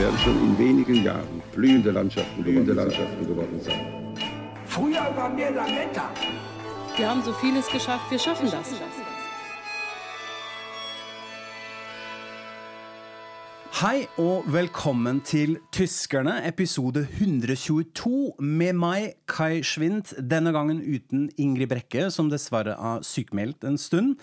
Werden 0.00 0.18
schon 0.18 0.36
in 0.42 0.58
wenigen 0.58 1.04
Jahren 1.04 1.42
blühende 1.52 1.90
Landschaften, 1.90 2.42
blühende 2.42 2.72
Landschaften 2.72 3.26
geworden 3.26 3.60
sein. 3.60 3.80
Früher 4.64 5.14
waren 5.14 5.36
wir 5.36 5.50
Lametta. 5.50 6.08
Wir 6.96 7.10
haben 7.10 7.22
so 7.22 7.32
vieles 7.34 7.68
geschafft, 7.68 8.10
wir 8.10 8.18
schaffen 8.18 8.50
das. 8.50 8.72
Hei 13.80 14.02
og 14.20 14.44
velkommen 14.52 15.22
til 15.24 15.54
Tyskerne, 15.72 16.34
episode 16.44 17.00
122, 17.16 18.34
med 18.44 18.74
meg, 18.76 19.06
Kai 19.24 19.62
Schwint, 19.64 20.10
denne 20.20 20.52
gangen 20.52 20.82
uten 20.84 21.22
Ingrid 21.40 21.70
Brekke, 21.70 22.10
som 22.12 22.28
dessverre 22.28 22.74
er 22.76 23.06
sykemeldt 23.08 23.64
en 23.64 23.78
stund. 23.80 24.18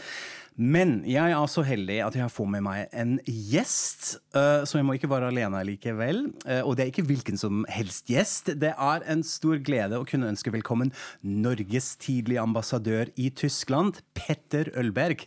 Men 0.62 1.00
jeg 1.10 1.34
er 1.34 1.50
så 1.50 1.64
heldig 1.66 1.98
at 2.06 2.20
jeg 2.20 2.36
får 2.36 2.52
med 2.54 2.66
meg 2.68 2.94
en 2.94 3.16
gjest, 3.26 4.20
eh, 4.38 4.62
så 4.62 4.78
jeg 4.78 4.86
må 4.86 5.00
ikke 5.00 5.10
være 5.10 5.32
alene 5.34 5.64
likevel. 5.72 6.28
Eh, 6.46 6.62
og 6.62 6.78
det 6.78 6.86
er 6.86 6.94
ikke 6.94 7.08
hvilken 7.10 7.42
som 7.42 7.66
helst 7.74 8.14
gjest. 8.14 8.54
Det 8.62 8.76
er 8.78 9.10
en 9.10 9.26
stor 9.26 9.58
glede 9.58 9.98
å 9.98 10.06
kunne 10.06 10.30
ønske 10.36 10.54
velkommen 10.54 10.94
Norges 11.26 11.96
tidlige 11.98 12.46
ambassadør 12.46 13.10
i 13.18 13.32
Tyskland, 13.34 14.04
Petter 14.14 14.70
Ølberg. 14.78 15.26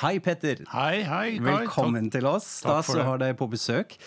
Hei, 0.00 0.16
Petter. 0.18 0.62
Hei, 0.72 1.02
hei. 1.04 1.34
Kai. 1.36 1.44
Velkommen 1.44 2.06
Takk- 2.08 2.14
til 2.22 2.26
oss. 2.30 2.46
Takk 2.62 2.86
Stas 2.86 2.96
å 2.96 3.02
ha 3.04 3.18
deg 3.20 3.34
på 3.36 3.50
besøk. 3.52 3.98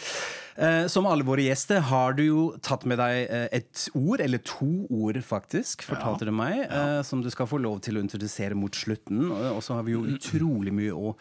Eh, 0.57 0.87
Som 0.89 1.05
alle 1.05 1.21
våre 1.23 1.45
gjester 1.45 1.83
har 1.85 2.15
du 2.17 2.23
jo 2.23 2.45
tatt 2.65 2.87
med 2.89 2.97
deg 2.97 3.29
eh, 3.29 3.47
et 3.59 3.83
ord, 3.93 4.19
eller 4.19 4.41
to 4.41 4.87
ord 4.89 5.21
faktisk, 5.21 5.85
fortalte 5.85 6.25
du 6.25 6.31
meg, 6.33 6.65
eh, 6.65 7.03
som 7.05 7.21
du 7.21 7.29
skal 7.29 7.45
få 7.45 7.61
lov 7.61 7.79
til 7.85 7.97
å 7.97 8.01
introdusere 8.01 8.57
mot 8.57 8.73
slutten. 8.73 9.29
Og 9.53 9.61
så 9.61 9.77
har 9.77 9.85
vi 9.85 9.93
jo 9.93 10.01
utrolig 10.15 10.73
mye 10.73 10.97
å 10.97 11.13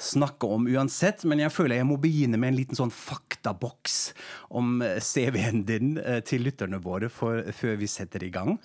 snakke 0.00 0.48
om 0.56 0.68
uansett, 0.72 1.26
men 1.28 1.44
jeg 1.44 1.52
føler 1.52 1.82
jeg 1.82 1.90
må 1.92 2.00
begynne 2.00 2.40
med 2.40 2.54
en 2.54 2.60
liten 2.62 2.80
sånn 2.80 2.92
faktaboks 2.96 4.14
om 4.56 4.80
eh, 4.80 5.02
CV-en 5.04 5.66
din 5.68 5.98
til 6.24 6.48
lytterne 6.48 6.80
våre 6.80 7.12
for, 7.12 7.44
før 7.52 7.76
vi 7.76 7.92
setter 7.92 8.24
i 8.24 8.32
gang. 8.32 8.56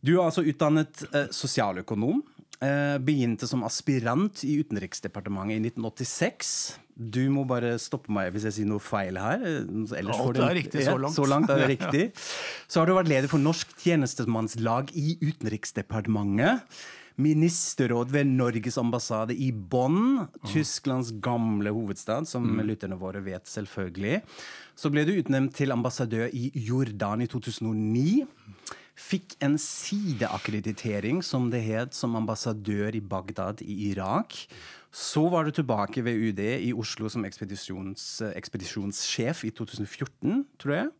Du 0.00 0.12
er 0.14 0.28
altså 0.28 0.44
utdannet 0.46 1.00
eh, 1.10 1.26
sosialøkonom. 1.34 2.20
Eh, 2.60 2.96
begynte 2.98 3.46
som 3.46 3.62
aspirant 3.62 4.40
i 4.42 4.56
Utenriksdepartementet 4.64 5.60
i 5.60 5.70
1986. 5.70 6.48
Du 6.98 7.20
må 7.30 7.44
bare 7.46 7.76
stoppe 7.78 8.10
meg 8.10 8.32
hvis 8.34 8.48
jeg 8.48 8.56
sier 8.56 8.66
noe 8.66 8.82
feil 8.82 9.14
her. 9.14 9.44
ellers 9.46 10.18
Alt 10.18 10.40
er 10.42 10.56
riktig 10.58 10.82
så 10.82 10.96
Ja, 10.96 10.96
langt. 10.98 11.14
Så 11.14 11.26
langt 11.30 11.50
er 11.54 11.62
det 11.62 11.68
riktig. 11.76 12.08
Så 12.66 12.80
har 12.80 12.86
du 12.90 12.96
vært 12.98 13.12
leder 13.12 13.30
for 13.30 13.38
Norsk 13.38 13.70
tjenestemannslag 13.78 14.90
i 14.98 15.14
Utenriksdepartementet. 15.22 16.66
Ministerråd 17.18 18.10
ved 18.14 18.26
Norges 18.30 18.76
ambassade 18.78 19.34
i 19.34 19.50
Bonn, 19.52 20.28
Tysklands 20.46 21.10
gamle 21.22 21.70
hovedstad, 21.74 22.26
som 22.30 22.42
Mm. 22.46 22.66
lytterne 22.66 22.98
våre 22.98 23.22
vet, 23.22 23.44
selvfølgelig. 23.46 24.22
Så 24.76 24.90
ble 24.90 25.04
du 25.04 25.12
utnevnt 25.22 25.54
til 25.54 25.70
ambassadør 25.74 26.28
i 26.32 26.50
Jordan 26.54 27.22
i 27.22 27.26
2009. 27.26 28.26
Fikk 28.98 29.36
en 29.44 29.54
sideakkreditering, 29.62 31.22
som 31.22 31.48
det 31.52 31.62
het, 31.68 31.94
som 31.94 32.16
ambassadør 32.18 32.96
i 32.98 33.00
Bagdad 33.00 33.62
i 33.62 33.92
Irak. 33.92 34.34
Så 34.90 35.28
var 35.30 35.46
du 35.46 35.52
tilbake 35.54 36.02
ved 36.02 36.18
UD 36.18 36.40
i 36.42 36.72
Oslo 36.74 37.10
som 37.12 37.26
ekspedisjons, 37.28 38.08
ekspedisjonssjef 38.34 39.44
i 39.46 39.52
2014, 39.54 40.42
tror 40.58 40.74
jeg. 40.74 40.90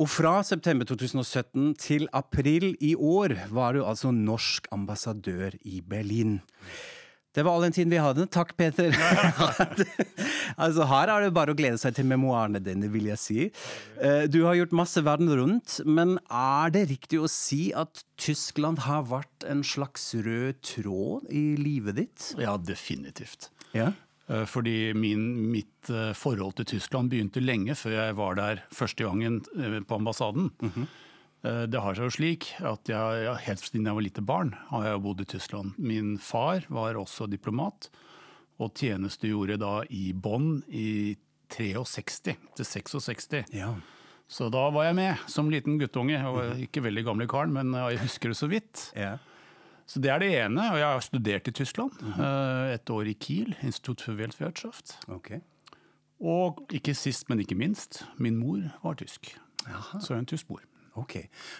Og 0.00 0.08
fra 0.08 0.38
september 0.46 0.88
2017 0.88 1.74
til 1.76 2.06
april 2.16 2.72
i 2.80 2.94
år 2.96 3.34
var 3.52 3.76
du 3.76 3.82
altså 3.84 4.14
norsk 4.16 4.70
ambassadør 4.72 5.58
i 5.60 5.82
Berlin. 5.84 6.38
Det 7.32 7.44
var 7.46 7.54
all 7.54 7.62
den 7.62 7.74
tiden 7.76 7.92
vi 7.94 8.00
hadde. 8.02 8.24
Takk, 8.26 8.56
Peter. 8.58 8.90
altså, 10.64 10.86
her 10.90 11.12
er 11.12 11.24
det 11.26 11.32
bare 11.36 11.54
å 11.54 11.58
glede 11.58 11.78
seg 11.78 11.94
til 11.94 12.08
memoarene 12.10 12.58
dine, 12.64 12.88
vil 12.90 13.06
jeg 13.12 13.20
si. 13.22 13.38
Eh, 14.02 14.24
Du 14.30 14.40
har 14.48 14.56
gjort 14.58 14.74
masse 14.74 15.02
verden 15.06 15.30
rundt, 15.38 15.78
men 15.86 16.16
er 16.26 16.72
det 16.74 16.88
riktig 16.90 17.20
å 17.22 17.30
si 17.30 17.68
at 17.76 18.02
Tyskland 18.20 18.82
har 18.88 19.06
vært 19.10 19.46
en 19.48 19.62
slags 19.66 20.08
rød 20.18 20.58
tråd 20.66 21.30
i 21.30 21.44
livet 21.60 22.00
ditt? 22.02 22.30
Ja, 22.40 22.56
definitivt. 22.58 23.50
Ja. 23.76 23.92
Eh, 24.30 24.44
Fordi 24.50 24.90
min, 24.98 25.28
mitt 25.54 25.90
eh, 25.90 26.10
forhold 26.18 26.58
til 26.58 26.66
Tyskland 26.74 27.10
begynte 27.14 27.42
lenge 27.42 27.78
før 27.78 27.94
jeg 27.98 28.18
var 28.18 28.34
der 28.42 28.64
første 28.74 29.06
gangen 29.06 29.40
på 29.86 30.00
ambassaden. 30.02 30.50
Eh, 30.66 30.82
Det 31.42 31.80
har 31.80 31.94
seg 31.96 32.04
jo 32.04 32.12
slik 32.12 32.50
at 32.68 32.90
jeg, 32.92 33.30
helt 33.46 33.62
siden 33.64 33.86
jeg 33.88 33.96
var 33.96 34.04
lite 34.04 34.20
barn, 34.28 34.50
har 34.68 34.84
jeg 34.90 35.00
bodd 35.06 35.22
i 35.24 35.24
Tyskland. 35.24 35.72
Min 35.80 36.18
far 36.20 36.66
var 36.68 36.98
også 37.00 37.24
diplomat, 37.32 37.88
og 38.60 38.74
tjenestegjorde 38.76 39.56
da 39.62 39.78
i 39.88 40.10
Bonn 40.12 40.58
i 40.68 41.16
63 41.48 42.36
til 42.58 42.64
66. 42.68 43.54
Ja. 43.56 43.72
Så 44.30 44.50
da 44.52 44.66
var 44.70 44.84
jeg 44.90 44.94
med 45.00 45.24
som 45.32 45.48
liten 45.50 45.78
guttunge. 45.80 46.12
Jeg 46.18 46.34
var 46.36 46.52
ikke 46.60 46.84
veldig 46.84 47.02
gamle 47.08 47.26
karen, 47.26 47.52
men 47.56 47.72
jeg 47.74 48.02
husker 48.04 48.30
det 48.30 48.36
så 48.38 48.50
vidt. 48.50 48.90
ja. 48.96 49.16
Så 49.90 49.98
det 49.98 50.06
er 50.12 50.20
det 50.22 50.28
ene, 50.38 50.62
og 50.70 50.76
jeg 50.78 50.86
har 50.86 51.00
studert 51.02 51.48
i 51.50 51.50
Tyskland. 51.50 51.90
eh, 52.14 52.74
Et 52.76 52.90
år 52.94 53.08
i 53.10 53.14
Kiel, 53.18 53.56
Institutt 53.66 54.00
for 54.06 54.14
Weltwirtschaft. 54.14 54.92
Okay. 55.08 55.40
Og 56.22 56.60
ikke 56.70 56.94
sist, 56.94 57.26
men 57.28 57.40
ikke 57.42 57.56
minst, 57.58 58.04
min 58.16 58.36
mor 58.38 58.60
var 58.84 58.94
tysk. 58.94 59.32
Så 59.98 60.12
jeg 60.12 60.14
er 60.14 60.18
en 60.20 60.26
tysk 60.30 60.46
mor. 60.48 60.60
Ok. 60.98 61.16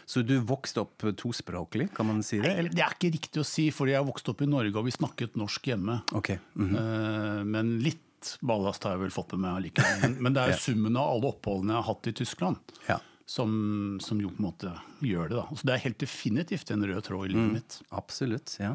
Så 0.06 0.22
du 0.26 0.40
vokste 0.40 0.80
opp 0.80 0.98
tospråklig, 1.16 1.92
kan 1.94 2.06
man 2.06 2.22
si 2.22 2.40
det? 2.40 2.50
Eller? 2.58 2.70
Det 2.70 2.82
er 2.82 2.94
ikke 2.96 3.12
riktig 3.14 3.40
å 3.40 3.46
si, 3.46 3.70
fordi 3.70 3.92
jeg 3.92 4.04
vokste 4.06 4.30
opp 4.34 4.42
i 4.42 4.46
Norge 4.50 4.74
og 4.76 4.84
vi 4.84 4.90
snakket 4.90 5.36
norsk 5.36 5.62
hjemme. 5.70 6.00
Ok. 6.12 6.30
Mm 6.56 6.70
-hmm. 6.76 7.44
Men 7.44 7.78
litt 7.82 8.36
ballast 8.42 8.82
har 8.84 8.92
jeg 8.92 9.00
vel 9.00 9.10
fått 9.10 9.32
med 9.32 9.40
meg 9.40 9.56
allikevel. 9.56 10.00
Men- 10.02 10.22
Men 10.22 10.32
det 10.34 10.42
er 10.42 10.50
jo 10.52 10.58
summen 10.58 10.96
av 10.96 11.08
alle 11.14 11.26
oppholdene 11.32 11.72
jeg 11.72 11.82
har 11.82 11.94
hatt 11.94 12.06
i 12.06 12.12
Tyskland, 12.12 12.56
Ja. 12.88 12.98
Som, 13.30 13.98
som 14.02 14.18
jo 14.18 14.30
på 14.34 14.40
en 14.42 14.46
måte 14.48 14.70
gjør 15.06 15.28
det. 15.30 15.36
da. 15.38 15.44
Så 15.54 15.66
det 15.68 15.74
er 15.76 15.82
helt 15.84 15.98
definitivt 16.02 16.70
en 16.74 16.82
rød 16.90 17.04
tråd 17.06 17.30
i 17.30 17.30
Mm. 17.30 17.36
livet 17.38 17.52
mitt. 17.60 17.76
Absolutt. 17.94 18.56
ja. 18.58 18.72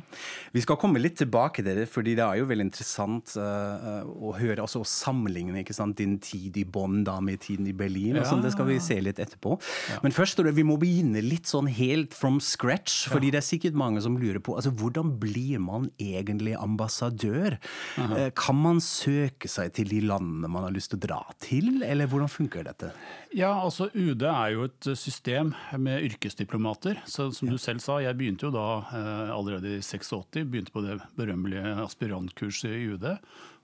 Vi 0.55 0.61
skal 0.63 0.77
komme 0.79 1.01
litt 1.01 1.17
tilbake 1.19 1.59
til 1.65 1.75
det, 1.81 1.89
fordi 1.91 2.13
det 2.15 2.23
er 2.23 2.39
jo 2.39 2.45
veldig 2.47 2.65
interessant 2.69 3.33
uh, 3.35 4.05
å 4.07 4.31
høre 4.37 4.63
altså 4.63 4.79
å 4.79 4.87
sammenligne 4.87 5.59
ikke 5.59 5.75
sant, 5.75 5.97
din 5.99 6.15
tid 6.23 6.55
i 6.57 6.63
Bonn 6.63 7.03
da 7.03 7.17
med 7.19 7.41
tiden 7.43 7.67
i 7.67 7.73
Berlin. 7.75 8.15
og 8.21 8.25
sånn, 8.29 8.41
Det 8.45 8.53
skal 8.55 8.69
vi 8.69 8.79
se 8.79 8.97
litt 9.03 9.19
etterpå. 9.19 9.57
Men 10.05 10.15
først 10.15 10.39
vi 10.55 10.63
må 10.63 10.77
begynne 10.79 11.19
litt 11.21 11.45
sånn 11.51 11.67
helt 11.67 12.13
from 12.15 12.39
scratch. 12.39 13.09
fordi 13.11 13.31
det 13.31 13.41
er 13.43 13.47
sikkert 13.49 13.73
mange 13.75 14.01
som 14.01 14.15
lurer 14.17 14.39
på 14.39 14.55
altså 14.55 14.71
hvordan 14.71 15.17
blir 15.19 15.59
man 15.59 15.89
egentlig 15.99 16.55
ambassadør? 16.55 17.57
Eh, 17.97 18.29
Kan 18.35 18.55
man 18.61 18.77
søke 18.79 19.49
seg 19.51 19.73
til 19.73 19.85
de 19.91 19.99
landene 20.01 20.47
man 20.49 20.63
har 20.63 20.71
lyst 20.71 20.91
til 20.93 20.99
å 20.99 21.05
dra 21.07 21.19
til, 21.43 21.83
eller 21.83 22.07
hvordan 22.07 22.29
funker 22.31 22.63
dette? 22.63 22.91
Ja, 23.35 23.51
altså 23.65 23.89
UD 23.93 24.23
er 24.23 24.44
jo 24.53 24.65
et 24.67 24.87
system 24.97 25.53
med 25.81 26.03
yrkesdiplomater. 26.09 26.99
Så 27.09 27.29
som 27.33 27.49
du 27.49 27.57
selv 27.57 27.79
sa, 27.83 27.97
jeg 28.03 28.17
begynte 28.19 28.45
jo 28.47 28.51
da 28.53 28.65
eh, 28.93 29.31
allerede 29.33 29.77
i 29.77 29.81
86, 29.81 30.43
begynte 30.51 30.71
på 30.75 30.83
det 30.85 30.99
berømmelige 31.17 31.73
aspirantkurset 31.85 32.69
i 32.75 32.85
UD. 32.93 33.07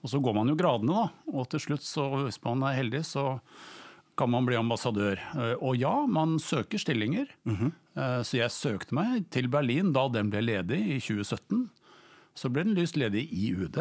Og 0.02 0.10
så 0.10 0.22
går 0.24 0.34
man 0.40 0.50
jo 0.50 0.56
gradene, 0.58 0.96
da. 0.96 1.34
Og 1.36 1.50
til 1.52 1.60
slutt, 1.68 1.84
så 1.86 2.08
hvis 2.24 2.40
man 2.44 2.64
er 2.66 2.80
heldig, 2.80 3.04
så 3.06 3.26
kan 4.18 4.30
man 4.34 4.46
bli 4.46 4.58
ambassadør. 4.60 5.20
Eh, 5.36 5.54
Og 5.62 5.78
ja, 5.78 5.94
man 6.08 6.38
søker 6.40 6.78
stillinger. 6.82 7.28
Eh, 7.48 8.22
Så 8.24 8.38
jeg 8.40 8.50
søkte 8.52 8.94
meg 8.96 9.30
til 9.30 9.48
Berlin 9.48 9.92
da 9.94 10.08
den 10.10 10.30
ble 10.32 10.42
ledig 10.42 10.80
i 10.96 11.00
2017. 11.00 11.70
Så 12.34 12.48
ble 12.50 12.64
den 12.64 12.76
lyst 12.78 12.96
ledig 12.96 13.26
i 13.36 13.50
UD, 13.52 13.76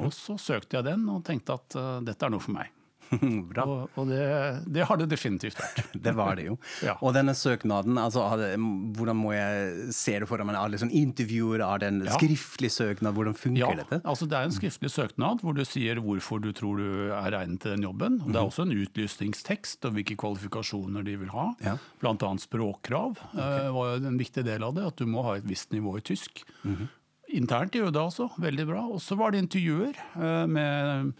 og 0.00 0.08
så 0.16 0.38
søkte 0.40 0.78
jeg 0.78 0.84
den 0.86 1.02
og 1.12 1.22
tenkte 1.24 1.52
at 1.58 1.74
eh, 1.76 2.00
dette 2.08 2.24
er 2.24 2.30
noe 2.32 2.40
for 2.40 2.52
meg. 2.56 2.70
Bra. 3.50 3.64
Og, 3.66 3.98
og 3.98 4.08
det, 4.10 4.20
det 4.70 4.84
har 4.86 5.00
det 5.00 5.08
definitivt 5.10 5.58
vært. 5.58 5.80
Det 6.10 6.12
var 6.16 6.36
det 6.38 6.46
jo. 6.46 6.56
Ja. 6.86 6.94
Og 7.04 7.12
denne 7.14 7.34
søknaden, 7.36 7.98
altså, 8.00 8.22
hvordan 8.96 9.18
må 9.18 9.32
jeg 9.34 9.90
se 9.94 10.14
det 10.22 10.28
for 10.30 10.42
meg? 10.46 10.56
Er 10.56 10.72
det 10.72 10.80
sånn 10.82 10.94
intervjuer, 10.94 11.62
er 11.66 11.82
det 11.82 11.90
en 11.90 12.00
Ja. 12.06 12.14
skriftlig 12.16 12.70
søknad? 12.72 13.14
Hvordan 13.16 13.36
funker 13.36 13.60
Ja, 13.60 13.72
dette? 13.82 14.00
altså 14.04 14.28
det 14.30 14.38
er 14.38 14.48
en 14.48 14.54
skriftlig 14.54 14.90
søknad 14.94 15.42
hvor 15.44 15.56
du 15.56 15.64
sier 15.66 16.00
hvorfor 16.02 16.40
du 16.42 16.50
tror 16.56 16.80
du 16.80 17.10
er 17.16 17.36
egnet 17.40 17.60
til 17.64 17.74
den 17.76 17.84
jobben. 17.86 18.20
Og 18.22 18.32
Det 18.32 18.40
er 18.40 18.46
også 18.46 18.66
en 18.66 18.76
utlysningstekst 18.78 19.84
og 19.88 19.98
hvilke 19.98 20.16
kvalifikasjoner 20.20 21.04
de 21.06 21.16
vil 21.20 21.34
ha. 21.34 21.50
Ja. 21.66 21.76
Annet 22.10 22.42
språkkrav 22.44 23.18
okay. 23.32 23.68
var 23.74 24.00
en 24.06 24.18
viktig 24.20 24.44
del 24.46 24.64
av 24.66 24.74
det. 24.76 24.86
At 24.86 24.96
du 25.00 25.06
må 25.08 25.22
ha 25.26 25.36
et 25.38 25.46
visst 25.48 25.72
nivå 25.72 25.96
i 25.98 26.04
tysk. 26.04 26.44
Internt 27.30 27.76
i 27.78 27.82
UD 27.82 27.96
altså, 27.96 28.28
veldig 28.42 28.66
bra. 28.66 28.86
Og 28.90 29.00
så 29.02 29.16
var 29.18 29.32
det 29.32 29.44
intervjuer 29.44 29.94
eh, 29.94 30.46
med 30.50 31.12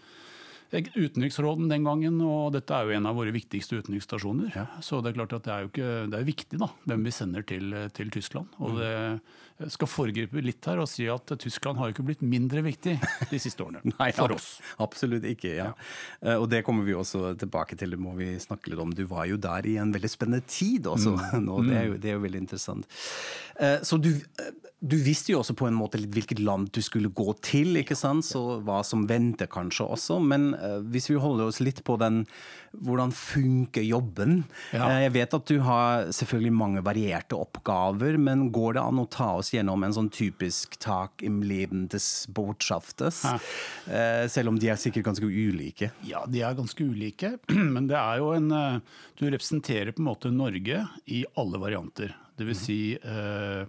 Utenriksråden 0.71 1.67
den 1.71 1.83
gangen, 1.83 2.21
og 2.23 2.53
dette 2.55 2.71
er 2.71 2.87
jo 2.87 2.95
en 2.95 3.09
av 3.09 3.17
våre 3.19 3.33
viktigste 3.35 3.81
utenriksstasjoner. 3.81 4.55
Så 4.85 5.01
det 5.03 5.11
er 5.11 5.17
klart 5.19 5.35
at 5.35 5.47
det 5.47 5.53
er 5.53 5.65
jo 5.65 5.71
ikke, 5.71 5.91
det 6.13 6.19
er 6.19 6.27
viktig 6.29 6.59
da, 6.61 6.71
hvem 6.87 7.03
vi 7.07 7.15
sender 7.15 7.43
til, 7.47 7.75
til 7.97 8.13
Tyskland. 8.13 8.53
Og 8.63 8.79
det 8.79 8.91
jeg 9.61 9.73
skal 9.75 9.89
foregripe 9.89 10.41
litt 10.41 10.65
her 10.65 10.79
og 10.81 10.89
si 10.89 11.05
at 11.11 11.33
Tyskland 11.41 11.77
har 11.79 11.89
jo 11.89 11.95
ikke 11.95 12.05
blitt 12.07 12.23
mindre 12.25 12.63
viktig 12.65 12.95
de 13.29 13.39
siste 13.41 13.61
årene. 13.61 13.83
Nei, 13.99 14.09
for 14.15 14.33
oss. 14.33 14.55
Absolutt 14.81 15.27
ikke. 15.29 15.53
ja. 15.59 15.67
ja. 16.23 16.37
Og 16.41 16.47
det 16.51 16.63
kommer 16.65 16.87
vi 16.87 16.95
også 16.97 17.35
tilbake 17.39 17.77
til. 17.79 17.93
Det 17.93 18.01
må 18.01 18.15
vi 18.17 18.31
snakke 18.41 18.71
litt 18.71 18.81
om. 18.81 18.93
Du 18.95 19.03
var 19.11 19.27
jo 19.29 19.37
der 19.41 19.67
i 19.69 19.77
en 19.81 19.93
veldig 19.93 20.11
spennende 20.11 20.41
tid 20.49 20.89
også. 20.89 21.13
Nå, 21.47 21.61
det, 21.67 21.77
er 21.77 21.87
jo, 21.91 21.99
det 22.01 22.13
er 22.13 22.17
jo 22.17 22.25
veldig 22.25 22.43
interessant. 22.45 22.89
Eh, 23.59 23.77
Så 23.85 24.01
du, 24.01 24.11
eh, 24.15 24.70
du 24.81 24.95
visste 24.97 25.29
jo 25.29 25.39
også 25.43 25.53
på 25.53 25.67
en 25.69 25.75
måte 25.77 25.99
litt 26.01 26.09
hvilket 26.15 26.39
land 26.41 26.71
du 26.73 26.79
skulle 26.81 27.11
gå 27.13 27.35
til, 27.45 27.75
ikke 27.77 27.93
sant? 27.93 28.25
Så 28.25 28.39
hva 28.65 28.79
som 28.81 29.03
venter 29.05 29.45
kanskje 29.45 29.85
også. 29.93 30.15
Men 30.25 30.55
eh, 30.57 30.79
hvis 30.89 31.05
vi 31.11 31.19
holder 31.21 31.51
oss 31.51 31.59
litt 31.61 31.83
på 31.85 31.99
den 32.01 32.23
hvordan 32.73 33.11
funker 33.13 33.83
jobben? 33.85 34.39
Ja. 34.73 34.87
Eh, 34.89 35.03
Jeg 35.03 35.13
vet 35.19 35.35
at 35.37 35.45
du 35.51 35.59
har 35.67 36.07
selvfølgelig 36.09 36.53
mange 36.57 36.81
varierte 36.87 37.37
oppgaver, 37.37 38.17
men 38.17 38.47
går 38.55 38.79
det 38.79 38.81
an 38.87 39.03
å 39.03 39.05
ta 39.11 39.27
oss 39.37 39.51
gjennom 39.53 39.85
en 39.85 39.93
sånn 39.93 40.09
typisk 40.09 40.79
tak 40.81 41.21
im 41.29 41.43
Leben 41.45 41.85
des 41.93 42.07
Botschaftes? 42.33 43.21
Ja. 43.29 43.35
Eh, 43.85 44.25
Selv 44.33 44.49
om 44.49 44.57
de 44.57 44.71
er 44.73 44.81
sikkert 44.81 45.05
ganske 45.11 45.29
ulike. 45.29 45.91
Ja, 46.09 46.23
de 46.25 46.41
er 46.41 46.57
ganske 46.57 46.81
ulike, 46.89 47.35
men 47.75 47.85
det 47.91 47.99
er 48.01 48.17
jo 48.23 48.33
en 48.33 48.49
Du 49.19 49.27
representerer 49.29 49.93
på 49.93 50.01
en 50.01 50.09
måte 50.09 50.33
Norge 50.33 50.81
i 51.05 51.21
alle 51.37 51.61
varianter. 51.61 52.15
Det 52.33 52.47
vil 52.49 52.57
si 52.57 52.81
eh, 52.97 53.65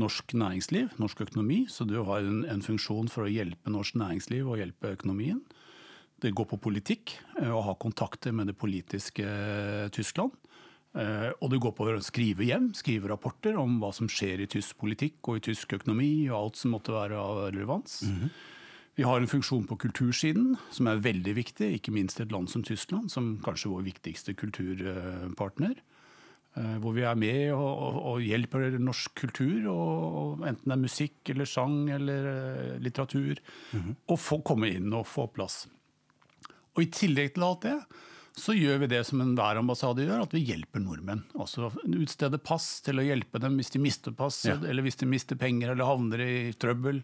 norsk 0.00 0.34
næringsliv, 0.34 0.94
norsk 0.98 1.20
økonomi. 1.26 1.64
Så 1.70 1.86
du 1.88 1.96
har 2.02 2.24
en, 2.24 2.44
en 2.50 2.64
funksjon 2.64 3.10
for 3.12 3.26
å 3.26 3.32
hjelpe 3.32 3.72
norsk 3.72 3.98
næringsliv 4.00 4.48
og 4.48 4.58
hjelpe 4.60 4.94
økonomien. 4.96 5.42
Det 6.22 6.32
går 6.34 6.46
på 6.54 6.60
politikk, 6.68 7.16
eh, 7.40 7.50
å 7.52 7.62
ha 7.66 7.74
kontakter 7.74 8.32
med 8.32 8.48
det 8.50 8.56
politiske 8.58 9.24
eh, 9.26 9.88
Tyskland. 9.94 10.32
Eh, 10.94 11.30
Og 11.42 11.50
det 11.50 11.60
går 11.60 11.74
på 11.74 11.88
å 11.90 12.00
skrive 12.02 12.46
hjem, 12.46 12.72
skrive 12.78 13.10
rapporter 13.10 13.58
om 13.58 13.80
hva 13.82 13.92
som 13.92 14.08
skjer 14.08 14.44
i 14.44 14.50
tysk 14.50 14.78
politikk 14.78 15.18
og 15.28 15.40
i 15.40 15.46
tysk 15.50 15.74
økonomi, 15.74 16.28
og 16.30 16.38
alt 16.38 16.60
som 16.60 16.74
måtte 16.76 16.94
være 16.94 17.18
av 17.18 17.48
relevans. 17.50 18.00
Vi 18.94 19.02
har 19.02 19.18
en 19.18 19.26
funksjon 19.26 19.66
på 19.66 19.76
kultursiden 19.82 20.52
som 20.70 20.86
er 20.86 21.02
veldig 21.02 21.34
viktig, 21.34 21.72
ikke 21.80 21.90
minst 21.90 22.20
i 22.20 22.22
et 22.22 22.30
land 22.30 22.46
som 22.48 22.62
Tyskland, 22.62 23.10
som 23.10 23.40
kanskje 23.42 23.66
er 23.66 23.74
vår 23.74 23.88
viktigste 23.88 24.36
kulturpartner. 24.38 25.74
Eh, 26.54 26.74
Hvor 26.78 26.94
vi 26.94 27.02
er 27.02 27.18
med 27.18 27.50
og, 27.50 27.66
og, 27.66 28.00
og 28.12 28.22
hjelper 28.22 28.76
norsk 28.78 29.14
kultur, 29.24 29.66
og, 29.72 30.44
enten 30.46 30.70
det 30.70 30.76
er 30.76 30.82
musikk 30.84 31.32
eller 31.34 31.50
sang 31.50 31.78
eller 31.90 32.28
eh, 32.30 32.74
litteratur, 32.84 33.40
å 34.06 34.18
få 34.20 34.38
komme 34.46 34.70
inn 34.76 34.92
og 34.94 35.08
få 35.10 35.26
plass. 35.34 35.64
Og 36.74 36.84
i 36.84 36.90
tillegg 36.94 37.34
til 37.34 37.46
alt 37.46 37.66
det, 37.66 37.78
så 38.34 38.54
gjør 38.54 38.80
vi 38.82 38.90
det 38.90 39.00
som 39.06 39.20
enhver 39.22 39.60
ambassade 39.60 40.06
gjør, 40.06 40.24
at 40.24 40.32
vi 40.34 40.42
hjelper 40.42 40.82
nordmenn. 40.82 41.22
Altså 41.38 41.68
utstede 41.86 42.40
pass 42.42 42.80
til 42.82 42.98
å 42.98 43.06
hjelpe 43.06 43.38
dem 43.42 43.60
hvis 43.60 43.70
de 43.74 43.82
mister 43.82 44.14
passet, 44.14 44.64
eller 44.66 44.82
hvis 44.82 44.98
de 44.98 45.06
mister 45.06 45.38
penger 45.38 45.70
eller 45.70 45.86
havner 45.86 46.22
i 46.24 46.32
trøbbel. 46.58 46.98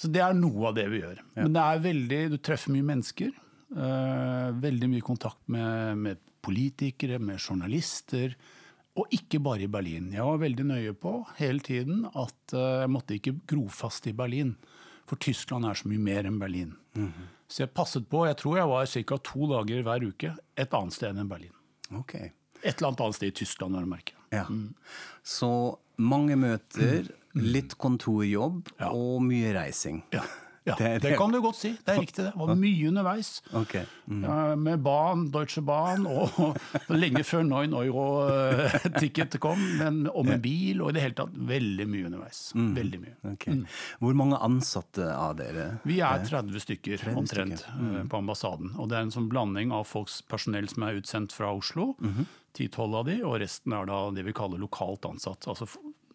Så 0.00 0.08
det 0.08 0.22
er 0.24 0.32
noe 0.36 0.70
av 0.70 0.78
det 0.78 0.86
vi 0.88 1.02
gjør. 1.02 1.20
Men 1.36 1.52
det 1.52 1.64
er 1.66 1.84
veldig, 1.84 2.20
du 2.32 2.38
treffer 2.40 2.72
mye 2.72 2.88
mennesker. 2.94 3.32
Uh, 3.72 4.52
veldig 4.60 4.88
mye 4.92 5.04
kontakt 5.04 5.40
med, 5.52 6.00
med 6.00 6.31
politikere, 6.42 7.18
med 7.22 7.38
journalister. 7.40 8.34
Og 8.98 9.08
ikke 9.16 9.38
bare 9.40 9.64
i 9.64 9.70
Berlin. 9.72 10.10
Jeg 10.12 10.24
var 10.26 10.40
veldig 10.42 10.64
nøye 10.68 10.92
på 11.00 11.14
hele 11.38 11.62
tiden 11.64 12.04
at 12.12 12.52
eh, 12.52 12.82
jeg 12.84 12.90
måtte 12.92 13.16
ikke 13.16 13.36
gro 13.48 13.64
fast 13.72 14.06
i 14.10 14.12
Berlin. 14.12 14.56
For 15.08 15.16
Tyskland 15.16 15.64
er 15.68 15.74
så 15.78 15.88
mye 15.88 16.00
mer 16.02 16.28
enn 16.28 16.36
Berlin. 16.40 16.74
Så 17.48 17.64
jeg 17.64 17.72
passet 17.76 18.04
på. 18.08 18.26
Jeg 18.28 18.36
tror 18.40 18.58
jeg 18.60 18.68
var 18.68 18.86
ca. 18.92 19.16
to 19.24 19.48
dager 19.50 19.82
hver 19.86 20.04
uke 20.08 20.34
et 20.60 20.76
annet 20.76 20.94
sted 20.96 21.16
enn 21.16 21.28
Berlin. 21.28 21.52
Okay. 22.02 22.30
Et 22.62 22.76
eller 22.76 22.92
annet 22.92 23.00
annet 23.04 23.16
sted 23.18 23.32
i 23.32 23.36
Tyskland, 23.42 23.74
jeg 23.76 23.88
merke. 23.90 24.14
Ja. 24.32 24.44
Så 25.24 25.50
mange 26.00 26.36
møter, 26.40 27.08
litt 27.34 27.74
kontorjobb 27.80 28.70
Ja. 28.78 28.92
og 28.92 29.22
mye 29.24 29.52
reising. 29.56 30.02
Ja, 30.14 30.22
ja 30.64 30.74
Det- 30.78 31.00
det, 31.02 31.16
kan 31.18 31.32
du 31.32 31.40
godt 31.42 31.56
si. 31.58 31.72
Det 31.84 31.94
er 31.96 32.00
riktig, 32.00 32.24
det. 32.24 32.32
Var 32.38 32.54
mye 32.54 32.88
underveis. 32.88 33.42
Okay. 33.52 33.84
Mm. 34.08 34.58
Med 34.62 34.82
Bahn, 34.82 35.30
Deutsche 35.34 35.62
Bahn, 35.66 36.06
og 36.06 36.56
lenge 37.02 37.24
før 37.26 37.42
9 37.42 37.72
euro-ticket 37.86 39.38
kom. 39.44 39.58
Men, 39.78 40.06
og 40.12 40.26
med 40.28 40.42
bil, 40.44 40.82
og 40.82 40.90
i 40.92 40.96
det 40.96 41.02
hele 41.06 41.16
tatt 41.18 41.34
veldig 41.34 41.86
mye 41.90 42.06
underveis. 42.10 42.42
Veldig 42.54 43.00
mye. 43.02 43.14
Ok. 43.32 43.48
Hvor 44.02 44.14
mange 44.18 44.38
ansatte 44.42 45.08
av 45.14 45.36
dere? 45.40 45.66
Vi 45.88 46.00
er 46.04 46.22
30 46.28 46.62
stykker 46.66 47.02
30 47.06 47.18
omtrent 47.22 47.58
stykker. 47.64 47.98
eh, 48.02 48.06
på 48.12 48.20
ambassaden. 48.22 48.74
Og 48.78 48.88
det 48.92 48.98
er 48.98 49.06
en 49.08 49.14
sånn 49.14 49.28
blanding 49.32 49.72
av 49.74 49.86
folks 49.90 50.20
personell 50.22 50.68
som 50.70 50.86
er 50.88 51.00
utsendt 51.00 51.32
fra 51.34 51.52
Oslo, 51.54 51.92
10-12 52.52 52.94
av 52.98 53.06
de, 53.08 53.14
og 53.24 53.38
resten 53.40 53.72
er 53.72 53.86
da 53.88 53.98
det 54.12 54.26
vi 54.26 54.32
kaller 54.36 54.60
lokalt 54.60 55.06
ansatt. 55.08 55.46
Altså 55.48 55.66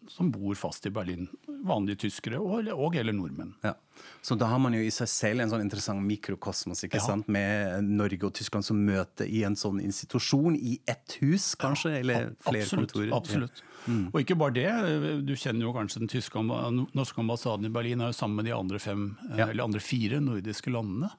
som 0.08 0.30
bor 0.32 0.54
fast 0.58 0.86
i 0.88 0.90
Berlin. 0.90 1.28
Vanlige 1.68 2.04
tyskere 2.06 2.38
og, 2.40 2.68
og 2.72 2.96
eller 2.96 3.12
nordmenn. 3.12 3.54
Ja. 3.64 3.74
Så 4.22 4.36
da 4.38 4.46
har 4.50 4.60
man 4.62 4.74
jo 4.76 4.80
i 4.80 4.90
seg 4.94 5.08
selv 5.10 5.42
en 5.42 5.50
sånn 5.52 5.64
interessant 5.64 6.00
mikrokosmos 6.06 6.84
ikke 6.86 7.00
Ja. 7.00 7.06
sant? 7.06 7.28
med 7.28 7.84
Norge 7.84 8.24
og 8.28 8.34
Tyskland 8.38 8.64
som 8.64 8.78
møter 8.86 9.26
i 9.28 9.42
en 9.44 9.56
sånn 9.58 9.80
institusjon, 9.82 10.56
i 10.56 10.78
ett 10.86 11.18
hus 11.20 11.54
kanskje, 11.58 11.98
eller 12.00 12.30
flere 12.40 12.62
absolutt, 12.64 12.92
kontorer. 12.92 13.14
Absolutt. 13.16 13.62
Og 14.12 14.20
ikke 14.20 14.36
bare 14.38 14.54
det. 14.56 15.24
Du 15.26 15.34
kjenner 15.36 15.66
jo 15.66 15.72
kanskje 15.76 16.02
den 16.04 16.12
tyske 16.12 16.42
norske 16.94 17.20
ambassaden 17.22 17.66
i 17.66 17.72
Berlin 17.72 18.00
er 18.04 18.12
jo 18.12 18.18
sammen 18.20 18.36
med 18.42 18.48
de 18.48 18.54
andre, 18.56 18.78
fem, 18.78 19.10
eh, 19.36 19.54
andre 19.64 19.80
fire 19.80 20.20
nordiske 20.20 20.70
landene. 20.70 21.10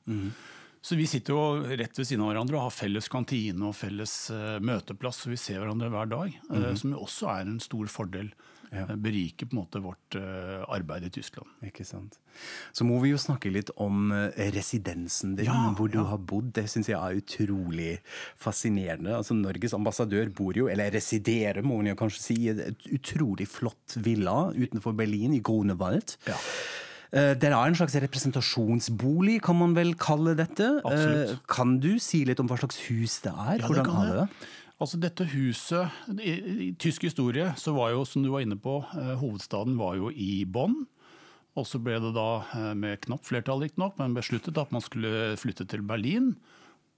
Så 0.82 0.96
vi 0.96 1.06
sitter 1.12 1.34
jo 1.36 1.76
rett 1.76 1.98
ved 2.00 2.08
siden 2.08 2.22
av 2.24 2.30
hverandre 2.32 2.56
og 2.56 2.70
har 2.70 2.72
felles 2.72 3.10
kantine 3.12 3.68
og 3.68 3.76
felles 3.76 4.14
eh, 4.32 4.60
møteplass. 4.64 5.26
Så 5.26 5.34
vi 5.34 5.36
ser 5.36 5.60
hverandre 5.60 5.90
hver 5.92 6.08
dag, 6.08 6.38
eh, 6.56 6.70
som 6.80 6.94
jo 6.96 7.02
også 7.04 7.28
er 7.34 7.42
en 7.50 7.60
stor 7.60 7.90
fordel. 7.92 8.30
Ja. 8.72 8.84
Berike 8.86 9.02
Beriker 9.02 9.48
på 9.50 9.56
en 9.56 9.60
måte 9.64 9.80
vårt 9.82 10.16
eh, 10.20 10.64
arbeid 10.70 11.08
i 11.08 11.10
Tyskland. 11.10 11.48
Ikke 11.66 11.86
sant. 11.88 12.20
Så 12.72 12.86
må 12.86 13.00
vi 13.02 13.10
jo 13.10 13.18
snakke 13.18 13.50
litt 13.52 13.72
om 13.82 14.12
eh, 14.14 14.50
residensen 14.54 15.36
din, 15.40 15.48
Ja, 15.50 15.72
hvor 15.78 15.90
du 15.90 15.98
ja. 15.98 16.04
har 16.12 16.20
bodd. 16.22 16.52
Det 16.54 16.68
syns 16.70 16.90
jeg 16.92 16.98
er 17.00 17.18
utrolig 17.18 17.96
fascinerende. 18.38 19.16
Altså 19.18 19.34
Norges 19.38 19.74
ambassadør 19.74 20.30
bor 20.38 20.54
jo, 20.58 20.68
eller 20.70 20.92
residerer 20.94 21.64
må 21.66 21.80
man 21.82 21.90
jo 21.92 21.96
kanskje 22.00 22.22
si, 22.22 22.38
i 22.46 22.54
et 22.54 22.86
utrolig 23.00 23.48
flott 23.50 23.98
villa 24.06 24.52
utenfor 24.54 24.94
Berlin, 24.98 25.34
i 25.34 25.42
Grunewald. 25.42 26.16
Ja. 26.30 26.38
Eh, 27.12 27.34
Det 27.42 27.50
er 27.50 27.58
en 27.58 27.74
slags 27.76 27.96
representasjonsbolig, 28.06 29.40
kan 29.42 29.58
man 29.58 29.74
vel 29.78 29.96
kalle 30.00 30.36
dette. 30.38 30.70
Absolutt. 30.86 31.34
Eh, 31.34 31.38
Kan 31.50 31.80
du 31.82 31.98
si 32.00 32.24
litt 32.26 32.40
om 32.40 32.48
hva 32.48 32.58
slags 32.62 32.78
hus 32.90 33.20
det 33.26 33.34
er? 33.34 33.58
Ja, 33.58 33.58
det 33.58 33.66
Hvordan 33.66 33.86
kan 33.86 33.96
har 33.96 34.16
jeg. 34.16 34.28
Altså 34.80 34.96
dette 35.02 35.26
huset, 35.34 35.92
i, 36.24 36.32
I 36.32 36.70
tysk 36.80 37.04
historie 37.10 37.50
så 37.60 37.74
var 37.76 37.92
jo, 37.92 38.06
som 38.08 38.24
du 38.24 38.30
var 38.32 38.46
inne 38.46 38.56
på, 38.60 38.78
eh, 38.96 39.16
hovedstaden 39.20 39.76
var 39.80 39.98
jo 40.00 40.12
i 40.12 40.46
Bonn. 40.48 40.86
Og 41.60 41.66
så 41.68 41.82
ble 41.84 41.98
det 42.00 42.14
da, 42.16 42.30
eh, 42.56 42.74
med 42.80 43.02
knapt 43.04 43.28
flertall 43.28 43.66
riktignok, 43.66 43.98
men 44.00 44.16
besluttet 44.16 44.58
at 44.62 44.72
man 44.72 44.84
skulle 44.86 45.36
flytte 45.42 45.68
til 45.68 45.84
Berlin. 45.84 46.38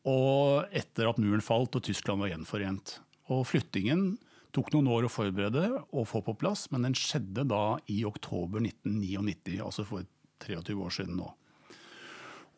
Og 0.05 0.69
etter 0.69 1.09
at 1.09 1.17
muren 1.21 1.41
falt 1.41 1.73
og 1.77 1.81
Tyskland 1.87 2.21
var 2.21 2.29
gjenforent. 2.29 2.99
Og 3.33 3.47
flyttingen 3.49 4.19
tok 4.53 4.69
noen 4.75 4.89
år 4.91 5.07
å 5.07 5.13
forberede 5.13 5.65
og 5.81 6.09
få 6.09 6.21
på 6.25 6.37
plass, 6.37 6.67
men 6.71 6.85
den 6.85 6.97
skjedde 6.97 7.47
da 7.49 7.79
i 7.89 8.03
oktober 8.05 8.61
1999, 8.61 9.57
altså 9.63 9.85
for 9.87 10.05
23 10.43 10.77
år 10.77 10.93
siden 10.93 11.17
nå. 11.17 11.29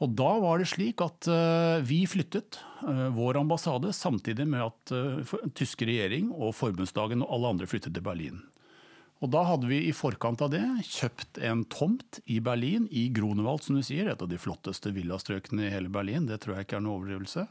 Og 0.03 0.15
da 0.19 0.31
var 0.43 0.59
det 0.59 0.67
slik 0.67 0.99
at 1.03 1.29
eh, 1.31 1.79
vi 1.87 2.01
flyttet 2.09 2.59
eh, 2.83 3.07
vår 3.15 3.39
ambassade 3.39 3.93
samtidig 3.95 4.45
med 4.51 4.65
at 4.65 4.91
uh, 4.91 5.35
tyske 5.55 5.87
regjering 5.87 6.33
og 6.33 6.51
forbundsdagen 6.57 7.23
og 7.23 7.31
alle 7.37 7.53
andre 7.53 7.69
flyttet 7.71 7.95
til 7.95 8.03
Berlin. 8.03 8.41
Og 9.23 9.31
da 9.31 9.45
hadde 9.47 9.69
vi 9.69 9.77
i 9.87 9.93
forkant 9.95 10.41
av 10.43 10.51
det 10.51 10.65
kjøpt 10.83 11.39
en 11.47 11.63
tomt 11.71 12.19
i 12.27 12.41
Berlin, 12.43 12.89
i 12.91 13.05
Grunewald, 13.15 13.63
som 13.63 13.77
du 13.79 13.83
sier. 13.85 14.09
Et 14.11 14.19
av 14.19 14.27
de 14.27 14.39
flotteste 14.41 14.91
villastrøkene 14.91 15.69
i 15.69 15.71
hele 15.71 15.91
Berlin. 15.93 16.27
Det 16.27 16.41
tror 16.43 16.57
jeg 16.57 16.67
ikke 16.67 16.81
er 16.81 16.83
noen 16.83 16.97
overdrivelse. 16.97 17.45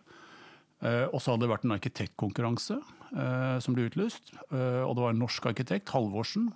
Eh, 0.85 1.07
og 1.09 1.23
så 1.23 1.33
hadde 1.33 1.47
det 1.47 1.53
vært 1.55 1.65
en 1.65 1.77
arkitektkonkurranse 1.79 2.77
eh, 2.77 3.57
som 3.65 3.77
ble 3.77 3.87
utlyst. 3.89 4.35
Eh, 4.51 4.83
og 4.85 4.99
det 4.99 5.07
var 5.07 5.17
en 5.17 5.23
norsk 5.25 5.49
arkitekt, 5.49 5.95
Halvorsen, 5.97 6.51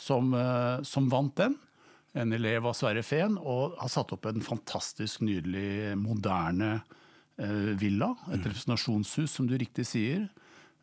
som, 0.00 0.32
eh, 0.32 0.80
som 0.88 1.12
vant 1.12 1.36
den. 1.36 1.58
En 2.14 2.32
elev 2.32 2.66
av 2.66 2.74
Sverre 2.74 3.02
Fehn, 3.04 3.36
og 3.38 3.76
har 3.78 3.90
satt 3.92 4.12
opp 4.16 4.26
en 4.30 4.40
fantastisk 4.42 5.20
nydelig, 5.26 5.94
moderne 6.00 6.78
eh, 7.36 7.74
villa. 7.78 8.14
Et 8.32 8.40
representasjonshus, 8.40 9.30
som 9.36 9.46
du 9.46 9.56
riktig 9.60 9.84
sier. 9.86 10.28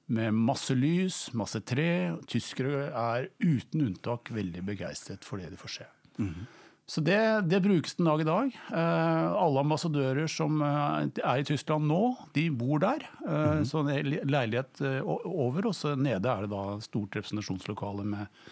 Med 0.05 0.35
masse 0.37 0.75
lys, 0.77 1.31
masse 1.33 1.59
tre. 1.65 2.13
Tyskere 2.29 2.91
er 2.91 3.31
uten 3.41 3.87
unntak 3.87 4.29
veldig 4.31 4.61
begeistret 4.67 5.25
for 5.25 5.41
det 5.41 5.49
de 5.49 5.57
får 5.57 5.73
se. 5.79 5.87
Så 6.85 7.01
det, 7.01 7.17
det 7.49 7.63
brukes 7.65 7.95
den 7.97 8.05
dag 8.05 8.21
i 8.21 8.27
dag. 8.27 8.51
Eh, 8.69 9.31
alle 9.41 9.63
ambassadører 9.65 10.29
som 10.29 10.61
eh, 10.61 11.07
er 11.25 11.41
i 11.41 11.47
Tyskland 11.47 11.89
nå, 11.89 12.13
de 12.37 12.43
bor 12.53 12.77
der. 12.83 13.01
Eh, 13.25 13.63
Så 13.65 13.81
en 13.81 14.11
leilighet 14.29 14.83
over, 15.01 15.71
og 15.71 15.73
så 15.73 15.95
nede 15.97 16.29
er 16.29 16.45
det 16.45 16.53
da 16.53 16.77
stort 16.85 17.17
representasjonslokale 17.17 18.05
med 18.05 18.45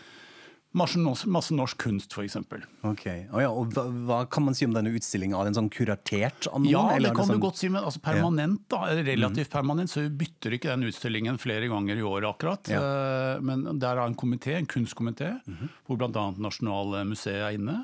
Masse, 0.74 0.98
norsk- 0.98 1.27
masse 1.30 1.53
norsk 1.53 1.77
kunst, 1.84 2.15
f.eks. 2.18 2.36
Ok, 2.84 3.03
Oh, 3.32 3.38
ja, 3.44 3.50
og 3.53 3.75
hva, 3.75 3.84
hva 4.08 4.15
kan 4.34 4.42
man 4.48 4.56
si 4.58 4.65
om 4.65 4.74
denne 4.74 4.89
utstillingen? 4.98 5.36
Er 5.38 5.46
den 5.51 5.53
sånn 5.60 5.70
kuratert 5.70 6.48
av 6.50 6.63
noen? 6.63 6.72
Ja, 6.72 6.82
det 6.98 7.12
kan 7.13 7.27
sånn... 7.30 7.38
du 7.38 7.44
godt 7.46 7.60
si, 7.62 7.70
men 7.70 7.84
altså 7.86 8.01
permanent, 8.01 8.63
da, 8.74 8.80
eller 8.89 9.06
relativt 9.06 9.51
permanent, 9.53 9.92
så 9.94 10.01
vi 10.08 10.10
bytter 10.24 10.58
ikke 10.58 10.72
den 10.74 10.88
utstillingen 10.89 11.38
flere 11.38 11.70
ganger 11.70 12.01
i 12.01 12.06
året 12.10 12.25
akkurat. 12.32 12.74
Ja. 12.74 12.82
Eh, 12.82 13.42
Men 13.46 13.68
der 13.77 14.01
er 14.01 14.06
en 14.10 14.18
komité, 14.18 14.58
en 14.58 14.65
kunstkomité, 14.65 15.30
hvor 15.86 16.01
bl.a. 16.01 16.25
Nasjonalmuseet 16.42 17.44
er 17.51 17.60
inne. 17.60 17.77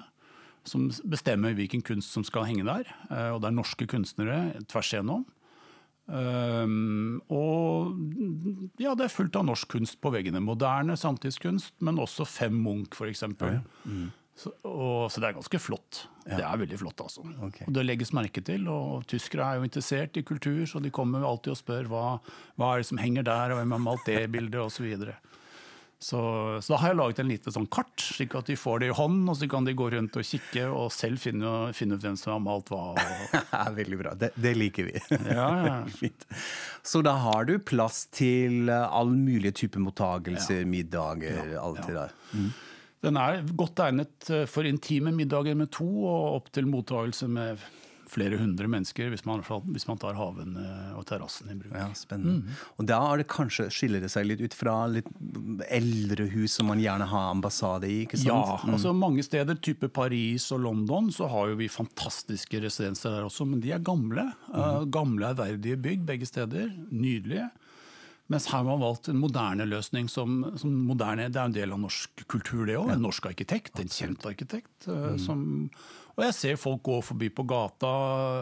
Som 0.65 0.89
bestemmer 1.05 1.53
hvilken 1.55 1.81
kunst 1.85 2.11
som 2.13 2.25
skal 2.25 2.49
henge 2.49 2.65
der. 2.65 2.89
Eh, 3.09 3.29
Og 3.35 3.41
det 3.45 3.51
er 3.53 3.59
norske 3.61 3.85
kunstnere 3.89 4.39
tvers 4.65 4.95
igjennom. 4.95 5.27
Um, 6.09 7.21
og 7.29 7.48
ja, 8.77 8.93
det 8.95 9.05
er 9.05 9.13
fullt 9.13 9.35
av 9.35 9.45
norsk 9.45 9.67
kunst 9.67 9.99
på 10.01 10.11
veggene. 10.13 10.39
Moderne 10.43 10.95
samtidskunst, 10.97 11.71
men 11.81 11.95
også 11.97 12.25
Fem 12.27 12.53
Munch, 12.63 12.93
f.eks. 12.93 13.23
Så, 14.39 14.53
og- 14.63 15.09
så 15.11 15.19
det 15.19 15.27
er 15.29 15.33
ganske 15.35 15.59
flott. 15.59 16.05
Det 16.23 16.39
er 16.45 16.57
veldig 16.57 16.77
flott, 16.79 17.01
altså. 17.03 17.25
Okay. 17.43 17.65
Og 17.67 17.73
det 17.73 17.83
legges 17.85 18.13
merke 18.13 18.39
til. 18.45 18.67
Og 18.69 19.05
tyskere 19.05 19.43
er 19.43 19.55
jo 19.59 19.63
interessert 19.67 20.15
i 20.15 20.21
kultur, 20.23 20.63
så 20.65 20.79
de 20.81 20.89
kommer 20.89 21.25
alltid 21.27 21.51
og 21.51 21.57
spør 21.59 21.87
hva, 21.91 22.19
hva 22.57 22.69
er 22.75 22.77
det 22.79 22.85
som 22.87 22.97
henger 23.01 23.23
der, 23.27 23.51
og 23.51 23.57
hvem 23.59 23.71
har 23.75 23.79
malt 23.83 24.05
det 24.05 24.31
bildet, 24.31 24.55
osv. 24.63 24.85
Så, 25.99 26.19
så 26.63 26.71
da 26.71 26.77
har 26.79 26.93
jeg 26.93 26.97
laget 26.97 27.17
en 27.19 27.27
lite 27.27 27.51
sånn 27.51 27.65
kart, 27.67 27.99
slik 27.99 28.31
at 28.39 28.47
de 28.47 28.55
får 28.55 28.79
det 28.79 28.87
i 28.87 28.95
hånd, 28.95 29.25
og 29.27 29.35
så 29.35 29.49
kan 29.51 29.65
de 29.67 29.73
gå 29.75 29.89
rundt 29.91 30.15
og 30.15 30.23
kikke 30.23 30.63
og 30.71 30.93
selv 30.95 31.19
finne, 31.19 31.51
finne 31.75 31.97
ut 31.99 32.05
hvem 32.05 32.15
som 32.19 32.37
har 32.37 32.43
malt 32.45 32.71
hva. 32.71 32.93
Ja, 33.59 33.65
veldig 33.75 33.99
bra. 33.99 34.13
Det, 34.15 34.29
det 34.39 34.53
liker 34.55 34.87
vi. 34.87 34.95
Ja, 35.27 35.49
ja. 35.65 36.09
Så 36.89 37.03
da 37.03 37.17
har 37.19 37.49
du 37.49 37.57
plass 37.59 38.05
til 38.15 38.71
eh, 38.71 38.87
all 38.87 39.11
mulig 39.11 39.51
type 39.59 39.81
mottagelser, 39.83 40.63
middager, 40.69 41.57
alt 41.59 41.83
det 41.83 41.97
der. 41.97 42.15
Den 43.03 43.19
er 43.19 43.43
godt 43.59 43.83
egnet 43.83 44.31
eh, 44.31 44.47
for 44.47 44.67
intime 44.67 45.11
middager 45.15 45.59
med 45.59 45.71
to, 45.75 45.87
og 46.07 46.39
opp 46.39 46.49
til 46.55 46.67
mottagelse 46.71 47.27
med 47.27 47.59
flere 48.09 48.39
hundre 48.41 48.67
mennesker, 48.71 49.11
hvis 49.13 49.25
man, 49.27 49.43
hvis 49.73 49.87
man 49.89 49.99
tar 50.01 50.17
haven 50.17 50.55
eh, 50.59 50.97
og 50.97 51.05
terrassen 51.09 51.51
i 51.53 51.57
bruk. 51.59 51.75
Ja, 51.77 51.87
spennende. 51.97 52.57
Og 52.77 52.87
da 52.89 52.99
er 53.11 53.21
det 53.21 53.27
kanskje, 53.31 53.69
skiller 53.73 54.03
det 54.03 54.11
seg 54.13 54.27
litt 54.29 54.41
ut 54.43 54.57
fra 54.57 54.75
litt 54.91 55.07
eldre 55.69 56.27
hus 56.33 56.57
som 56.59 56.69
man 56.71 56.81
gjerne 56.81 57.07
har 57.11 57.29
ambassade 57.35 57.89
i, 57.89 58.01
ikke 58.07 58.19
sant? 58.19 58.31
Ja, 58.31 58.59
altså 58.73 58.93
mange 58.97 59.25
steder, 59.25 59.59
type 59.61 59.91
Paris 59.93 60.49
og 60.55 60.65
London, 60.65 61.11
så 61.15 61.29
har 61.31 61.53
jo 61.53 61.59
vi 61.61 61.69
fantastiske 61.71 62.61
residenser 62.65 63.15
der 63.17 63.29
også, 63.29 63.47
men 63.49 63.63
de 63.63 63.73
er 63.75 63.85
gamle. 63.85 64.29
eh, 64.53 64.83
gamle, 64.89 65.33
ærverdige 65.33 65.79
bygg 65.79 66.05
begge 66.09 66.29
steder. 66.29 66.71
Nydelige. 66.89 67.49
Mens 68.29 68.45
her 68.45 68.59
har 68.59 68.65
man 68.67 68.81
valgt 68.83 69.07
en 69.09 69.17
moderne 69.17 69.65
løsning 69.65 70.05
som, 70.11 70.43
som 70.61 70.69
moderne, 70.85 71.31
Det 71.33 71.39
er 71.41 71.47
en 71.49 71.55
del 71.55 71.71
av 71.73 71.79
norsk 71.81 72.27
kultur, 72.29 72.67
det 72.69 72.75
òg. 72.77 72.91
En 72.93 73.01
norsk 73.01 73.25
arkitekt, 73.25 73.79
en 73.81 73.89
kjent 73.89 74.25
arkitekt. 74.29 74.85
mm. 74.85 75.17
Som, 75.17 75.39
og 76.19 76.25
jeg 76.25 76.35
ser 76.35 76.57
folk 76.59 76.81
gå 76.83 76.97
forbi 77.05 77.29
på 77.31 77.45
gata 77.47 77.89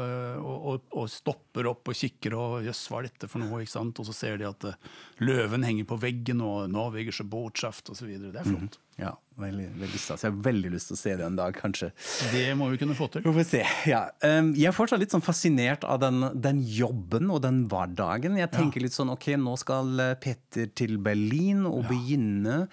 eh, 0.01 0.39
og, 0.41 0.63
og, 0.71 0.87
og 0.97 1.11
stopper 1.13 1.69
opp 1.69 1.91
og 1.91 1.97
kikker 1.99 2.33
og 2.33 2.65
jøss, 2.65 2.87
hva 2.89 3.03
er 3.03 3.11
dette 3.11 3.29
for 3.29 3.43
noe? 3.43 3.61
ikke 3.61 3.75
sant? 3.75 4.01
Og 4.01 4.07
så 4.07 4.15
ser 4.17 4.39
de 4.41 4.47
at 4.49 4.65
eh, 4.65 4.79
løven 5.21 5.65
henger 5.67 5.85
på 5.85 5.99
veggen 6.01 6.41
og 6.41 6.71
Norwegische 6.73 7.25
Botschaft 7.29 7.93
osv. 7.93 8.09
Det 8.17 8.33
er 8.33 8.47
flott. 8.47 8.79
Ja, 8.97 9.11
veldig, 9.37 9.67
veldig 9.77 9.99
stas. 10.01 10.23
Jeg 10.25 10.33
har 10.33 10.39
veldig 10.47 10.71
lyst 10.73 10.89
til 10.89 10.97
å 10.97 11.01
se 11.03 11.11
det 11.19 11.25
en 11.27 11.37
dag, 11.37 11.53
kanskje. 11.53 11.91
Det 12.33 12.47
må 12.57 12.71
vi 12.71 12.79
kunne 12.81 12.97
få 12.97 13.11
til. 13.13 13.21
Vi 13.27 13.33
får 13.35 13.45
se. 13.45 13.61
Ja. 13.91 13.99
Jeg 14.25 14.71
er 14.71 14.73
fortsatt 14.73 15.03
litt 15.03 15.13
sånn 15.13 15.21
fascinert 15.21 15.85
av 15.85 16.01
den, 16.01 16.31
den 16.33 16.63
jobben 16.65 17.29
og 17.29 17.43
den 17.45 17.67
hverdagen. 17.69 18.39
Jeg 18.41 18.49
tenker 18.55 18.81
litt 18.81 18.97
sånn 18.97 19.13
ok, 19.13 19.35
nå 19.37 19.53
skal 19.61 19.93
eh, 20.01 20.15
Petter 20.23 20.73
til 20.73 20.97
Berlin 20.97 21.67
og 21.69 21.85
begynne. 21.91 22.63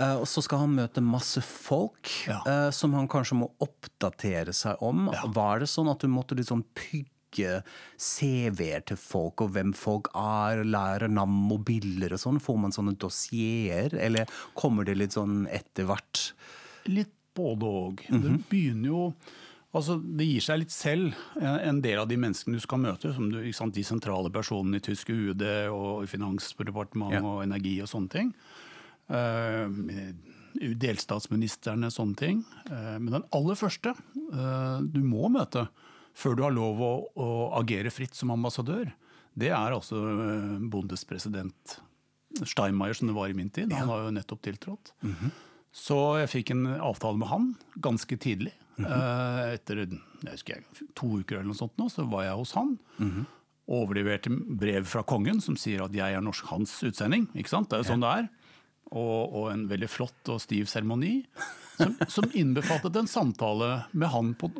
Eh, 0.00 0.16
og 0.16 0.26
så 0.30 0.42
skal 0.42 0.64
han 0.64 0.74
møte 0.78 1.02
masse 1.04 1.42
folk 1.44 2.08
Ja. 2.26 2.40
eh, 2.48 2.70
som 2.74 2.94
han 2.96 3.08
kanskje 3.12 3.36
må 3.42 3.50
oppdatere 3.60 4.54
seg 4.56 4.80
om. 4.82 5.06
Var 5.36 5.60
det 5.62 5.68
sånn 5.70 5.90
at 5.92 6.00
du 6.02 6.08
måtte 6.08 6.34
liksom 6.38 6.64
pygge 6.74 7.60
CV-er 8.00 8.82
til 8.90 8.98
folk, 8.98 9.40
og 9.44 9.52
hvem 9.54 9.74
folk 9.76 10.08
er, 10.16 10.64
lære 10.66 11.08
navn 11.12 11.50
og 11.54 11.64
bilder 11.68 12.16
og 12.16 12.22
sånn? 12.24 12.40
Får 12.42 12.58
man 12.64 12.74
sånne 12.74 12.96
dossierer, 12.98 13.94
eller 14.00 14.26
kommer 14.58 14.84
det 14.88 14.96
litt 14.98 15.14
sånn 15.16 15.44
etter 15.52 15.86
hvert? 15.90 16.32
Litt 16.90 17.12
både 17.36 17.62
og. 17.70 18.02
Det 18.10 18.36
begynner 18.50 18.90
jo 18.94 19.04
Altså, 19.72 20.00
Det 20.02 20.26
gir 20.26 20.40
seg 20.42 20.58
litt 20.64 20.72
selv, 20.74 21.12
en 21.40 21.76
del 21.80 22.00
av 22.02 22.08
de 22.10 22.16
menneskene 22.18 22.56
du 22.58 22.60
skal 22.64 22.80
møte. 22.82 23.12
som 23.14 23.28
du, 23.30 23.52
sant, 23.52 23.72
De 23.72 23.84
sentrale 23.86 24.28
personene 24.34 24.80
i 24.80 24.80
tysk 24.82 25.10
UD 25.14 25.44
og 25.70 26.08
Finansdepartementet 26.10 27.20
Ja. 27.20 27.22
og 27.22 27.44
energi 27.44 27.76
og 27.80 27.86
sånne 27.86 28.10
ting. 28.10 28.34
Eh, 29.10 30.14
delstatsministrene, 30.80 31.90
sånne 31.94 32.16
ting. 32.18 32.40
Eh, 32.70 32.96
men 32.98 33.12
den 33.14 33.26
aller 33.36 33.58
første 33.58 33.92
eh, 33.94 34.80
du 34.86 35.00
må 35.06 35.28
møte 35.32 35.66
før 36.20 36.34
du 36.36 36.42
har 36.44 36.52
lov 36.54 36.80
å, 36.82 36.90
å 37.22 37.28
agere 37.60 37.92
fritt 37.94 38.16
som 38.18 38.32
ambassadør, 38.34 38.90
det 39.38 39.52
er 39.54 39.72
altså 39.76 40.00
bondespresident 40.72 41.76
Steinmeier, 42.46 42.94
som 42.98 43.08
det 43.08 43.14
var 43.16 43.30
i 43.30 43.36
min 43.38 43.48
tid. 43.50 43.72
Han 43.74 43.88
har 43.90 44.04
jo 44.04 44.10
nettopp 44.14 44.42
tiltrådt. 44.44 44.90
Så 45.74 45.96
jeg 46.20 46.30
fikk 46.32 46.50
en 46.54 46.64
avtale 46.82 47.18
med 47.18 47.30
han 47.30 47.46
ganske 47.82 48.18
tidlig. 48.22 48.52
Eh, 48.80 49.40
Etter 49.54 49.84
jeg 49.84 49.98
husker 50.34 50.58
jeg, 50.58 50.88
to 50.98 51.08
uker 51.22 51.38
eller 51.40 51.50
noe 51.52 51.58
sånt 51.58 51.78
nå, 51.80 51.86
så 51.92 52.04
var 52.10 52.26
jeg 52.26 52.36
hos 52.42 52.52
han. 52.58 52.74
Overleverte 53.70 54.32
brev 54.58 54.86
fra 54.90 55.02
kongen 55.06 55.38
som 55.42 55.56
sier 55.58 55.84
at 55.86 55.94
jeg 55.94 56.16
er 56.18 56.22
norsk 56.26 56.48
hans 56.50 56.72
utsending. 56.86 57.28
ikke 57.38 57.52
sant? 57.54 57.70
Det 57.70 57.78
er 57.78 57.84
jo 57.84 57.90
sånn 57.92 58.02
det 58.04 58.12
er. 58.18 58.28
Og, 58.90 59.34
og 59.38 59.50
en 59.52 59.66
veldig 59.70 59.88
flott 59.90 60.30
og 60.32 60.40
stiv 60.42 60.66
seremoni. 60.70 61.20
Som, 61.80 61.94
som 62.12 62.26
innbefattet 62.36 62.96
en 63.00 63.06
samtale 63.08 63.68
med 63.96 64.10
han 64.12 64.34
på, 64.36 64.50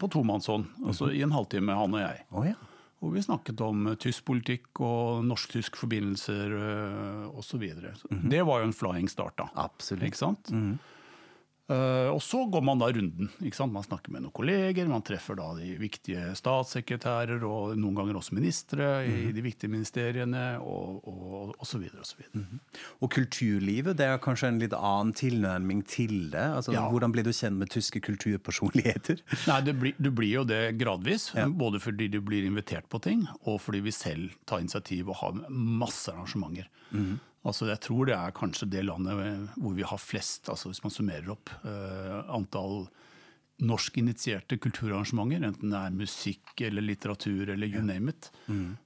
på 0.00 0.08
tomannshånd. 0.10 0.64
Altså 0.86 1.12
i 1.12 1.20
en 1.22 1.34
halvtime, 1.34 1.76
han 1.78 1.94
og 1.94 2.02
jeg. 2.02 2.24
Oh, 2.32 2.46
ja. 2.48 2.56
Hvor 2.98 3.12
vi 3.12 3.22
snakket 3.22 3.60
om 3.62 3.84
eh, 3.92 3.98
tysk 4.00 4.24
politikk 4.26 4.80
og 4.80 5.20
norsk-tysk 5.28 5.76
forbindelser 5.76 6.56
osv. 7.30 7.62
Mm 7.62 7.94
-hmm. 8.08 8.28
Det 8.30 8.42
var 8.42 8.58
jo 8.58 8.64
en 8.64 8.72
flying 8.72 9.08
start, 9.08 9.36
da. 9.38 9.48
Absolutt. 9.54 10.08
Ikke 10.08 10.16
sant? 10.16 10.50
Eh, 10.50 10.74
og 11.64 12.18
så 12.20 12.42
går 12.52 12.60
man 12.60 12.78
da 12.82 12.90
runden. 12.92 13.30
Man 13.72 13.84
snakker 13.86 14.12
med 14.12 14.20
noen 14.26 14.34
kolleger, 14.36 14.88
man 14.90 15.00
treffer 15.06 15.38
da 15.38 15.46
de 15.56 15.70
viktige 15.80 16.34
statssekretærer 16.36 17.40
og 17.48 17.72
noen 17.80 17.96
ganger 17.96 18.18
også 18.20 18.36
ministre 18.36 18.88
i 19.08 19.30
de 19.32 19.44
viktige 19.44 19.72
ministeriene, 19.72 20.58
og, 20.60 21.00
og, 21.08 21.54
og 21.56 21.64
så 21.68 21.80
videre 21.80 22.02
og 22.04 22.08
så 22.10 22.18
videre. 22.20 22.60
Og 23.00 23.10
kulturlivet, 23.16 23.96
det 23.96 24.10
er 24.10 24.20
kanskje 24.20 24.50
en 24.52 24.60
litt 24.60 24.76
annen 24.76 25.14
tilnærming 25.16 25.80
til 25.88 26.28
det? 26.34 26.44
Altså, 26.60 26.74
Ja. 26.76 26.84
Hvordan 26.90 27.12
blir 27.14 27.24
du 27.24 27.32
kjent 27.32 27.56
med 27.56 27.70
tyske 27.72 28.00
kulturpersonligheter? 28.04 29.22
Nei, 29.50 29.60
Du 29.64 29.72
blir, 29.72 29.94
du 29.98 30.10
blir 30.12 30.34
jo 30.42 30.44
det 30.44 30.76
gradvis. 30.78 31.30
Både 31.56 31.80
fordi 31.80 32.10
du 32.12 32.20
blir 32.20 32.44
invitert 32.44 32.88
på 32.92 33.00
ting, 33.00 33.24
og 33.46 33.60
fordi 33.64 33.80
vi 33.80 33.90
selv 33.94 34.36
tar 34.46 34.60
initiativ 34.60 35.08
og 35.08 35.16
har 35.22 35.40
masse 35.48 36.12
arrangementer. 36.12 36.68
Altså, 37.44 37.66
jeg 37.68 37.80
tror 37.84 38.08
det 38.08 38.14
er 38.16 38.36
kanskje 38.36 38.70
det 38.72 38.84
landet 38.86 39.50
hvor 39.60 39.74
vi 39.76 39.84
har 39.84 40.00
flest, 40.00 40.48
altså 40.48 40.70
hvis 40.70 40.80
man 40.84 40.94
summerer 40.94 41.32
opp 41.34 41.50
eh, 41.64 42.22
antall 42.32 42.86
norskinitierte 43.62 44.56
kulturarrangementer, 44.58 45.44
enten 45.46 45.70
det 45.70 45.78
er 45.78 45.92
musikk 45.94 46.62
eller 46.66 46.82
litteratur 46.82 47.52
eller 47.52 47.68
you 47.70 47.82
name 47.86 48.10
it, 48.10 48.30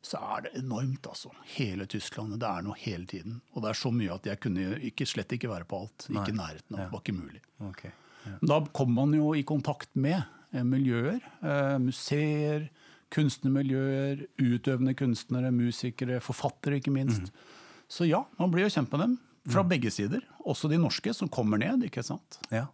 så 0.05 0.21
er 0.35 0.43
det 0.45 0.51
enormt, 0.61 1.07
altså. 1.09 1.31
Hele 1.55 1.87
Tysklandet. 1.89 2.41
Det 2.43 2.51
er 2.51 2.67
noe 2.67 2.77
hele 2.77 3.07
tiden. 3.09 3.39
Og 3.55 3.65
det 3.65 3.71
er 3.71 3.79
så 3.81 3.93
mye 3.95 4.13
at 4.13 4.29
jeg 4.29 4.41
kunne 4.45 4.67
ikke, 4.91 5.07
slett 5.09 5.33
ikke 5.33 5.49
være 5.49 5.65
på 5.65 5.81
alt. 5.81 6.09
Ikke 6.13 6.35
i 6.35 6.37
nærheten 6.37 6.77
av. 6.77 6.83
Det 6.83 6.91
var 6.93 7.01
ikke 7.01 7.17
mulig. 7.17 7.41
Ok. 7.71 7.87
Da 8.45 8.61
kommer 8.77 9.07
man 9.07 9.17
jo 9.17 9.33
i 9.39 9.43
kontakt 9.49 9.89
med 9.97 10.21
eh, 10.53 10.67
miljøer. 10.67 11.23
Eh, 11.41 11.79
museer, 11.81 12.69
kunstnermiljøer, 13.15 14.27
utøvende 14.37 14.93
kunstnere, 14.99 15.51
musikere, 15.55 16.21
forfattere 16.21 16.83
ikke 16.83 16.93
minst. 16.93 17.33
Så 17.89 18.07
ja, 18.09 18.25
man 18.39 18.53
blir 18.53 18.67
jo 18.67 18.73
kjent 18.73 18.93
med 18.93 19.01
dem. 19.05 19.17
Fra 19.49 19.63
begge 19.65 19.91
sider. 19.91 20.21
Også 20.45 20.69
de 20.69 20.77
norske 20.81 21.15
som 21.17 21.29
kommer 21.33 21.61
ned. 21.61 21.87
ikke 21.89 22.03
sant? 22.05 22.37
Ja. 22.53 22.67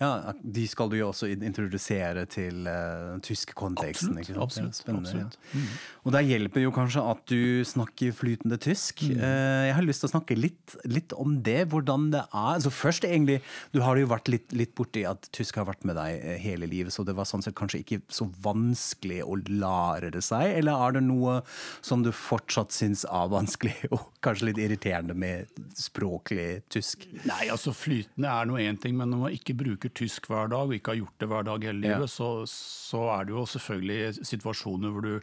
Ja. 0.00 0.10
De 0.42 0.66
skal 0.70 0.90
du 0.92 0.98
jo 0.98 1.10
også 1.10 1.28
introdusere 1.34 2.26
til 2.30 2.68
uh, 2.68 3.16
tysk 3.24 3.54
konteksten. 3.58 4.16
Absolutt, 4.16 4.30
ikke 4.30 4.42
absolutt, 4.46 4.82
Ja, 4.86 4.96
absolutt. 5.00 5.38
Mm. 5.52 5.68
Og 6.06 6.14
det 6.14 6.24
hjelper 6.28 6.64
jo 6.64 6.74
kanskje 6.74 7.04
at 7.12 7.22
du 7.30 7.64
snakker 7.66 8.14
flytende 8.16 8.58
tysk. 8.62 9.02
Mm. 9.06 9.20
Uh, 9.20 9.62
jeg 9.68 9.76
har 9.78 9.86
lyst 9.86 10.04
til 10.04 10.10
å 10.10 10.14
snakke 10.14 10.38
litt, 10.38 10.76
litt 10.88 11.14
om 11.16 11.38
det, 11.46 11.62
hvordan 11.72 12.10
det 12.14 12.22
er. 12.26 12.52
Altså 12.56 12.72
først 12.74 13.06
egentlig, 13.08 13.40
Du 13.72 13.80
har 13.82 13.98
jo 13.98 14.08
vært 14.08 14.28
litt, 14.30 14.52
litt 14.56 14.74
borti 14.76 15.02
at 15.08 15.28
tysk 15.34 15.58
har 15.60 15.66
vært 15.68 15.84
med 15.88 15.96
deg 15.98 16.20
eh, 16.20 16.38
hele 16.40 16.68
livet, 16.70 16.94
så 16.94 17.04
det 17.06 17.16
var 17.16 17.28
sånn 17.28 17.42
sett 17.44 17.56
kanskje 17.58 17.82
ikke 17.82 18.00
så 18.12 18.28
vanskelig 18.44 19.22
å 19.26 19.36
lære 19.36 20.12
det 20.14 20.22
seg? 20.24 20.52
Eller 20.60 20.86
er 20.86 20.96
det 20.96 21.04
noe 21.06 21.40
som 21.84 22.04
du 22.04 22.12
fortsatt 22.14 22.74
syns 22.74 23.04
er 23.08 23.32
vanskelig, 23.32 23.76
og 23.94 24.06
kanskje 24.24 24.50
litt 24.50 24.62
irriterende 24.62 25.16
med 25.18 25.50
språklig 25.78 26.62
tysk? 26.72 27.06
Nei, 27.26 27.46
altså 27.52 27.74
Flytende 27.76 28.30
er 28.32 28.48
nå 28.48 28.58
én 28.62 28.78
ting, 28.80 28.96
men 28.98 29.12
når 29.12 29.22
man 29.26 29.36
ikke 29.36 29.55
bruker 29.56 29.92
tysk 29.96 30.28
hver 30.30 30.48
dag, 30.52 30.68
og 30.68 30.74
ikke 30.76 30.92
har 30.94 31.00
gjort 31.02 31.18
det 31.22 31.28
hver 31.32 31.44
dag 31.48 31.66
hele 31.70 31.80
livet, 31.82 32.06
Ja. 32.06 32.12
så, 32.12 32.30
så 32.50 33.02
er 33.18 33.24
det 33.28 33.36
jo 33.36 33.44
selvfølgelig 33.56 34.24
situasjoner 34.26 34.92
hvor 34.94 35.02
du 35.02 35.20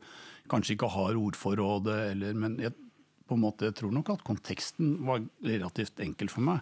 kanskje 0.51 0.75
ikke 0.77 0.89
har 0.91 1.15
ordforrådet, 1.15 1.99
eller 2.11 2.33
Men 2.33 2.57
jeg, 2.59 2.73
på 3.27 3.35
en 3.37 3.43
måte, 3.45 3.69
jeg 3.69 3.75
tror 3.79 3.91
nok 3.95 4.09
at 4.17 4.23
konteksten 4.27 4.97
var 5.07 5.21
relativt 5.43 5.99
enkel 6.03 6.27
for 6.29 6.41
meg. 6.41 6.59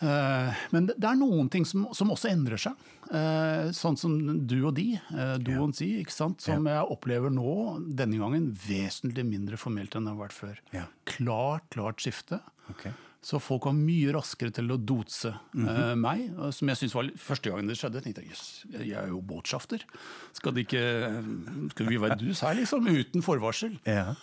Eh, 0.00 0.54
Men 0.72 0.86
det 0.88 1.04
er 1.04 1.18
noen 1.18 1.50
ting 1.52 1.66
som, 1.68 1.88
som 1.92 2.08
også 2.14 2.30
endrer 2.30 2.56
seg. 2.62 2.78
Eh, 3.12 3.68
Sånn 3.76 3.98
som 4.00 4.14
du 4.48 4.56
og 4.64 4.72
de, 4.78 4.94
du 5.42 5.50
du 5.50 5.52
og 5.60 5.74
si, 5.76 5.90
ikke 6.00 6.14
sant? 6.14 6.40
som 6.40 6.64
jeg 6.70 6.86
opplever 6.94 7.28
nå, 7.34 7.82
denne 7.98 8.16
gangen, 8.22 8.48
vesentlig 8.64 9.26
mindre 9.28 9.58
formelt 9.60 9.94
enn 9.98 10.06
det 10.08 10.14
har 10.14 10.22
vært 10.22 10.36
før. 10.38 10.62
Ja. 10.72 10.86
Klart, 11.10 11.66
klart 11.74 12.00
skifte. 12.00 12.40
Ok. 12.72 12.86
Så 13.22 13.36
folk 13.42 13.66
var 13.68 13.74
mye 13.76 14.12
raskere 14.16 14.50
til 14.50 14.70
å 14.72 14.78
dotse 14.80 15.34
-hmm. 15.54 15.94
meg. 16.00 16.30
Som 16.54 16.68
jeg 16.68 16.76
synes 16.76 16.94
var 16.94 17.10
Første 17.16 17.50
gangen 17.50 17.68
det 17.68 17.76
skjedde, 17.76 18.00
tenkte 18.02 18.22
jeg 18.22 18.30
jøss, 18.30 18.64
jeg 18.72 18.90
er 18.96 19.08
jo 19.08 19.20
båtsjafter 19.20 19.84
Skal, 20.32 20.52
ikke, 20.58 21.70
skal 21.70 21.86
vi 21.86 21.96
være 22.00 22.18
dus 22.18 22.40
her, 22.40 22.54
liksom? 22.54 22.86
Uten 22.86 23.22
forvarsel. 23.22 23.78
Ja. 23.86 24.14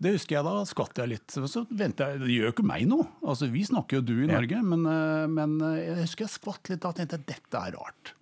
Det 0.00 0.12
husker 0.12 0.36
jeg 0.36 0.44
da, 0.44 0.64
skvatt 0.64 0.98
jeg 0.98 1.08
litt. 1.08 1.30
Så 1.30 1.66
ventet 1.70 1.98
jeg, 2.06 2.18
Det 2.20 2.28
gjør 2.28 2.44
jo 2.48 2.52
ikke 2.52 2.66
meg 2.66 2.86
noe. 2.88 3.06
Altså, 3.22 3.50
Vi 3.50 3.62
snakker 3.64 3.96
jo 3.96 4.02
du 4.02 4.24
i 4.24 4.26
Norge, 4.26 4.62
men, 4.62 4.86
eh, 4.86 5.26
men 5.26 5.60
eh, 5.62 5.86
jeg 5.86 5.96
husker 6.02 6.24
jeg 6.26 6.34
skvatt 6.34 6.68
litt 6.70 6.80
da 6.80 6.88
og 6.88 6.96
tenkte 6.96 7.18
dette 7.26 7.54
er 7.58 7.72
rart. 7.78 8.14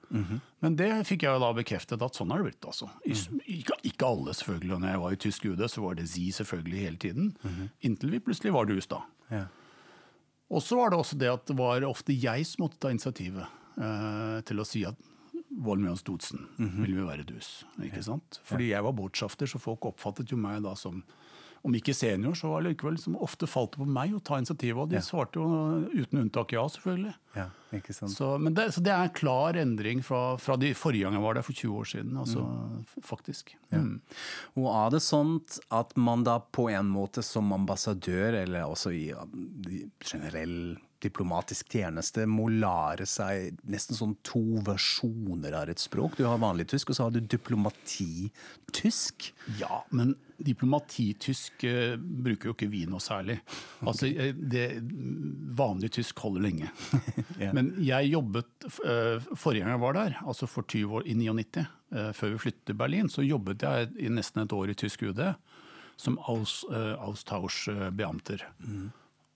Men 0.61 0.77
det 0.77 1.07
fikk 1.09 1.23
jeg 1.25 1.33
jo 1.33 1.41
da 1.41 1.53
bekreftet 1.57 2.03
at 2.05 2.13
sånn 2.15 2.31
har 2.31 2.43
det 2.43 2.53
blitt. 2.53 2.67
altså. 2.69 2.91
I- 3.07 3.57
Ikke, 3.61 3.73
ikke 3.83 4.05
alle, 4.07 4.35
selvfølgelig. 4.37 4.79
Når 4.81 4.89
jeg 4.91 5.01
var 5.01 5.13
i 5.13 5.17
tysk 5.17 5.45
UD, 5.47 5.65
så 5.69 5.83
var 5.83 5.95
det 5.95 6.09
Si 6.09 6.31
selvfølgelig 6.31 6.79
hele 6.79 6.97
tiden. 6.97 7.37
Inntil 7.83 8.11
vi 8.11 8.21
plutselig 8.21 8.53
var 8.53 8.67
dus, 8.67 8.87
da. 8.87 9.01
Ja. 9.31 9.47
Og 10.53 10.61
så 10.61 10.77
var 10.77 10.93
det 10.93 11.01
også 11.01 11.17
det 11.21 11.31
at 11.33 11.47
det 11.49 11.57
var 11.57 11.85
ofte 11.89 12.13
jeg 12.13 12.45
som 12.49 12.67
måtte 12.67 12.81
ta 12.83 12.93
initiativet 12.93 13.47
eh, 13.81 14.39
til 14.49 14.61
å 14.61 14.69
si 14.69 14.85
at 14.89 15.09
Volmian 15.53 15.99
Stodsen 16.01 16.47
vil 16.57 16.95
vi 16.97 17.05
være 17.05 17.27
dus. 17.29 17.63
ikke 17.85 18.03
sant? 18.05 18.39
Fordi 18.49 18.71
jeg 18.71 18.85
var 18.85 18.95
bortsafter, 18.97 19.49
så 19.49 19.61
folk 19.61 19.85
oppfattet 19.91 20.33
jo 20.33 20.39
meg 20.41 20.63
da 20.65 20.73
som 20.79 21.03
om 21.63 21.75
ikke 21.79 21.95
senior, 21.95 22.35
så 22.35 22.49
var 22.51 22.63
det 22.63 22.73
likevel 22.73 22.97
som 22.99 23.15
ofte 23.23 23.47
falt 23.47 23.75
det 23.75 23.83
på 23.85 23.87
meg 23.87 24.15
å 24.17 24.21
ta 24.25 24.39
initiativet. 24.41 24.81
Og 24.83 24.91
de 24.91 25.03
svarte 25.05 25.39
jo 25.39 25.47
uten 25.95 26.25
unntak 26.25 26.55
ja, 26.57 26.65
selvfølgelig. 26.75 27.13
ja, 27.39 27.47
ikke 27.79 27.95
sant. 27.95 28.15
Så, 28.17 28.33
men 28.43 28.57
det, 28.59 28.69
så 28.75 28.83
det 28.83 28.91
er 28.95 29.07
en 29.07 29.15
klar 29.15 29.59
endring 29.61 30.03
fra, 30.07 30.23
fra 30.43 30.59
de 30.59 30.73
forrige 30.75 31.07
gang 31.07 31.19
jeg 31.19 31.25
var 31.25 31.39
der 31.39 31.47
for 31.47 31.61
20 31.63 31.77
år 31.79 31.91
siden. 31.93 32.17
altså 32.25 32.47
mm. 32.49 33.03
faktisk. 33.07 33.55
Mm. 33.71 34.01
Og 34.59 34.71
er 34.75 34.95
det 34.97 35.03
sånn 35.07 35.37
at 35.79 35.95
man 35.95 36.27
da 36.27 36.41
på 36.43 36.67
en 36.75 36.91
måte 36.91 37.23
som 37.27 37.55
ambassadør, 37.55 38.41
eller 38.43 38.67
også 38.67 38.95
i 38.99 39.05
generell 40.03 40.57
diplomatisk 41.03 41.75
tjeneste, 41.75 42.27
må 42.31 42.49
lære 42.53 43.07
seg 43.09 43.59
nesten 43.69 43.99
sånn 43.99 44.15
to 44.27 44.43
versjoner 44.67 45.55
av 45.59 45.73
et 45.73 45.83
språk? 45.83 46.17
Du 46.19 46.25
har 46.29 46.41
vanlig 46.43 46.69
tysk, 46.73 46.91
og 46.91 46.99
så 46.99 47.07
har 47.07 47.15
du 47.15 47.21
diplomatitysk. 47.21 49.33
Ja, 49.61 49.83
men 49.91 50.15
diplomatitysk 50.43 51.65
eh, 51.69 51.97
bruker 51.97 52.51
jo 52.51 52.57
ikke 52.57 52.71
vi 52.73 52.85
noe 52.91 53.03
særlig. 53.03 53.39
Altså, 53.83 54.11
eh, 54.11 54.35
det, 54.35 54.69
Vanlig 55.59 55.93
tysk 55.99 56.19
holder 56.25 56.47
lenge. 56.47 56.73
yeah. 57.41 57.53
Men 57.55 57.75
jeg 57.83 58.13
jobbet 58.13 58.69
eh, 58.87 59.33
forrige 59.35 59.65
gang 59.65 59.77
jeg 59.77 59.85
var 59.85 59.99
der, 59.99 60.19
altså 60.25 60.49
for 60.51 60.67
20 60.67 61.01
år, 61.01 61.07
i 61.07 61.19
99, 61.19 61.67
eh, 61.93 62.11
før 62.17 62.35
vi 62.35 62.43
flyttet 62.47 62.65
til 62.71 62.79
Berlin, 62.79 63.13
så 63.13 63.27
jobbet 63.27 63.67
jeg 63.67 63.93
i 64.01 64.11
nesten 64.13 64.45
et 64.45 64.57
år 64.57 64.73
i 64.73 64.79
tysk 64.79 65.07
UD 65.11 65.27
som 66.03 66.17
aus, 66.27 66.63
austauschbeamter. 66.73 68.41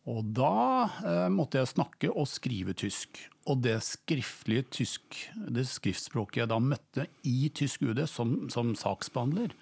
Og 0.07 0.27
da 0.37 0.87
eh, 1.03 1.29
måtte 1.35 1.59
jeg 1.59 1.73
snakke 1.73 2.13
og 2.13 2.29
skrive 2.31 2.77
tysk. 2.79 3.25
Og 3.51 3.63
det 3.65 3.79
skriftlige 3.87 4.67
tysk, 4.79 5.19
det 5.35 5.67
skriftspråket 5.71 6.45
jeg 6.45 6.51
da 6.53 6.61
møtte 6.63 7.09
i 7.27 7.49
tysk 7.55 7.87
UD 7.87 8.05
som, 8.11 8.45
som 8.53 8.75
saksbehandler, 8.79 9.55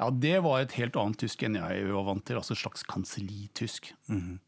ja, 0.00 0.08
det 0.10 0.38
var 0.42 0.62
et 0.62 0.72
helt 0.80 0.96
annet 0.98 1.20
tysk 1.20 1.44
enn 1.46 1.58
jeg 1.60 1.82
var 1.92 2.06
vant 2.08 2.24
til. 2.26 2.38
altså 2.40 2.56
et 2.56 2.62
slags 2.62 2.82
kansellitysk. 2.90 3.92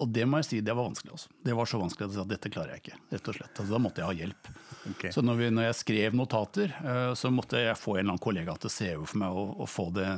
Og 0.02 0.08
det 0.10 0.24
må 0.26 0.40
jeg 0.40 0.48
si, 0.48 0.60
det 0.64 0.74
var 0.74 0.88
vanskelig. 0.88 1.12
Også. 1.14 1.34
Det 1.46 1.54
var 1.54 1.68
så 1.70 1.78
vanskelig 1.78 2.06
at 2.06 2.14
jeg 2.14 2.18
sa 2.18 2.26
dette 2.32 2.50
klarer 2.50 2.74
jeg 2.74 2.82
ikke. 2.82 3.00
rett 3.12 3.30
og 3.30 3.36
slett. 3.38 3.52
Altså, 3.52 3.70
da 3.70 3.82
måtte 3.84 4.02
jeg 4.02 4.08
ha 4.08 4.16
hjelp. 4.22 4.50
Okay. 4.94 5.12
Så 5.14 5.22
når, 5.22 5.38
vi, 5.38 5.50
når 5.54 5.68
jeg 5.68 5.78
skrev 5.82 6.16
notater, 6.18 6.74
eh, 6.80 7.12
så 7.18 7.30
måtte 7.30 7.60
jeg 7.60 7.78
få 7.78 7.94
en 7.94 8.00
eller 8.00 8.16
annen 8.16 8.24
kollega 8.24 8.56
til 8.58 8.72
å 8.72 8.74
se 8.74 8.90
over 8.96 9.12
for 9.12 9.22
meg 9.22 9.42
og, 9.44 9.54
og 9.60 9.70
få 9.70 9.86
det 9.94 10.10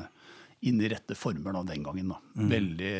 inn 0.70 0.80
i 0.80 0.88
rette 0.88 1.18
former 1.18 1.58
da, 1.58 1.66
den 1.68 1.84
gangen. 1.84 2.14
da. 2.14 2.22
Veldig 2.54 2.94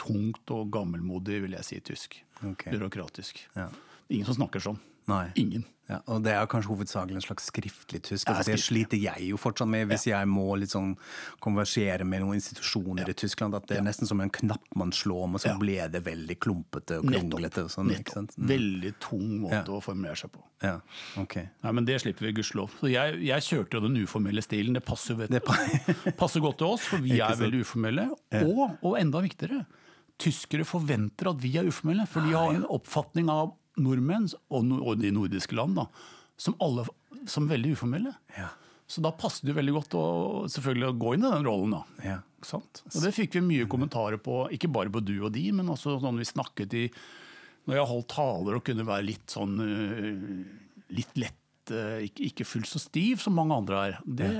tungt 0.00 0.50
og 0.50 0.70
gammelmodig, 0.74 1.42
vil 1.42 1.52
jeg 1.58 1.64
si, 1.64 1.80
tysk. 1.80 2.18
Okay. 2.44 2.72
Byråkratisk. 2.74 3.44
Ja. 3.56 3.68
Ingen 4.10 4.26
som 4.26 4.34
snakker 4.40 4.60
sånn. 4.60 4.80
Nei. 5.06 5.26
Ingen. 5.36 5.66
Ja, 5.84 5.98
og 6.08 6.22
det 6.24 6.32
er 6.32 6.46
kanskje 6.48 6.70
hovedsakelig 6.72 7.18
en 7.18 7.20
slags 7.26 7.50
skriftlig 7.50 7.98
tysk. 8.06 8.24
Ja, 8.26 8.38
Altså, 8.38 8.52
det 8.54 8.60
sliter 8.64 8.96
jeg 8.96 9.26
jo 9.28 9.36
fortsatt 9.36 9.68
med 9.68 9.86
hvis 9.90 10.06
jeg 10.08 10.26
må 10.26 10.46
sånn 10.64 10.94
konversere 11.44 12.06
med 12.08 12.22
noen 12.24 12.38
institusjoner 12.38 13.10
i 13.12 13.12
Tyskland. 13.12 13.52
At 13.58 13.66
det 13.68 13.76
er 13.76 13.84
nesten 13.84 14.08
som 14.08 14.22
en 14.24 14.30
knapp 14.32 14.64
man 14.80 14.92
slår 14.96 15.24
om, 15.26 15.34
og 15.36 15.40
så 15.44 15.50
Ja. 15.52 15.58
ble 15.60 15.76
det 15.92 16.02
veldig 16.06 16.38
klumpete 16.40 16.98
og 17.00 17.04
kronglete. 17.12 17.66
Sånn? 17.68 17.92
Mm. 17.92 18.28
Veldig 18.48 18.94
tung 18.98 19.40
måte 19.42 19.52
Ja. 19.52 19.62
å 19.76 19.82
formulere 19.82 20.16
seg 20.16 20.32
på. 20.32 20.40
Ja, 20.62 20.80
ok. 21.18 21.36
Nei, 21.62 21.72
men 21.72 21.84
Det 21.84 22.00
slipper 22.00 22.20
vi 22.24 22.32
gudskjelov. 22.32 22.70
Så 22.80 22.90
jeg, 22.90 23.20
jeg 23.22 23.40
kjørte 23.42 23.72
jo 23.74 23.80
den 23.80 23.96
uformelle 24.06 24.40
stilen. 24.42 24.72
Det 24.72 24.84
passer, 24.86 25.14
vet, 25.16 25.28
Det 25.30 25.44
pa- 25.44 25.54
passer 26.16 26.40
godt 26.40 26.56
til 26.58 26.66
oss, 26.68 26.80
for 26.86 26.96
vi 26.96 27.18
er 27.20 27.36
veldig 27.36 27.60
uformelle. 27.60 28.08
Og, 28.40 28.78
og 28.82 28.96
enda 28.98 29.20
viktigere, 29.20 29.66
tyskere 30.20 30.66
forventer 30.68 31.30
at 31.32 31.40
vi 31.42 31.54
er 31.58 31.68
uformelle. 31.68 32.06
For 32.10 32.24
de 32.24 32.34
har 32.36 32.54
en 32.54 32.66
oppfatning 32.72 33.30
av 33.32 33.54
nordmenn, 33.80 34.28
og, 34.54 34.92
de 35.00 35.10
nordiske 35.14 35.56
land, 35.58 35.78
da, 35.80 35.88
som, 36.40 36.56
alle, 36.62 36.86
som 37.30 37.48
veldig 37.50 37.74
uformelle. 37.74 38.14
Ja. 38.36 38.52
Så 38.86 39.02
da 39.04 39.14
passet 39.16 39.48
det 39.48 39.56
veldig 39.56 39.74
godt 39.78 39.96
å, 39.96 40.06
selvfølgelig 40.52 40.90
å 40.90 40.96
gå 41.00 41.14
inn 41.16 41.26
i 41.26 41.32
den 41.32 41.46
rollen. 41.48 41.76
da. 41.78 41.82
Ja. 42.04 42.18
Sant? 42.44 42.82
Og 42.92 42.98
det 43.00 43.14
fikk 43.16 43.38
vi 43.38 43.44
mye 43.46 43.68
kommentarer 43.70 44.20
på, 44.20 44.44
ikke 44.52 44.68
bare 44.72 44.92
på 44.92 45.00
du 45.00 45.16
og 45.22 45.32
de, 45.34 45.46
men 45.56 45.70
også 45.72 45.96
sånn 46.02 46.20
vi 46.20 46.28
snakket 46.28 46.76
i 46.76 46.88
Når 47.64 47.78
jeg 47.78 47.88
holdt 47.88 48.10
taler 48.12 48.58
og 48.58 48.64
kunne 48.66 48.84
være 48.84 49.06
litt 49.06 49.32
sånn 49.32 49.54
øh, 49.64 50.18
litt 50.92 51.16
lett, 51.16 51.38
ikke, 51.72 52.26
ikke 52.28 52.46
fullt 52.46 52.68
så 52.68 52.80
stiv 52.82 53.22
som 53.22 53.36
mange 53.38 53.56
andre 53.56 53.80
er. 53.88 53.98
Det 54.04 54.30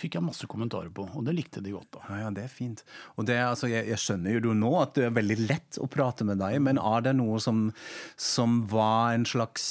fikk 0.00 0.16
jeg 0.18 0.24
masse 0.26 0.48
kommentarer 0.50 0.90
på, 0.94 1.04
og 1.06 1.26
det 1.26 1.34
likte 1.36 1.62
de 1.64 1.74
godt. 1.74 1.90
da. 1.94 2.02
Ja, 2.08 2.20
ja, 2.24 2.30
det 2.34 2.46
er 2.46 2.52
fint. 2.52 2.82
Og 3.16 3.26
det, 3.28 3.36
altså, 3.44 3.68
jeg, 3.70 3.86
jeg 3.90 4.02
skjønner 4.02 4.38
jo 4.38 4.54
nå 4.56 4.72
at 4.80 4.94
det 4.98 5.06
er 5.08 5.16
veldig 5.16 5.38
lett 5.44 5.80
å 5.82 5.88
prate 5.90 6.26
med 6.28 6.40
deg, 6.42 6.58
men 6.64 6.80
er 6.80 7.06
det 7.06 7.14
noe 7.18 7.40
som, 7.42 7.68
som 8.20 8.62
var 8.70 9.14
en 9.16 9.26
slags 9.28 9.70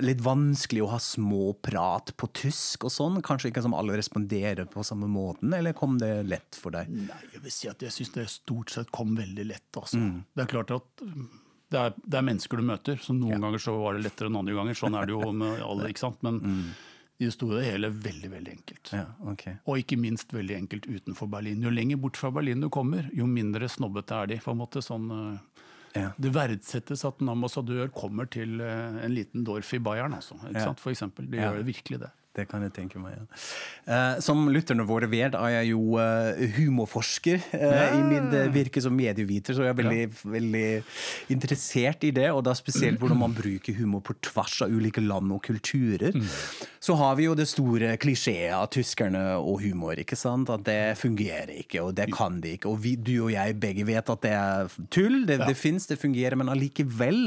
Litt 0.00 0.20
vanskelig 0.24 0.82
å 0.84 0.90
ha 0.92 0.98
småprat 1.02 2.12
på 2.20 2.28
tysk 2.36 2.86
og 2.88 2.92
sånn? 2.94 3.20
Kanskje 3.24 3.50
ikke 3.50 3.62
som 3.64 3.74
alle 3.76 3.98
responderer 3.98 4.68
på 4.70 4.84
samme 4.86 5.08
måten, 5.10 5.52
eller 5.56 5.76
kom 5.76 5.98
det 6.00 6.12
lett 6.28 6.58
for 6.58 6.74
deg? 6.74 6.90
Nei, 6.90 7.20
jeg 7.34 7.44
vil 7.44 7.54
si 7.54 7.70
at 7.70 7.84
jeg 7.84 7.94
syns 7.94 8.14
det 8.16 8.26
stort 8.32 8.72
sett 8.74 8.90
kom 8.94 9.14
veldig 9.18 9.46
lett. 9.48 9.68
Altså. 9.76 10.00
Det 10.34 10.44
er 10.44 10.50
klart 10.50 10.74
at 10.74 11.04
det 11.70 11.78
er, 11.80 11.92
det 12.02 12.18
er 12.18 12.24
mennesker 12.26 12.56
du 12.58 12.62
møter, 12.66 12.96
så 13.02 13.14
noen 13.14 13.40
ganger 13.40 13.58
så 13.62 13.74
var 13.78 13.94
det 13.94 14.02
lettere 14.08 14.26
enn 14.30 14.36
andre 14.40 14.54
ganger. 14.56 14.74
Sånn 14.78 14.96
er 14.98 15.06
det 15.06 15.14
jo 15.14 15.32
med 15.32 15.60
alle, 15.62 15.88
ikke 15.92 16.02
sant. 16.02 16.22
Men 16.26 16.40
i 17.20 17.26
det 17.28 17.34
store 17.36 17.58
og 17.60 17.66
hele 17.68 17.90
veldig, 17.92 18.30
veldig 18.32 18.52
enkelt. 18.56 18.90
Ja, 18.96 19.04
okay. 19.28 19.58
Og 19.68 19.78
ikke 19.82 19.98
minst 20.00 20.32
veldig 20.32 20.56
enkelt 20.56 20.86
utenfor 20.88 21.28
Berlin. 21.30 21.60
Jo 21.62 21.70
lenger 21.70 21.96
bort 22.00 22.16
fra 22.16 22.30
Berlin 22.32 22.60
du 22.64 22.70
kommer, 22.72 23.10
jo 23.14 23.26
mindre 23.28 23.68
snobbete 23.68 24.16
er 24.22 24.26
de. 24.34 24.38
på 24.42 24.50
en 24.54 24.62
måte 24.64 24.82
sånn... 24.82 25.10
eh, 25.10 25.38
Ja. 26.00 26.12
Det 26.22 26.30
verdsettes 26.32 27.04
at 27.04 27.18
en 27.20 27.28
ambassadør 27.32 27.88
kommer 27.90 28.28
til 28.30 28.60
eh, 28.62 29.00
en 29.04 29.10
liten 29.14 29.42
Dorf 29.44 29.72
i 29.74 29.78
Bayern, 29.82 30.14
altså, 30.14 30.36
ikke 30.46 30.54
Ja. 30.60 30.64
sant, 30.70 30.78
for 30.80 30.92
eksempel. 30.92 31.26
Det 31.28 31.38
Ja. 31.40 31.50
gjør 31.50 31.58
det 31.64 31.66
virkelig 31.74 31.98
det. 32.04 32.10
Det 32.36 32.44
kan 32.46 32.62
jeg 32.62 32.70
tenke 32.76 33.00
meg, 33.02 33.16
ja. 33.18 33.38
Eh, 33.90 34.20
som 34.22 34.44
lytterne 34.54 34.84
våre 34.86 35.08
vet, 35.10 35.34
er 35.34 35.54
jeg 35.56 35.72
jo 35.72 35.96
eh, 35.98 36.44
humorforsker 36.60 37.40
eh, 37.58 37.96
i 37.96 38.04
mitt 38.06 38.36
eh, 38.38 38.46
virke 38.54 38.78
som 38.84 38.94
medieviter, 38.94 39.56
så 39.56 39.66
jeg 39.66 39.74
er 39.74 39.78
veldig, 39.80 40.04
veldig 40.36 40.62
interessert 41.34 42.06
i 42.06 42.12
det, 42.14 42.28
og 42.30 42.44
da 42.46 42.54
spesielt 42.54 43.02
hvordan 43.02 43.18
man 43.24 43.34
bruker 43.34 43.74
humor 43.80 44.04
på 44.06 44.14
tvers 44.22 44.60
av 44.62 44.70
ulike 44.70 45.02
land 45.02 45.34
og 45.34 45.42
kulturer. 45.48 46.14
Så 46.80 46.94
har 46.96 47.16
vi 47.18 47.26
jo 47.26 47.34
det 47.36 47.44
store 47.50 47.92
klisjeet 48.00 48.54
av 48.56 48.70
tyskerne 48.72 49.20
og 49.36 49.60
humor, 49.60 49.98
ikke 50.00 50.16
sant? 50.16 50.48
At 50.48 50.64
det 50.64 50.96
fungerer 50.96 51.52
ikke, 51.60 51.82
og 51.84 51.92
det 51.98 52.06
kan 52.14 52.38
de 52.40 52.54
ikke. 52.56 52.70
Og 52.70 52.78
vi, 52.80 52.94
du 52.96 53.26
og 53.26 53.34
jeg 53.34 53.58
begge 53.60 53.84
vet 53.84 54.12
at 54.14 54.22
det 54.24 54.32
er 54.32 54.70
tull, 54.88 55.18
det, 55.28 55.42
det 55.44 55.56
fins, 55.60 55.84
det 55.90 56.00
fungerer, 56.00 56.38
men 56.40 56.48
allikevel 56.48 57.26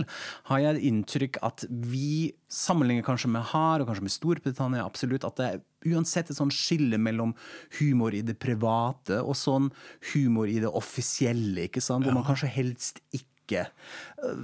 har 0.49 0.63
jeg 0.63 0.81
inntrykk 0.89 1.37
at 1.45 1.67
vi 1.69 2.33
sammenligner 2.53 3.05
kanskje 3.05 3.29
med 3.33 3.45
Har 3.53 3.81
og 3.81 3.89
kanskje 3.89 4.07
med 4.07 4.15
Storbritannia, 4.15 4.87
absolutt, 4.87 5.25
at 5.29 5.37
det 5.37 5.51
er 5.51 5.61
uansett 5.93 6.31
et 6.31 6.37
sånt 6.37 6.55
skille 6.55 6.97
mellom 7.01 7.35
humor 7.77 8.15
i 8.15 8.23
det 8.25 8.39
private 8.41 9.19
og 9.21 9.37
sånn 9.37 9.69
humor 10.13 10.49
i 10.49 10.57
det 10.63 10.71
offisielle, 10.71 11.67
ikke 11.67 11.83
sant? 11.83 12.07
Hvor 12.07 12.17
man 12.17 12.25
kanskje 12.25 12.49
helst 12.57 13.03
ikke 13.11 13.32
øh, 13.51 14.35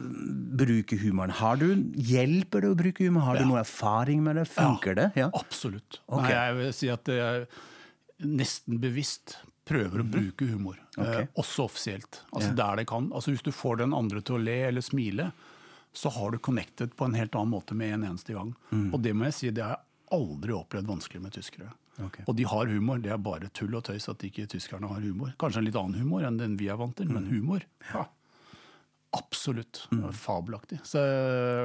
bruke 0.59 0.97
humoren. 1.01 1.31
Har 1.39 1.55
du, 1.61 1.67
hjelper 1.95 2.61
det 2.65 2.69
å 2.73 2.77
bruke 2.79 3.05
humor? 3.05 3.21
Har 3.27 3.37
du 3.39 3.45
noe 3.49 3.59
erfaring 3.63 4.23
med 4.25 4.35
det? 4.35 4.47
Funker 4.51 4.95
det? 4.95 5.11
Ja. 5.19 5.29
Absolutt. 5.33 6.01
Okay. 6.07 6.23
Nei, 6.29 6.33
jeg 6.35 6.57
vil 6.59 6.73
si 6.73 6.89
at 6.93 7.05
jeg 7.13 7.47
nesten 8.19 8.79
bevisst 8.83 9.37
prøver 9.69 10.01
å 10.01 10.07
bruke 10.09 10.47
humor. 10.49 10.79
okay. 10.97 11.23
Eh, 11.23 11.27
også 11.39 11.67
offisielt. 11.69 12.23
Altså 12.33 12.55
der 12.57 12.75
det 12.81 12.87
kan. 12.89 13.11
Altså 13.13 13.31
Hvis 13.31 13.43
du 13.45 13.51
får 13.53 13.77
den 13.83 13.93
andre 13.93 14.21
til 14.25 14.35
å 14.39 14.43
le 14.43 14.57
eller 14.67 14.81
smile, 14.81 15.31
så 15.93 16.09
har 16.13 16.31
du 16.31 16.37
connected 16.37 16.95
på 16.97 17.05
en 17.05 17.13
helt 17.17 17.35
annen 17.37 17.53
måte 17.53 17.75
med 17.77 17.93
en 17.93 18.03
eneste 18.11 18.33
gang. 18.33 18.55
Mm. 18.71 18.89
Og 18.93 19.01
det 19.05 19.13
må 19.15 19.25
jeg 19.29 19.33
si, 19.37 19.49
det 19.53 19.63
har 19.63 19.77
jeg 19.77 19.85
aldri 20.19 20.53
opplevd 20.57 20.89
vanskelig 20.89 21.21
med 21.21 21.33
tyskere. 21.37 21.69
Okay. 21.99 22.23
Og 22.31 22.35
de 22.37 22.45
har 22.47 22.69
humor. 22.71 22.97
Det 23.03 23.11
er 23.11 23.17
bare 23.21 23.49
tull 23.53 23.73
og 23.75 23.83
tøys 23.83 24.05
at 24.09 24.21
ikke 24.23 24.45
tyskerne 24.49 24.87
har 24.89 25.01
humor. 25.03 25.33
Kanskje 25.41 25.59
en 25.61 25.65
litt 25.67 25.75
annen 25.77 25.99
humor 25.99 26.23
enn 26.25 26.37
den 26.39 26.55
vi 26.57 26.69
er 26.71 26.77
vant 26.79 26.95
til, 26.97 27.09
men 27.11 27.25
Mhm. 27.25 27.29
humor. 27.35 27.65
Ja. 27.93 28.05
Absolutt. 29.17 29.87
Fabelaktig. 30.13 30.79
Så, 30.85 31.01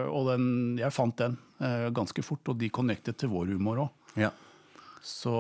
og 0.08 0.30
den, 0.30 0.46
jeg 0.80 0.94
fant 0.94 1.18
den 1.20 1.36
eh, 1.60 1.90
ganske 1.94 2.24
fort, 2.24 2.48
og 2.48 2.60
de 2.60 2.70
connectet 2.72 3.18
til 3.20 3.32
vår 3.34 3.52
humor 3.52 3.84
òg. 3.84 4.14
Ja. 4.24 4.30
Så 5.04 5.30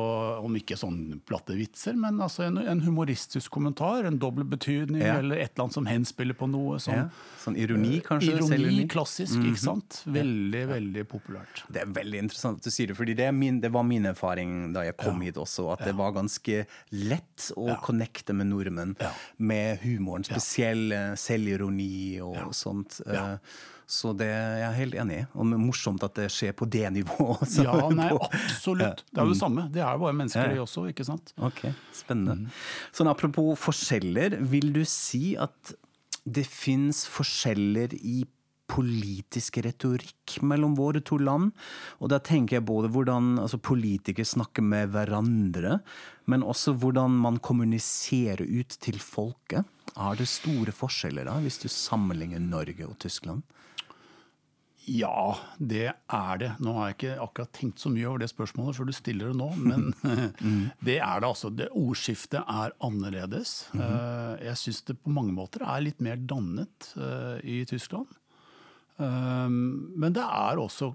om 0.44 0.52
ikke 0.58 0.76
sånn 0.76 1.22
platte 1.24 1.54
vitser, 1.56 1.94
men 1.96 2.18
altså 2.20 2.42
en, 2.44 2.58
en 2.68 2.82
humoristisk 2.84 3.48
kommentar, 3.54 4.04
en 4.04 4.18
dobbel 4.20 4.44
betydning, 4.44 5.00
Ja. 5.00 5.14
eller 5.22 5.38
et 5.40 5.54
eller 5.54 5.64
annet 5.64 5.72
som 5.78 5.86
henspiller 5.88 6.36
på 6.36 6.48
noe. 6.52 6.76
Sånn, 6.84 6.98
ja. 6.98 7.06
Sånn 7.40 7.56
ironi, 7.56 8.02
kanskje? 8.04 8.34
Ironi, 8.36 8.84
klassisk, 8.92 9.38
ikke 9.40 9.62
sant? 9.62 10.02
Veldig, 10.04 10.62
veldig 10.68 11.06
populært. 11.08 11.62
Det 11.72 11.80
er 11.80 11.94
veldig 11.96 12.20
interessant 12.26 12.60
at 12.60 12.68
du 12.68 12.74
sier 12.76 12.92
det, 12.92 12.98
fordi 13.00 13.16
det, 13.16 13.30
min, 13.32 13.62
det 13.64 13.72
var 13.72 13.88
min 13.88 14.04
erfaring 14.12 14.74
da 14.76 14.84
jeg 14.84 14.98
kom 15.00 15.24
hit 15.24 15.40
også, 15.40 15.70
at 15.72 15.86
det 15.88 15.96
var 15.96 16.12
ganske 16.12 16.66
lett 16.92 17.48
å 17.56 17.68
Ja. 17.72 17.80
connecte 17.80 18.36
med 18.36 18.52
nordmenn 18.52 18.96
Ja. 19.00 19.12
med 19.38 19.78
humoren, 19.80 20.24
spesiell 20.28 20.92
eh, 20.92 21.14
selvironi 21.16 22.20
og 22.20 22.52
sånt. 22.52 23.00
Ja. 23.08 23.38
Så 23.94 24.10
det 24.18 24.26
er 24.26 24.58
jeg 24.64 24.76
helt 24.80 24.96
enig 25.04 25.18
i. 25.22 25.24
Og 25.38 25.46
morsomt 25.54 26.02
at 26.06 26.16
det 26.18 26.26
skjer 26.34 26.54
på 26.58 26.66
det 26.70 26.84
nivået. 26.96 27.38
også. 27.46 27.64
Ja, 27.66 27.76
nei, 27.94 28.10
absolutt. 28.16 29.04
Det 29.10 29.20
er 29.22 29.28
jo 29.28 29.34
det 29.36 29.40
samme. 29.40 29.68
Det 29.74 29.82
er 29.84 29.94
jo 29.96 30.04
bare 30.04 30.18
mennesker, 30.20 30.48
Ja. 30.50 30.54
de 30.58 30.64
også, 30.66 30.88
ikke 30.90 31.06
sant? 31.06 31.32
Ok, 31.38 31.64
spennende. 31.94 32.36
Mm. 32.44 32.62
Sånn 32.98 33.10
apropos 33.12 33.54
forskjeller, 33.68 34.40
vil 34.50 34.72
du 34.74 34.82
si 34.88 35.34
at 35.38 35.74
det 36.24 36.46
fins 36.48 37.04
forskjeller 37.12 37.94
i 38.00 38.22
politisk 38.74 39.58
retorikk 39.62 40.38
mellom 40.42 40.72
våre 40.78 41.02
to 41.04 41.18
land? 41.20 41.52
Og 42.00 42.08
da 42.10 42.18
tenker 42.24 42.56
jeg 42.58 42.64
både 42.66 42.88
hvordan 42.94 43.34
altså, 43.42 43.58
politikere 43.60 44.24
snakker 44.26 44.64
med 44.64 44.88
hverandre, 44.94 45.78
men 46.32 46.42
også 46.42 46.72
hvordan 46.80 47.12
man 47.26 47.36
kommuniserer 47.44 48.40
ut 48.40 48.78
til 48.80 48.96
folket. 49.04 49.68
Er 49.94 50.16
det 50.18 50.26
store 50.32 50.72
forskjeller 50.74 51.28
da, 51.28 51.36
hvis 51.44 51.60
du 51.62 51.68
sammenligner 51.70 52.40
Norge 52.42 52.88
og 52.88 52.96
Tyskland? 53.04 53.44
Ja, 54.86 55.36
det 55.58 55.86
er 56.12 56.38
det. 56.42 56.50
Nå 56.60 56.74
har 56.76 56.90
jeg 56.90 56.96
ikke 56.98 57.12
akkurat 57.24 57.52
tenkt 57.56 57.80
så 57.80 57.88
mye 57.92 58.04
over 58.10 58.20
det 58.20 58.28
spørsmålet 58.32 58.76
før 58.76 58.88
du 58.90 58.92
stiller 58.92 59.30
det 59.32 59.38
nå, 59.38 59.46
men 59.56 59.86
det 60.84 60.98
er 61.00 61.22
det 61.22 61.28
altså. 61.30 61.48
Det 61.56 61.70
Ordskiftet 61.72 62.42
er 62.42 62.74
annerledes. 62.84 63.54
Eh, 63.72 64.34
Jeg 64.50 64.60
syns 64.60 64.82
det 64.90 64.98
på 65.00 65.14
mange 65.14 65.32
måter 65.36 65.64
er 65.64 65.86
litt 65.86 66.02
mer 66.04 66.20
dannet 66.20 66.90
eh, 67.00 67.38
i 67.44 67.62
Tyskland. 67.70 68.12
Eh, 69.00 69.48
Men 69.48 70.12
det 70.16 70.22
er 70.26 70.60
også 70.60 70.92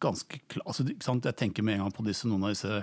ganske 0.00 0.40
klart 0.48 0.66
altså. 0.72 0.88
Jeg 0.88 1.36
tenker 1.36 1.62
med 1.66 1.76
en 1.76 1.84
gang 1.84 1.92
på 1.98 2.06
disse, 2.08 2.24
noen 2.30 2.48
av 2.48 2.54
disse 2.56 2.80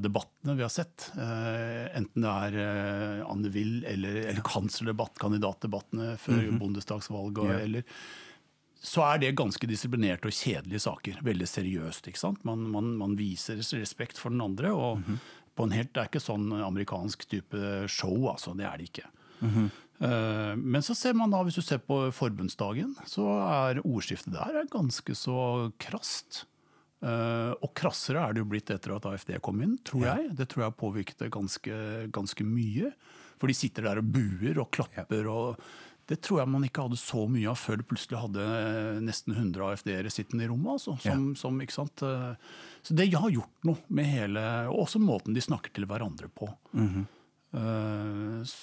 debattene 0.00 0.54
vi 0.54 0.62
har 0.62 0.70
sett. 0.70 1.08
Enten 1.18 2.22
det 2.22 2.30
er 2.30 3.24
Anne 3.26 3.50
Will 3.50 3.80
eller, 3.90 4.20
eller 4.30 4.44
kanslerdebatt, 4.46 5.18
kandidatdebattene 5.18 6.12
før 6.22 6.44
bondestagsvalget, 6.60 7.50
Ja. 7.50 7.56
eller 7.66 7.82
så 8.80 9.04
er 9.04 9.20
det 9.20 9.34
ganske 9.36 9.68
disiplinerte 9.68 10.30
og 10.30 10.34
kjedelige 10.34 10.80
saker. 10.86 11.20
Veldig 11.24 11.48
seriøst. 11.48 12.08
ikke 12.08 12.22
sant? 12.22 12.44
Man, 12.48 12.64
man, 12.72 12.94
man 12.96 13.18
viser 13.18 13.60
respekt 13.76 14.18
for 14.18 14.32
den 14.32 14.40
andre. 14.40 14.72
og 14.72 15.04
på 15.58 15.66
en 15.66 15.74
helt, 15.76 15.92
Det 15.92 16.00
er 16.00 16.08
ikke 16.08 16.22
sånn 16.22 16.48
amerikansk 16.56 17.26
type 17.28 17.60
show, 17.92 18.16
altså. 18.30 18.54
Det 18.56 18.64
er 18.64 18.80
det 18.80 18.88
ikke. 18.88 19.08
Eh, 20.00 20.54
men 20.56 20.84
så 20.84 20.96
ser 20.96 21.16
man 21.18 21.32
da, 21.32 21.42
hvis 21.44 21.58
du 21.60 21.64
ser 21.64 21.82
på 21.84 22.06
forbundsdagen, 22.16 22.94
så 23.08 23.26
er 23.44 23.82
ordskiftet 23.84 24.32
der 24.36 24.62
er 24.62 24.72
ganske 24.72 25.16
så 25.18 25.68
krast. 25.82 26.46
Uh, 27.00 27.56
og 27.64 27.70
krassere 27.72 28.20
er 28.20 28.34
det 28.36 28.42
jo 28.42 28.48
blitt 28.50 28.68
etter 28.68 28.92
at 28.92 29.06
AFD 29.08 29.30
kom 29.40 29.62
inn, 29.64 29.78
tror 29.88 30.02
jeg. 30.04 30.34
Det 30.36 30.46
tror 30.52 30.66
jeg 30.66 30.76
påvirket 30.82 31.22
det 31.22 31.30
ganske, 31.32 31.76
ganske 32.12 32.44
mye. 32.44 32.90
For 33.40 33.48
de 33.48 33.56
sitter 33.56 33.86
der 33.88 34.02
og 34.02 34.10
buer 34.12 34.60
og 34.60 34.68
klapper. 34.76 35.24
og 35.32 35.62
det 36.10 36.18
tror 36.26 36.40
jeg 36.40 36.50
man 36.50 36.64
ikke 36.66 36.82
hadde 36.82 36.98
så 36.98 37.22
mye 37.30 37.52
av 37.52 37.58
før 37.60 37.78
du 37.78 37.84
plutselig 37.86 38.18
hadde 38.18 38.42
eh, 38.42 38.96
nesten 39.06 39.36
100 39.36 39.62
AFD-ere 39.68 40.10
sittende 40.10 40.42
i 40.42 40.50
rommet. 40.50 40.72
Altså, 40.74 40.96
som, 41.04 41.28
som, 41.38 41.60
ikke 41.62 41.76
sant? 41.76 42.02
eh, 42.02 42.32
Så 42.82 42.96
det 42.98 43.06
har 43.14 43.30
gjort 43.30 43.68
noe 43.68 43.78
med 43.94 44.08
hele 44.10 44.42
Og 44.72 44.88
også 44.88 44.98
måten 45.02 45.36
de 45.36 45.44
snakker 45.44 45.70
til 45.76 45.86
hverandre 45.86 46.28
på. 46.28 46.50
Mm 46.72 46.88
-hmm. 46.88 47.06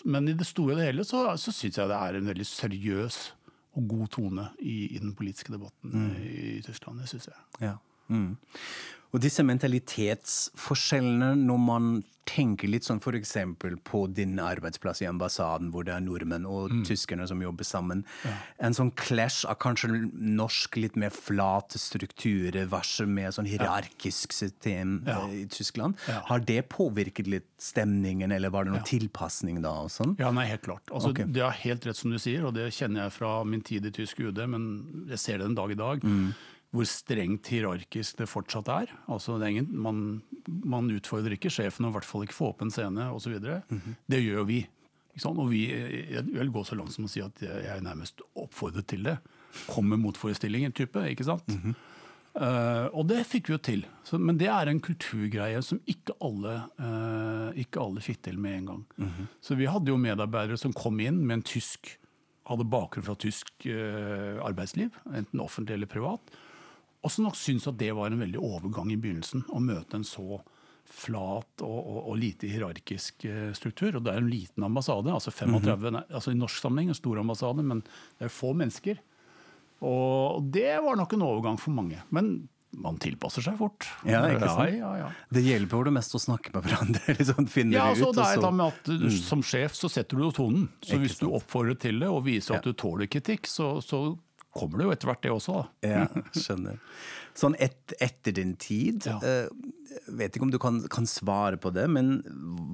Men 0.05 0.27
i 0.27 0.33
det 0.33 0.45
store 0.47 0.71
og 0.71 0.77
det 0.77 0.85
hele 0.85 1.03
så, 1.03 1.37
så 1.37 1.51
syns 1.51 1.77
jeg 1.77 1.87
det 1.87 1.95
er 1.95 2.15
en 2.15 2.27
veldig 2.27 2.45
seriøs 2.45 3.33
og 3.75 3.87
god 3.87 4.07
tone 4.07 4.49
i, 4.59 4.95
i 4.95 4.99
den 4.99 5.13
politiske 5.15 5.51
debatten 5.51 6.15
i, 6.23 6.57
i 6.57 6.61
Tyskland. 6.61 6.99
Det 6.99 7.09
syns 7.09 7.27
jeg. 7.27 7.35
Ja. 7.61 7.73
Mm. 8.09 8.37
Og 9.15 9.21
disse 9.23 9.43
mentalitetsforskjellene, 9.47 11.33
når 11.47 11.59
man 11.63 11.89
tenker 12.27 12.67
litt 12.67 12.83
sånn 12.83 12.99
f.eks. 12.99 13.29
på 13.87 14.01
din 14.11 14.33
arbeidsplass 14.43 14.99
i 14.99 15.07
ambassaden, 15.07 15.69
hvor 15.71 15.85
det 15.87 15.93
er 15.95 16.01
nordmenn 16.03 16.43
og 16.49 16.73
tyskerne 16.87 17.23
som 17.29 17.39
jobber 17.39 17.63
sammen. 17.63 18.01
En 18.59 18.75
sånn 18.75 18.91
clash 18.99 19.45
av 19.47 19.55
kanskje 19.63 19.87
norsk 20.11 20.75
litt 20.81 20.97
mer 20.99 21.13
flate 21.15 21.79
strukturer 21.79 22.67
versus 22.67 23.07
mer 23.07 23.31
sånn 23.31 23.47
hierarkisk 23.47 24.35
system 24.35 24.97
Ja. 25.07 25.21
eh, 25.29 25.43
i 25.43 25.45
Tyskland. 25.47 25.95
Ja. 26.09 26.19
Har 26.27 26.43
det 26.43 26.67
påvirket 26.67 27.31
litt 27.31 27.47
stemningen, 27.63 28.31
eller 28.35 28.51
var 28.51 28.65
det 28.65 28.73
noen 28.75 28.83
tilpasning 28.83 29.61
da? 29.63 29.71
og 29.87 29.89
sånn? 29.89 30.17
Ja, 30.19 30.29
nei, 30.31 30.45
helt 30.51 30.63
klart. 30.67 30.83
Altså, 30.91 31.15
okay. 31.15 31.25
Det 31.25 31.41
er 31.41 31.55
helt 31.63 31.85
rett 31.87 31.95
som 31.95 32.11
du 32.11 32.19
sier, 32.19 32.43
og 32.43 32.53
det 32.59 32.73
kjenner 32.75 33.07
jeg 33.07 33.15
fra 33.15 33.43
min 33.47 33.61
tid 33.61 33.85
i 33.85 33.91
tysk 33.91 34.19
UD, 34.19 34.43
men 34.51 35.07
jeg 35.07 35.17
ser 35.23 35.37
det 35.39 35.47
en 35.47 35.55
dag 35.55 35.71
i 35.71 35.79
dag. 35.79 36.03
Mm. 36.03 36.35
Hvor 36.75 36.87
strengt 36.89 37.47
hierarkisk 37.47 38.17
det 38.19 38.27
fortsatt 38.27 38.67
er. 38.73 38.89
Altså, 39.07 39.37
det 39.39 39.47
er 39.47 39.53
ingen, 39.55 39.69
man, 39.71 40.01
man 40.67 40.89
utfordrer 40.91 41.37
ikke 41.37 41.51
sjefen, 41.53 41.87
og 41.87 41.93
i 41.93 41.97
hvert 41.97 42.07
fall 42.07 42.25
ikke 42.25 42.35
for 42.35 42.55
åpen 42.55 42.73
scene 42.73 43.07
osv. 43.13 43.37
Mhm. 43.39 43.95
Det 44.07 44.23
gjør 44.23 44.41
jo 44.41 44.47
vi. 44.49 44.61
Og 45.25 45.47
vi, 45.49 45.63
jeg 46.13 46.25
vil 46.27 46.51
gå 46.53 46.61
så 46.67 46.75
langt 46.77 46.93
som 46.93 47.07
å 47.07 47.09
si 47.09 47.23
at 47.23 47.39
jeg 47.41 47.65
er 47.73 47.81
nærmest 47.81 48.21
oppfordret 48.37 48.85
til 48.91 49.07
det. 49.07 49.15
Kom 49.65 49.87
med 49.89 50.03
motforestillinger, 50.03 50.75
type. 50.75 50.99
ikke 51.09 51.23
sant? 51.23 51.47
Mm 51.47 51.61
-hmm. 51.63 51.75
uh, 52.35 52.87
og 52.93 53.07
det 53.07 53.25
fikk 53.25 53.49
vi 53.49 53.53
jo 53.53 53.57
til. 53.57 53.85
Så, 54.03 54.17
men 54.17 54.37
det 54.37 54.47
er 54.47 54.67
en 54.67 54.79
kulturgreie 54.79 55.61
som 55.61 55.79
ikke 55.87 56.13
alle, 56.21 56.69
uh, 56.79 57.49
ikke 57.57 57.79
alle 57.79 58.01
fikk 58.01 58.21
til 58.21 58.37
med 58.37 58.57
en 58.57 58.65
gang. 58.65 58.85
Så 59.41 59.55
vi 59.55 59.65
hadde 59.65 59.89
jo 59.89 59.97
medarbeidere 59.97 60.57
som 60.57 60.73
kom 60.73 60.99
inn 60.99 61.25
med 61.25 61.33
en 61.33 61.43
tysk 61.43 61.97
hadde 62.47 62.63
bakgrunn 62.63 63.03
fra 63.03 63.15
tysk 63.15 63.65
uh, 63.65 64.39
arbeidsliv, 64.45 64.89
enten 65.13 65.43
offentlig 65.43 65.73
eller 65.73 65.89
privat, 65.91 66.21
og 67.05 67.13
som 67.13 67.27
nok 67.27 67.37
syntes 67.39 67.67
at 67.69 67.77
det 67.79 67.91
var 67.95 68.11
en 68.11 68.21
veldig 68.23 68.39
overgang 68.41 68.91
i 68.91 68.99
begynnelsen, 68.99 69.45
å 69.53 69.61
møte 69.63 69.99
en 69.99 70.07
så 70.07 70.41
flat 70.87 71.63
og, 71.65 71.77
og, 71.77 71.99
og 72.11 72.17
lite 72.19 72.49
hierarkisk 72.49 73.27
eh, 73.27 73.51
struktur. 73.57 73.97
Og 73.97 74.05
det 74.05 74.13
er 74.13 74.21
en 74.21 74.31
liten 74.31 74.65
ambassade, 74.65 75.11
altså 75.13 75.33
35, 75.35 75.91
nei, 75.93 76.03
altså 76.07 76.33
i 76.33 76.39
norsk 76.39 76.61
sammenheng 76.63 76.93
en 76.93 76.97
stor 76.97 77.19
ambassade, 77.21 77.65
men 77.65 77.83
det 78.17 78.29
er 78.29 78.33
få 78.33 78.53
mennesker. 78.57 79.01
Og 79.85 80.45
det 80.53 80.71
var 80.81 80.97
nok 80.97 81.11
en 81.13 81.25
overgang 81.27 81.59
for 81.61 81.75
mange. 81.75 81.99
Men 82.09 82.47
man 82.77 82.97
tilpasser 83.01 83.45
seg 83.45 83.57
fort. 83.59 83.87
Ja, 84.05 84.23
ikke 84.29 84.49
sant? 84.49 84.73
Ja, 84.75 84.91
ja, 84.97 85.05
ja. 85.05 85.09
Det 85.33 85.43
hjelper 85.45 85.79
jo 85.79 85.87
det 85.87 85.93
mest 85.95 86.15
å 86.17 86.21
snakke 86.21 86.51
med 86.55 86.67
hverandre. 86.67 87.15
liksom 87.19 87.47
finne 87.51 87.77
Ja, 87.77 87.87
det 87.87 87.95
altså, 87.95 88.09
ut. 88.11 88.17
det 88.19 88.27
er 88.27 88.43
da 88.43 88.51
med 88.53 88.73
at 88.73 88.91
mm. 88.91 89.09
Som 89.21 89.43
sjef 89.45 89.77
så 89.77 89.91
setter 89.91 90.19
du 90.19 90.25
jo 90.27 90.31
tonen. 90.35 90.67
Så 90.81 90.95
Ikke 90.95 91.05
hvis 91.05 91.19
du 91.21 91.27
oppfordrer 91.29 91.77
til 91.87 92.01
det 92.03 92.09
og 92.11 92.23
viser 92.27 92.59
at 92.59 92.67
du 92.67 92.75
tåler 92.77 93.09
kritikk, 93.11 93.49
så, 93.49 93.77
så 93.85 94.01
kommer 94.57 94.81
det 94.81 94.87
jo 94.87 94.95
etter 94.95 95.11
hvert 95.11 95.23
det 95.25 95.31
også. 95.33 95.61
da. 95.61 95.89
Ja, 95.93 96.05
skjønner. 96.35 96.81
Sånn 97.37 97.55
et, 97.61 97.93
etter 98.01 98.33
din 98.33 98.55
tid, 98.57 99.05
Ja. 99.05 99.17
uh, 99.21 99.73
vet 100.17 100.35
ikke 100.35 100.45
om 100.47 100.51
du 100.53 100.59
kan, 100.61 100.81
kan 100.91 101.05
svare 101.09 101.57
på 101.61 101.71
det, 101.73 101.85
men 101.89 102.19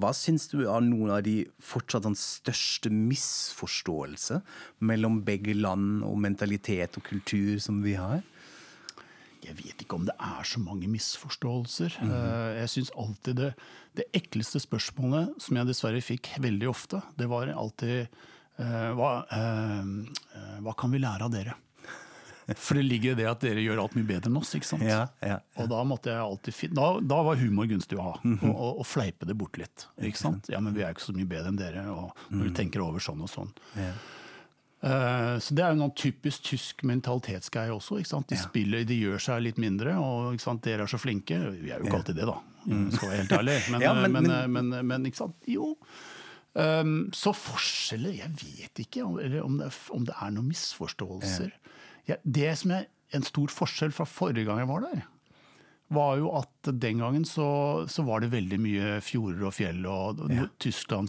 hva 0.02 0.13
syns 0.15 0.48
du 0.52 0.63
er 0.63 0.84
noen 0.84 1.12
av 1.13 1.24
de 1.26 1.43
fortsatt 1.63 2.08
den 2.08 2.15
største 2.19 2.91
misforståelse 2.93 4.39
mellom 4.84 5.22
begge 5.28 5.56
land 5.58 6.04
og 6.08 6.17
mentalitet 6.24 6.98
og 7.00 7.06
kultur 7.08 7.60
som 7.63 7.84
vi 7.86 7.98
har? 8.00 8.24
Jeg 9.43 9.58
vet 9.60 9.84
ikke 9.84 9.98
om 10.00 10.06
det 10.08 10.15
er 10.24 10.46
så 10.48 10.62
mange 10.63 10.88
misforståelser. 10.88 11.98
Mm 12.02 12.10
-hmm. 12.12 12.60
Jeg 12.62 12.69
synes 12.69 12.91
alltid 12.98 13.36
det, 13.36 13.54
det 13.96 14.06
ekleste 14.13 14.60
spørsmålet 14.60 15.34
som 15.38 15.58
jeg 15.58 15.67
dessverre 15.67 16.02
fikk 16.02 16.30
veldig 16.39 16.69
ofte, 16.69 17.02
det 17.17 17.28
var 17.30 17.48
alltid 17.48 18.08
eh, 18.60 18.91
hva, 18.96 19.26
hva 20.62 20.74
kan 20.78 20.91
vi 20.91 20.98
lære 20.98 21.24
av 21.24 21.32
dere? 21.32 21.54
For 22.56 22.75
det 22.75 22.84
ligger 22.84 23.12
i 23.12 23.15
det 23.21 23.27
at 23.29 23.39
dere 23.45 23.62
gjør 23.63 23.79
alt 23.86 23.93
mye 23.95 24.08
bedre 24.08 24.27
enn 24.32 24.38
oss. 24.38 24.53
ikke 24.58 24.65
sant? 24.67 24.84
Ja, 24.84 25.06
ja. 25.23 25.38
Og 25.58 25.69
da 25.71 25.84
måtte 25.88 26.12
jeg 26.12 26.19
alltid 26.19 26.73
da, 26.75 26.99
da 26.99 27.21
var 27.23 27.36
humor 27.39 27.65
gunstig 27.71 27.97
å 27.99 28.08
ha. 28.10 28.15
Mhm. 28.23 28.49
og, 28.49 28.56
og, 28.56 28.79
og 28.84 28.86
fleipe 28.89 29.25
det 29.29 29.38
bort 29.38 29.58
litt. 29.58 29.88
ikke 30.01 30.17
sant? 30.19 30.49
Ja, 30.51 30.60
men 30.60 30.73
vi 30.75 30.82
er 30.84 30.91
jo 30.91 30.97
ikke 30.97 31.08
så 31.12 31.15
mye 31.15 31.29
bedre 31.29 31.47
enn 31.53 31.58
dere. 31.62 31.86
og 31.93 32.12
Når 32.32 32.49
du 32.49 32.53
tenker 32.60 32.84
over 32.84 32.99
sånn 32.99 33.21
og 33.23 33.29
sånn. 33.32 33.53
Mhm. 33.75 33.86
Ja. 33.88 33.93
Eh, 34.84 35.38
Så 35.39 35.56
Det 35.56 35.63
er 35.63 35.69
jo 35.71 35.79
noen 35.79 35.93
typisk 35.95 36.43
tysk 36.43 36.84
mentalitetsgreie 36.84 37.71
også. 37.71 38.01
De 38.27 38.36
spiller, 38.36 38.84
de 38.86 38.97
gjør 38.99 39.21
seg 39.21 39.41
litt 39.45 39.58
mindre, 39.58 39.95
og 39.95 40.36
dere 40.62 40.84
er 40.84 40.88
så 40.91 40.99
flinke. 40.99 41.38
Vi 41.62 41.71
er 41.71 41.79
jo 41.79 41.86
ikke 41.88 42.01
alltid 42.01 42.15
det, 42.19 42.25
da, 42.27 42.39
skal 42.91 43.10
være 43.10 43.21
helt 43.23 43.32
ærlig. 43.39 43.60
Men, 43.71 43.79
Mm. 43.79 43.82
Ja, 43.88 43.93
men, 43.93 44.12
men- 44.12 44.51
men, 44.51 44.69
men, 44.69 44.88
men, 44.88 45.06
ikke 45.06 45.21
sant? 45.23 45.36
Jo. 45.47 45.77
Um, 46.56 47.10
så 47.12 47.32
forskjeller 47.34 48.13
Jeg 48.13 48.29
vet 48.38 48.75
ikke 48.86 49.01
om, 49.03 49.15
om, 49.17 49.58
det, 49.58 49.65
er, 49.71 49.77
om 49.95 50.03
det 50.06 50.13
er 50.21 50.29
noen 50.36 50.51
misforståelser. 50.51 51.49
Ja, 51.49 51.71
det 52.23 52.51
som 52.59 52.71
er 52.75 52.87
en 53.13 53.23
stor 53.23 53.47
forskjell 53.53 53.91
fra 53.95 54.05
forrige 54.09 54.45
gang 54.47 54.59
jeg 54.63 54.67
var 54.71 54.81
der, 54.87 55.03
var 55.93 56.15
jo 56.17 56.31
at 56.39 56.69
den 56.81 56.97
gangen 57.03 57.25
så, 57.27 57.85
så 57.91 58.01
var 58.07 58.23
det 58.23 58.31
veldig 58.33 58.57
mye 58.63 58.93
fjorder 59.05 59.43
og 59.45 59.53
fjell. 59.53 59.83
og 59.85 60.23
ja. 60.33 60.47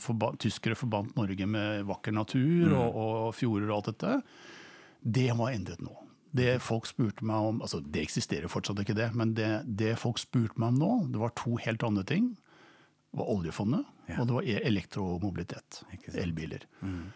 forba, 0.02 0.32
Tyskere 0.42 0.76
forbandt 0.76 1.16
Norge 1.16 1.46
med 1.48 1.84
vakker 1.88 2.12
natur 2.12 2.68
Mm. 2.68 2.74
og, 2.76 2.96
og 2.98 3.34
fjorder 3.34 3.70
og 3.70 3.76
alt 3.78 3.86
dette. 3.94 4.22
Det 5.00 5.30
var 5.38 5.54
endret 5.54 5.80
nå. 5.80 5.94
Det 6.34 6.60
folk 6.60 6.86
spurte 6.90 7.24
meg 7.24 7.36
om, 7.36 7.60
altså 7.62 7.78
det 7.80 8.02
eksisterer 8.02 8.48
fortsatt 8.50 8.80
ikke 8.82 8.96
det, 8.98 9.08
men 9.14 9.34
det, 9.38 9.62
det 9.78 9.94
folk 9.98 10.18
spurte 10.18 10.58
meg 10.58 10.74
om 10.74 10.78
nå, 10.82 10.92
det 11.14 11.20
var 11.22 11.32
to 11.38 11.56
helt 11.62 11.82
andre 11.86 12.04
ting. 12.04 12.32
Det 13.14 13.20
var 13.22 13.30
oljefondet, 13.30 13.84
og 14.18 14.26
det 14.26 14.34
var 14.34 14.42
e- 14.42 14.64
elektromobilitet. 14.68 15.84
Elbiler. 16.18 16.64
sant. 16.82 17.12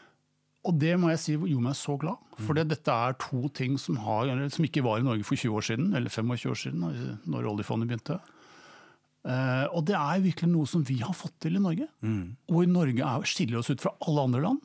Og 0.66 0.74
det 0.80 0.96
må 0.98 1.08
jeg 1.12 1.20
si 1.22 1.32
gjorde 1.36 1.62
meg 1.64 1.76
så 1.78 1.94
glad. 2.00 2.16
For 2.44 2.54
dette 2.58 2.90
er 2.92 3.14
to 3.22 3.48
ting 3.54 3.76
som, 3.78 3.96
har, 4.02 4.26
som 4.50 4.64
ikke 4.66 4.82
var 4.84 4.98
i 4.98 5.06
Norge 5.06 5.24
for 5.24 5.38
20 5.38 5.54
år 5.54 5.64
siden, 5.68 5.92
eller 5.94 6.10
25 6.10 6.50
år 6.50 6.58
siden, 6.64 6.82
når- 7.26 7.46
oljefondet 7.52 7.88
begynte. 7.88 8.18
Eh, 9.28 9.66
og 9.74 9.84
det 9.88 9.94
er 9.98 10.20
virkelig 10.24 10.48
noe 10.50 10.66
som 10.66 10.82
vi 10.86 10.98
har 11.02 11.14
fått 11.16 11.34
til 11.40 11.56
i 11.58 11.62
Norge. 11.62 11.88
Mm. 12.02 12.36
Hvor 12.50 12.66
Norge 12.70 13.04
er, 13.04 13.22
skiller 13.28 13.58
oss 13.60 13.70
ut 13.70 13.80
fra 13.82 13.94
alle 14.06 14.26
andre 14.28 14.42
land. 14.42 14.60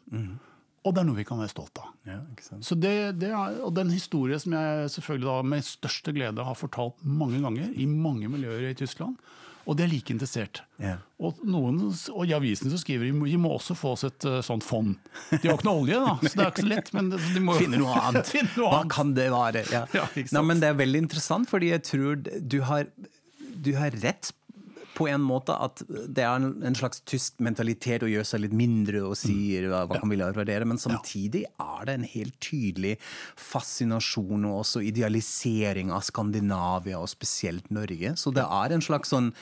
Og 0.83 0.91
det 0.93 0.99
er 0.99 1.07
noe 1.07 1.15
vi 1.15 1.23
kan 1.23 1.39
være 1.39 1.51
stolt 1.53 1.79
av. 1.79 1.91
Ja? 2.09 2.17
Så 2.59 2.75
det, 2.75 2.93
det 3.21 3.29
er, 3.31 3.59
og 3.63 3.71
den 3.77 3.89
historie 3.93 4.35
som 4.39 4.51
jeg 4.57 4.89
selvfølgelig 4.91 5.29
da 5.29 5.37
med 5.53 5.63
største 5.63 6.11
glede 6.15 6.43
har 6.43 6.57
fortalt 6.59 6.99
mange 7.07 7.39
ganger 7.39 7.69
i 7.79 7.85
mange 7.87 8.27
miljøer 8.27 8.69
i 8.71 8.75
Tyskland, 8.75 9.15
og 9.63 9.77
de 9.79 9.85
er 9.85 9.91
like 9.91 10.11
interessert. 10.11 10.61
Ja. 10.81 10.97
Og, 11.23 11.39
noen, 11.47 11.79
og 12.11 12.27
i 12.27 12.33
avisene 12.35 12.73
så 12.73 12.79
skriver 12.81 13.07
de 13.07 13.13
vi 13.23 13.37
må 13.39 13.53
også 13.55 13.75
få 13.79 13.93
oss 13.95 14.03
et 14.07 14.27
uh, 14.27 14.41
sånt 14.43 14.65
fond. 14.67 14.97
De 15.31 15.39
har 15.47 15.55
ikke 15.55 15.67
noe 15.69 15.85
olje, 15.85 15.99
da, 16.03 16.15
så 16.19 16.33
det 16.33 16.43
er 16.43 16.51
ikke 16.51 16.65
så 16.65 16.71
lett. 16.73 16.91
Men 16.97 17.11
de 17.15 17.43
må 17.43 17.55
Finne 17.61 17.79
noe 17.79 17.95
annet. 18.01 18.31
finne 18.35 18.51
noe 18.57 18.69
Hva 18.73 18.81
annet. 18.81 18.93
kan 18.97 19.13
det 19.15 19.27
være? 19.31 19.65
Ja. 19.71 19.83
Ja? 19.95 20.05
Nei, 20.35 20.45
men 20.51 20.63
det 20.63 20.71
er 20.73 20.79
veldig 20.83 21.03
interessant, 21.05 21.49
fordi 21.51 21.71
jeg 21.71 21.85
tror 21.87 22.19
du 22.23 22.59
har, 22.67 22.89
du 23.39 23.71
har 23.79 23.95
rett 24.03 24.33
på 24.93 25.07
en 25.09 25.23
måte 25.25 25.55
at 25.57 25.81
det 25.87 26.23
er 26.25 26.37
en, 26.37 26.77
slags 26.77 27.01
tysk 27.09 27.41
mentalitet 27.43 28.05
å 28.05 28.09
gjøre 28.11 28.27
seg 28.27 28.43
litt 28.45 28.55
mindre 28.57 29.03
og 29.07 29.15
si 29.19 29.55
hva, 29.65 29.83
hva 29.89 29.99
kan 30.01 30.11
vi 30.11 30.19
vurdere, 30.21 30.67
men 30.69 30.81
samtidig 30.81 31.45
er 31.49 31.87
det 31.87 31.97
en 31.97 32.07
helt 32.13 32.37
tydelig 32.43 32.95
fascinasjon 33.39 34.47
og 34.49 34.61
også 34.63 34.83
idealisering 34.85 35.93
av 35.93 36.05
Skandinavia, 36.07 37.01
og 37.01 37.11
spesielt 37.11 37.69
Norge. 37.73 38.15
Så 38.19 38.33
det 38.35 38.45
er 38.45 38.75
en 38.75 38.85
slags 38.85 39.13
sånn 39.13 39.33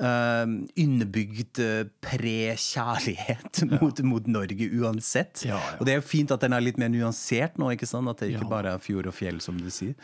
uh, 0.00 0.44
innebygd 0.78 1.60
uh, 1.62 1.88
pre-kjærlighet 2.04 3.62
mot, 3.80 4.00
mot 4.06 4.26
Norge 4.30 4.68
uansett. 4.80 5.44
Ja, 5.46 5.56
ja. 5.58 5.76
Og 5.80 5.86
det 5.88 5.94
er 5.96 6.00
jo 6.00 6.06
fint 6.06 6.32
at 6.34 6.42
den 6.44 6.54
er 6.56 6.64
litt 6.64 6.78
mer 6.80 6.90
nyansert 6.92 7.58
nå, 7.60 7.70
ikke 7.74 7.88
sant? 7.88 8.08
At 8.12 8.22
det 8.22 8.32
ikke 8.34 8.44
Ja. 8.46 8.50
bare 8.50 8.74
er 8.76 8.82
fjord 8.82 9.08
og 9.10 9.14
fjell, 9.16 9.40
som 9.44 9.58
du 9.60 9.68
sier. 9.72 9.94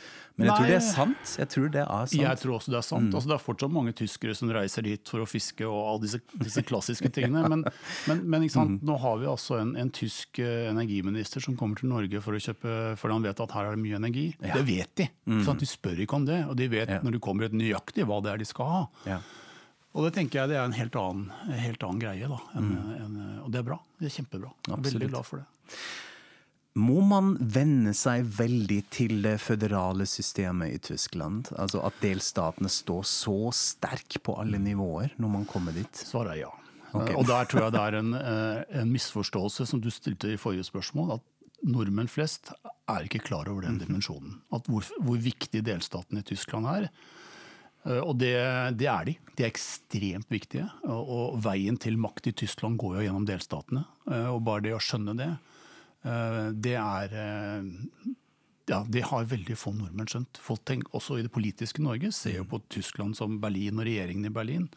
Men 0.41 0.49
jeg 0.49 0.57
tror 0.57 0.67
det 0.71 0.77
er 0.79 0.85
sant. 0.87 1.33
Jeg 1.39 1.49
tror 1.53 1.69
det 1.75 1.83
er 1.83 2.07
sant. 2.09 2.23
Jeg 2.23 2.39
tror 2.41 2.55
også 2.57 2.73
det 2.73 2.79
er 2.81 2.87
sant. 2.87 3.15
Altså, 3.15 3.29
det 3.29 3.37
er 3.37 3.43
fortsatt 3.45 3.73
mange 3.75 3.93
tyskere 3.93 4.35
som 4.35 4.49
reiser 4.55 4.83
dit 4.87 5.09
for 5.13 5.21
å 5.21 5.27
fiske 5.29 5.67
og 5.69 5.81
alle 5.91 6.03
disse, 6.07 6.21
disse 6.41 6.63
klassiske 6.65 7.11
tingene. 7.13 7.43
Men, 7.53 7.65
men, 8.09 8.23
men 8.33 8.49
sant? 8.49 8.81
nå 8.87 8.97
har 9.03 9.19
vi 9.21 9.27
altså 9.29 9.59
en, 9.61 9.75
en 9.77 9.91
tysk 9.93 10.39
eh, 10.41 10.71
energiminister 10.71 11.43
som 11.45 11.57
kommer 11.59 11.77
til 11.77 11.91
Norge 11.93 12.21
for 12.25 12.33
å 12.33 12.41
kjøpe, 12.41 12.97
fordi 12.97 13.13
han 13.19 13.27
vet 13.27 13.43
at 13.45 13.53
her 13.59 13.69
er 13.69 13.77
det 13.77 13.83
mye 13.85 13.99
energi. 14.01 14.27
Det 14.41 14.65
vet 14.67 14.95
de. 15.03 15.07
Mm. 15.29 15.43
Sant? 15.45 15.61
De 15.61 15.69
spør 15.69 16.01
ikke 16.07 16.17
om 16.17 16.25
det, 16.29 16.41
og 16.49 16.57
de 16.59 16.69
vet 16.73 16.89
Ja. 16.89 17.01
når 17.05 17.19
det 17.19 17.21
kommer 17.25 17.53
nøyaktig 17.53 18.07
hva 18.09 18.23
det 18.25 18.33
er 18.33 18.39
de 18.43 18.49
skal 18.49 18.73
ha. 18.73 19.21
Og 19.93 20.07
det 20.07 20.15
tenker 20.17 20.41
jeg 20.41 20.53
det 20.53 20.57
er 20.57 20.65
en 20.65 20.77
helt 20.77 20.97
annen, 20.97 21.27
helt 21.53 21.83
annen 21.85 22.01
greie. 22.01 22.31
Da, 22.31 22.39
en, 22.57 22.71
mm. 22.71 22.95
en, 22.97 23.19
og 23.45 23.53
det 23.53 23.61
er 23.61 23.67
bra. 23.67 23.77
Det 24.01 24.09
er 24.09 24.17
kjempebra. 24.17 24.55
Absolutt. 24.65 24.89
veldig 24.89 25.11
glad 25.13 25.29
for 25.29 25.43
det. 25.43 25.77
Må 26.81 27.03
man 27.05 27.35
venne 27.37 27.93
seg 27.93 28.25
veldig 28.33 28.79
til 28.93 29.19
det 29.25 29.35
føderale 29.45 30.07
systemet 30.09 30.73
i 30.73 30.79
Tyskland? 30.81 31.51
Altså 31.61 31.83
at 31.85 31.99
delstatene 32.01 32.71
står 32.73 33.05
så 33.09 33.37
sterk 33.57 34.17
på 34.25 34.39
alle 34.41 34.61
nivåer 34.63 35.13
når 35.21 35.35
man 35.35 35.45
kommer 35.49 35.77
dit? 35.77 36.05
Svaret 36.09 36.39
er 36.39 36.41
ja. 36.47 36.53
Okay. 36.93 37.17
Og 37.17 37.27
der 37.29 37.49
tror 37.49 37.67
jeg 37.67 37.75
det 37.75 37.83
er 37.83 37.99
en, 38.01 38.15
eh, 38.17 38.81
en 38.81 38.93
misforståelse 38.93 39.69
som 39.69 39.81
du 39.85 39.91
stilte 39.93 40.33
i 40.33 40.41
forrige 40.41 40.65
spørsmål. 40.69 41.19
At 41.19 41.29
nordmenn 41.63 42.09
flest 42.09 42.55
er 42.89 43.05
ikke 43.05 43.23
klar 43.29 43.49
over 43.53 43.69
den 43.69 43.79
dimensjonen. 43.81 44.41
At 44.53 44.69
hvor, 44.69 44.89
hvor 45.01 45.21
viktig 45.21 45.65
delstaten 45.65 46.21
i 46.21 46.25
Tyskland 46.25 46.69
er. 46.73 46.89
Eh, 47.85 48.01
Og 48.01 48.17
det, 48.21 48.35
det 48.79 48.89
er 48.91 49.09
de. 49.09 49.17
De 49.37 49.45
er 49.45 49.51
ekstremt 49.53 50.31
viktige. 50.33 50.69
Og, 50.87 51.39
veien 51.43 51.79
til 51.81 51.99
makt 52.01 52.31
i 52.31 52.37
Tyskland 52.45 52.79
går 52.81 52.99
jo 53.01 53.07
gjennom 53.09 53.29
delstatene. 53.29 53.85
Eh, 54.11 54.29
Og 54.33 54.43
bare 54.47 54.67
det 54.69 54.75
å 54.77 54.83
skjønne 54.83 55.17
det, 55.19 55.31
eh, 56.07 56.51
det 56.55 56.77
er 56.79 57.17
ja, 58.71 58.85
Det 58.89 59.03
har 59.11 59.25
veldig 59.27 59.57
få 59.59 59.73
nordmenn 59.75 60.07
skjønt. 60.09 60.39
Folk 60.41 60.65
tenker, 60.65 60.93
også 60.95 61.19
i 61.19 61.25
det 61.27 61.33
politiske 61.35 61.83
Norge 61.83 62.13
ser 62.15 62.39
jo 62.39 62.45
på 62.49 62.63
Tyskland 62.71 63.17
som 63.19 63.41
Berlin 63.43 63.81
og 63.81 63.89
regjeringen 63.89 64.29
i 64.31 64.33
Berlin. 64.33 64.69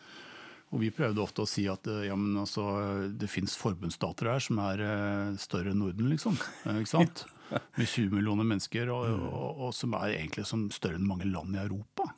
Og 0.74 0.82
vi 0.82 0.90
prøvde 0.90 1.22
ofte 1.22 1.44
å 1.44 1.48
si 1.48 1.68
at 1.70 1.86
ja, 2.04 2.16
men 2.18 2.34
altså, 2.42 2.66
det 3.14 3.30
fins 3.30 3.54
forbundsstater 3.56 4.28
her 4.28 4.42
som 4.42 4.58
er 4.66 4.82
større 5.40 5.72
enn 5.72 5.80
Norden, 5.80 6.10
liksom. 6.10 6.36
Med 7.78 7.86
20 7.86 8.10
millioner 8.18 8.44
mennesker, 8.50 8.90
og, 8.90 9.06
og, 9.30 9.62
og 9.68 9.74
som 9.78 9.94
er 10.02 10.16
egentlig 10.18 10.48
som 10.50 10.66
større 10.74 10.98
enn 10.98 11.06
mange 11.08 11.30
land 11.30 11.54
i 11.56 11.62
Europa. 11.62 12.10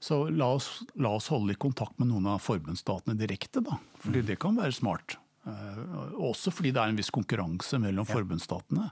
Så 0.00 0.22
la 0.32 0.46
oss, 0.56 0.80
la 0.96 1.12
oss 1.18 1.28
holde 1.28 1.52
i 1.52 1.60
kontakt 1.60 1.98
med 2.00 2.08
noen 2.08 2.30
av 2.32 2.40
forbundsstatene 2.40 3.18
direkte, 3.20 3.60
da. 3.60 3.76
Fordi 4.00 4.22
det 4.30 4.38
kan 4.40 4.56
være 4.56 4.72
smart. 4.72 5.18
Eh, 5.44 5.82
Også 6.24 6.52
fordi 6.52 6.72
det 6.72 6.80
er 6.80 6.92
en 6.92 6.98
viss 7.00 7.12
konkurranse 7.12 7.76
mellom 7.82 8.08
forbundsstatene. 8.08 8.88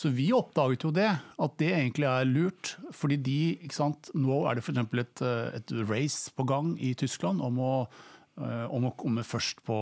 Så 0.00 0.12
vi 0.14 0.28
oppdaget 0.32 0.86
jo 0.86 0.92
det, 0.94 1.08
at 1.18 1.56
det 1.58 1.72
egentlig 1.74 2.06
er 2.06 2.30
lurt. 2.30 2.76
Fordi 2.94 3.18
de, 3.18 3.38
ikke 3.58 3.74
sant, 3.74 4.12
Nå 4.14 4.44
er 4.46 4.56
det 4.56 4.64
f.eks. 4.64 4.78
Et, 5.02 5.24
eh, 5.26 5.58
et 5.58 5.74
race 5.90 6.30
på 6.30 6.46
gang 6.46 6.76
i 6.78 6.94
Tyskland 6.94 7.42
om 7.42 7.58
å, 7.58 7.74
eh, 8.38 8.66
om 8.70 8.86
å 8.86 8.94
komme 8.96 9.26
først 9.26 9.64
på 9.66 9.76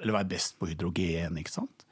Eller 0.00 0.16
være 0.16 0.32
best 0.32 0.56
på 0.58 0.72
hydrogen, 0.72 1.36
ikke 1.36 1.58
sant. 1.60 1.84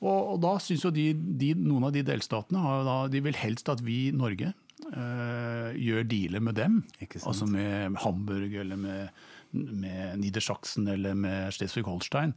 Og, 0.00 0.34
og 0.34 0.40
da 0.42 0.56
syns 0.60 0.82
jo 0.84 0.90
de, 0.92 1.12
de, 1.12 1.52
noen 1.54 1.84
av 1.88 1.92
de 1.94 2.02
delstatene 2.04 2.60
har 2.60 2.84
da, 2.84 2.96
de 3.12 3.20
vil 3.24 3.36
helst 3.38 3.68
at 3.72 3.80
vi 3.84 4.08
i 4.08 4.16
Norge 4.16 4.52
gjør 4.92 6.04
dealer 6.10 6.44
med 6.44 6.58
dem. 6.58 6.82
Altså 7.22 7.48
med 7.48 7.96
Hamburg 8.04 8.54
eller 8.60 8.76
med, 8.80 9.24
med 9.54 10.18
Niedersachsen 10.20 10.88
eller 10.92 11.16
med 11.18 11.54
Schleswig-Holstein. 11.56 12.34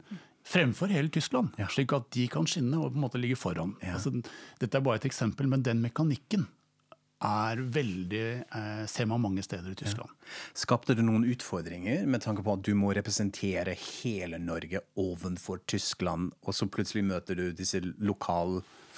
Fremfor 0.48 0.88
hele 0.88 1.12
Tyskland, 1.12 1.50
slik 1.68 1.92
at 1.92 2.06
de 2.16 2.24
kan 2.32 2.46
skinne 2.48 2.78
og 2.80 2.94
på 2.94 2.96
en 2.96 3.04
måte 3.04 3.20
ligge 3.20 3.36
foran. 3.36 3.74
Altså, 3.84 4.14
dette 4.62 4.78
er 4.78 4.84
bare 4.86 5.02
et 5.02 5.08
eksempel, 5.10 5.50
men 5.50 5.66
den 5.66 5.82
mekanikken 5.84 6.46
er 7.24 7.58
veldig, 7.58 8.44
eh, 8.54 8.86
ser 8.86 9.06
man 9.06 9.20
mange 9.20 9.42
steder 9.42 9.72
i 9.72 9.74
Tyskland. 9.74 10.10
Skapte 10.54 10.94
det 10.94 11.04
noen 11.04 11.26
utfordringer 11.26 12.06
med 12.06 12.22
tanke 12.22 12.44
på 12.46 12.54
at 12.54 12.62
du 12.62 12.74
må 12.78 12.94
representere 12.94 13.74
hele 13.74 14.38
Norge 14.38 14.80
ovenfor 14.96 15.58
Tyskland, 15.66 16.32
og 16.46 16.54
så 16.54 16.70
plutselig 16.70 17.04
møter 17.04 17.34
du 17.34 17.50
disse 17.52 17.80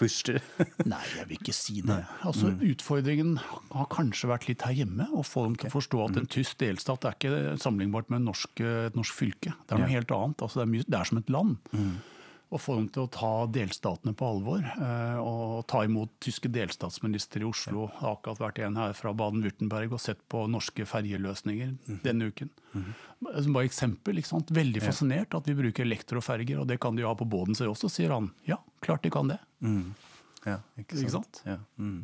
lokalfyrster? 0.01 0.41
Nei, 0.91 1.03
jeg 1.17 1.29
vil 1.29 1.39
ikke 1.39 1.55
si 1.55 1.81
det. 1.85 1.99
Altså, 2.27 2.53
Utfordringen 2.61 3.39
har 3.73 3.87
kanskje 3.93 4.29
vært 4.31 4.49
litt 4.49 4.63
her 4.67 4.73
hjemme. 4.73 5.09
Å 5.13 5.25
få 5.27 5.45
dem 5.49 5.57
til 5.61 5.69
å 5.71 5.75
forstå 5.75 6.05
at 6.09 6.17
en 6.21 6.27
tysk 6.31 6.59
delstat 6.63 7.05
er 7.05 7.17
ikke 7.19 7.59
sammenlignbart 7.61 8.11
med 8.11 8.23
norsk, 8.27 8.61
et 8.61 8.97
norsk 8.99 9.15
fylke. 9.15 9.55
Det 9.67 9.77
er 9.77 9.83
noe 9.85 9.91
helt 9.93 10.11
annet. 10.17 10.41
Altså, 10.43 10.61
det, 10.61 10.67
er 10.69 10.73
mye, 10.77 10.87
det 10.89 10.99
er 11.01 11.05
som 11.11 11.19
et 11.21 11.31
land. 11.31 11.59
Å 12.51 12.59
få 12.59 12.75
dem 12.81 12.89
til 12.91 13.05
å 13.05 13.11
ta 13.15 13.29
delstatene 13.47 14.11
på 14.19 14.27
alvor. 14.27 14.59
eh, 14.59 15.19
Og 15.23 15.61
ta 15.71 15.85
imot 15.87 16.11
tyske 16.19 16.51
delstatsministre 16.51 17.45
i 17.45 17.47
Oslo. 17.47 17.85
Det 17.93 18.01
har 18.01 18.17
akkurat 18.17 18.41
vært 18.43 18.59
en 18.67 18.75
her 18.81 18.93
fra 18.99 19.13
Baden-Würtemberg 19.15 19.93
og 19.95 20.01
sett 20.03 20.19
på 20.29 20.49
norske 20.51 20.83
ferjeløsninger 20.83 21.77
denne 22.03 22.27
uken. 22.33 22.51
Som 22.75 23.53
bare 23.55 23.69
eksempel. 23.71 24.19
Veldig 24.51 24.83
fascinert 24.83 25.35
at 25.39 25.47
vi 25.47 25.55
bruker 25.55 25.87
elektroferger, 25.87 26.59
og 26.59 26.67
det 26.67 26.81
kan 26.83 26.97
de 26.99 27.03
jo 27.05 27.13
ha 27.13 27.15
på 27.15 27.29
båten 27.31 27.55
sin 27.55 27.71
også, 27.71 27.87
sier 27.89 28.11
han. 28.11 28.33
Ja, 28.51 28.59
klart 28.85 29.05
de 29.05 29.13
kan 29.13 29.31
det. 29.31 29.39
Ja, 30.47 30.59
ikke 30.81 30.97
sant? 30.97 31.05
Ikke 31.05 31.15
sant? 31.19 31.41
Ja. 31.47 31.59
Mm. 31.81 32.03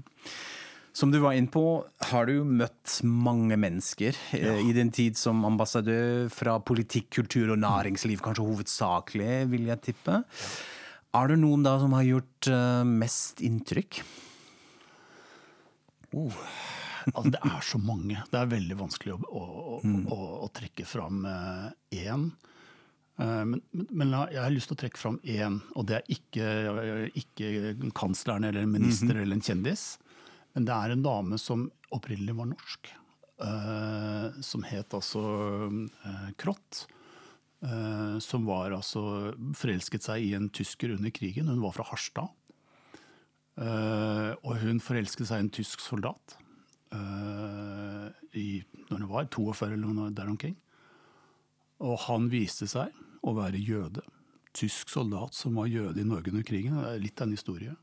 Som 0.97 1.11
du 1.13 1.19
var 1.21 1.35
inne 1.37 1.53
på, 1.53 1.85
har 2.09 2.29
du 2.29 2.39
møtt 2.49 3.03
mange 3.05 3.59
mennesker 3.61 4.17
ja. 4.33 4.55
i 4.57 4.73
din 4.73 4.89
tid 4.97 5.19
som 5.21 5.43
ambassadør 5.45 6.31
fra 6.33 6.55
politikk, 6.65 7.11
kultur 7.19 7.53
og 7.53 7.61
næringsliv, 7.61 8.23
kanskje 8.25 8.47
hovedsakelig, 8.47 9.35
vil 9.53 9.69
jeg 9.69 9.83
tippe. 9.91 10.23
Er 11.17 11.29
det 11.29 11.37
noen 11.43 11.67
da 11.67 11.75
som 11.83 11.93
har 11.97 12.07
gjort 12.07 12.49
eh, 12.49 12.89
mest 12.89 13.45
inntrykk? 13.45 14.01
Altså, 17.13 17.29
det 17.35 17.45
er 17.45 17.61
så 17.69 17.79
mange. 17.83 18.25
Det 18.33 18.41
er 18.41 18.51
veldig 18.57 18.81
vanskelig 18.81 19.19
å, 19.19 19.21
å, 19.21 19.45
å, 19.77 19.95
å, 20.17 20.21
å 20.47 20.53
trekke 20.57 20.89
fram 20.89 21.27
eh, 21.29 21.69
én. 22.09 22.31
Eh, 22.33 22.56
Men, 23.19 23.63
men, 23.73 23.87
men 23.97 24.11
jeg 24.31 24.43
har 24.43 24.53
lyst 24.53 24.69
til 24.69 24.77
å 24.77 24.81
trekke 24.83 25.01
fram 25.01 25.15
én, 25.25 25.55
og 25.75 25.87
det 25.89 25.95
er 26.03 26.11
ikke, 26.13 26.49
ikke 27.17 27.91
kansleren 27.97 28.45
eller 28.45 28.67
en 28.67 28.75
minister 28.75 29.17
eller 29.17 29.39
en 29.39 29.45
kjendis. 29.47 29.87
Men 30.55 30.67
det 30.69 30.75
er 30.77 30.93
en 30.93 31.05
dame 31.05 31.39
som 31.41 31.67
opprinnelig 31.97 32.35
var 32.37 32.51
norsk. 32.53 32.91
eh, 33.41 34.37
som 34.45 34.63
het 34.69 34.93
altså 34.97 35.23
eh, 36.05 36.29
Krott. 36.41 36.87
eh, 37.65 38.19
som 38.21 38.45
var 38.49 38.71
altså 38.77 39.33
forelsket 39.57 40.03
seg 40.05 40.23
i 40.29 40.35
en 40.37 40.49
tysker 40.53 40.93
under 40.99 41.11
krigen. 41.11 41.49
Hun 41.49 41.61
var 41.65 41.73
fra 41.77 41.85
Harstad. 41.89 42.29
Eh, 43.57 44.33
og 44.45 44.59
hun 44.61 44.81
forelsket 44.85 45.29
seg 45.31 45.41
i 45.41 45.45
en 45.47 45.53
tysk 45.57 45.81
soldat. 45.81 46.37
eh, 46.93 48.09
I 48.37 48.63
når 48.91 48.99
hun 49.01 49.09
var 49.11 49.25
42 49.33 49.73
eller 49.73 49.89
noe 49.97 50.11
der 50.13 50.29
omkring. 50.29 50.57
Og 51.81 51.99
han 52.07 52.29
viste 52.33 52.69
seg 52.69 52.93
å 53.27 53.35
være 53.37 53.61
jøde. 53.63 54.05
Tysk 54.57 54.91
soldat 54.93 55.37
som 55.37 55.59
var 55.61 55.69
jøde 55.69 56.01
i 56.01 56.07
Norge 56.07 56.33
under 56.33 56.47
krigen. 56.47 56.79
Det 56.81 56.93
er 56.95 57.03
litt 57.03 57.21
av 57.21 57.29
en 57.29 57.37
historie. 57.37 57.75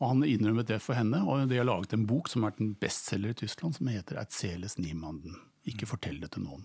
Og 0.00 0.14
han 0.14 0.24
innrømmet 0.24 0.70
det 0.70 0.78
for 0.80 0.96
henne, 0.96 1.20
og 1.28 1.48
de 1.50 1.58
har 1.60 1.68
laget 1.68 1.92
en 1.92 2.06
bok 2.08 2.30
som 2.32 2.46
er 2.46 2.56
en 2.56 2.72
bestselger 2.80 3.34
i 3.34 3.40
Tyskland, 3.42 3.76
som 3.76 3.90
heter 3.92 4.16
'Erzeles 4.16 4.78
niemanden'. 4.80 5.36
Ikke 5.68 5.86
fortell 5.86 6.20
det 6.20 6.32
til 6.32 6.44
noen. 6.46 6.64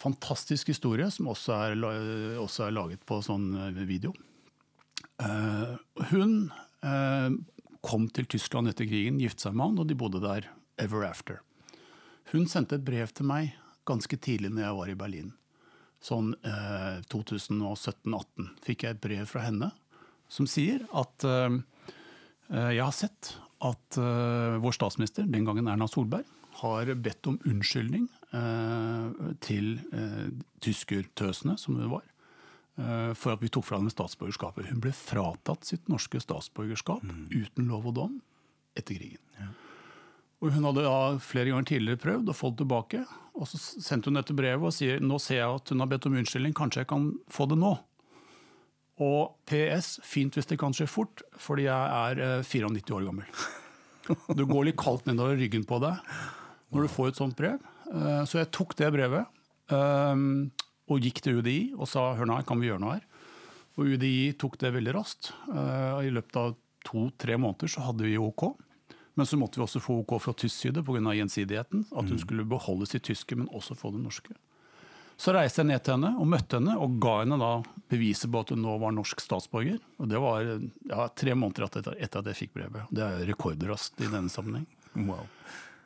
Fantastisk 0.00 0.72
historie, 0.72 1.10
som 1.10 1.28
også 1.28 1.52
er, 1.52 2.38
også 2.40 2.66
er 2.66 2.72
laget 2.72 3.04
på 3.06 3.20
sånn 3.22 3.52
eh, 3.54 3.84
video. 3.86 4.14
Uh, 5.20 5.76
hun 6.10 6.50
uh, 6.82 7.30
kom 7.84 8.08
til 8.08 8.26
Tyskland 8.26 8.70
etter 8.70 8.88
krigen, 8.88 9.20
giftet 9.20 9.44
seg 9.44 9.54
med 9.54 9.66
han, 9.66 9.78
og 9.78 9.86
de 9.90 9.98
bodde 9.98 10.22
der 10.24 10.48
ever 10.80 11.04
after. 11.04 11.42
Hun 12.32 12.48
sendte 12.48 12.78
et 12.78 12.86
brev 12.86 13.12
til 13.12 13.28
meg 13.28 13.52
ganske 13.84 14.16
tidlig 14.16 14.50
når 14.54 14.64
jeg 14.64 14.78
var 14.78 14.90
i 14.90 14.98
Berlin. 14.98 15.32
Sånn 16.02 16.32
eh, 16.42 16.98
2017-18 17.12 18.50
fikk 18.64 18.86
jeg 18.86 18.96
et 18.96 19.02
brev 19.02 19.28
fra 19.30 19.44
henne 19.46 19.70
som 20.32 20.48
sier 20.48 20.82
at 20.96 21.26
eh, 21.28 21.58
eh, 22.50 22.70
jeg 22.78 22.82
har 22.82 22.94
sett 22.96 23.34
at 23.62 23.98
eh, 24.00 24.56
vår 24.62 24.74
statsminister, 24.74 25.28
den 25.28 25.46
gangen 25.46 25.68
Erna 25.70 25.86
Solberg, 25.90 26.26
har 26.62 26.90
bedt 27.00 27.28
om 27.30 27.38
unnskyldning 27.48 28.08
eh, 28.34 29.28
til 29.44 29.76
eh, 29.94 30.32
tyskertøsene, 30.64 31.56
som 31.60 31.78
hun 31.78 31.92
var, 31.94 32.04
eh, 32.80 33.12
for 33.18 33.36
at 33.36 33.44
vi 33.44 33.50
tok 33.52 33.66
fra 33.68 33.80
henne 33.80 33.92
statsborgerskapet. 33.92 34.68
Hun 34.72 34.82
ble 34.84 34.92
fratatt 34.96 35.68
sitt 35.68 35.88
norske 35.92 36.20
statsborgerskap 36.22 37.06
uten 37.32 37.70
lov 37.70 37.88
og 37.92 37.98
dom 38.00 38.18
etter 38.78 38.98
krigen. 38.98 39.52
Og 40.42 40.50
Hun 40.50 40.64
hadde 40.66 40.82
da 40.82 41.18
flere 41.22 41.52
ganger 41.52 41.68
tidligere 41.70 42.02
prøvd 42.02 42.32
å 42.32 42.34
få 42.34 42.50
det 42.50 42.64
tilbake. 42.64 43.04
Og 43.42 43.48
Så 43.50 43.58
sendte 43.82 44.10
hun 44.10 44.18
dette 44.20 44.34
brevet 44.38 44.68
og 44.68 44.74
sier 44.76 45.00
nå 45.02 45.18
ser 45.22 45.40
jeg 45.40 45.56
at 45.58 45.72
hun 45.74 45.82
har 45.82 45.90
bedt 45.90 46.06
om 46.06 46.14
unnskyldning, 46.20 46.54
kanskje 46.54 46.84
jeg 46.84 46.90
kan 46.92 47.08
få 47.32 47.48
det 47.50 47.58
nå. 47.58 47.72
Og 49.02 49.32
PS, 49.50 49.96
fint 50.06 50.36
hvis 50.36 50.46
det 50.50 50.58
kan 50.60 50.74
skje 50.76 50.86
fort, 50.90 51.24
fordi 51.40 51.64
jeg 51.66 51.74
er 51.98 52.20
eh, 52.38 52.46
94 52.46 52.94
år 52.98 53.08
gammel. 53.10 53.28
Du 54.34 54.42
går 54.50 54.64
litt 54.66 54.78
kaldt 54.82 55.06
nedover 55.06 55.36
ryggen 55.38 55.62
på 55.66 55.76
deg 55.82 55.94
når 56.74 56.86
du 56.86 56.90
får 56.90 57.12
et 57.12 57.18
sånt 57.20 57.36
brev. 57.38 57.60
Eh, 57.92 58.22
Så 58.26 58.40
jeg 58.40 58.50
tok 58.54 58.74
det 58.78 58.88
brevet 58.94 59.26
eh, 59.70 60.24
og 60.90 61.06
gikk 61.06 61.20
til 61.22 61.38
UDI 61.38 61.58
og 61.76 61.86
sa 61.90 62.08
hør 62.18 62.28
nå 62.30 62.40
kan 62.48 62.58
vi 62.62 62.70
gjøre 62.70 62.82
noe 62.82 62.96
her? 62.98 63.06
Og 63.78 63.94
UDI 63.94 64.34
tok 64.36 64.58
det 64.60 64.74
veldig 64.74 64.92
raskt. 64.98 65.30
Eh, 65.48 66.02
I 66.08 66.12
løpet 66.12 66.36
av 66.42 66.54
to-tre 66.84 67.38
måneder 67.40 67.70
så 67.70 67.86
hadde 67.86 68.04
vi 68.04 68.18
OK. 68.20 68.50
Men 69.14 69.28
så 69.28 69.36
måtte 69.36 69.60
vi 69.60 69.66
også 69.66 69.82
få 69.82 69.98
OK 70.02 70.16
fra 70.24 70.32
tysk 70.32 70.56
side 70.56 70.84
pga. 70.86 71.12
gjensidigheten. 71.12 71.84
At 71.92 72.08
hun 72.08 72.18
skulle 72.20 72.48
beholde 72.48 72.88
sitt 72.88 73.04
tyske, 73.04 73.36
men 73.36 73.50
også 73.52 73.76
få 73.76 73.92
det 73.92 74.00
norske. 74.04 74.36
Så 75.20 75.34
reiste 75.36 75.60
jeg 75.60 75.68
ned 75.68 75.82
til 75.84 75.98
henne 75.98 76.14
og 76.18 76.28
møtte 76.32 76.58
henne 76.58 76.74
og 76.80 76.96
ga 77.02 77.18
henne 77.20 77.36
da 77.38 77.50
beviset 77.92 78.30
på 78.32 78.40
at 78.42 78.52
hun 78.54 78.62
nå 78.64 78.78
var 78.82 78.94
norsk 78.96 79.20
statsborger. 79.22 79.78
Og 80.00 80.08
Det 80.08 80.22
var 80.22 80.48
ja, 80.48 81.08
tre 81.14 81.36
måneder 81.38 81.68
etter, 81.68 81.98
etter 81.98 82.22
at 82.22 82.30
jeg 82.32 82.40
fikk 82.40 82.56
brevet. 82.56 82.88
Det 82.90 83.04
er 83.04 83.28
rekordraskt 83.28 84.00
i 84.02 84.08
denne 84.08 84.32
sammenheng. 84.32 84.66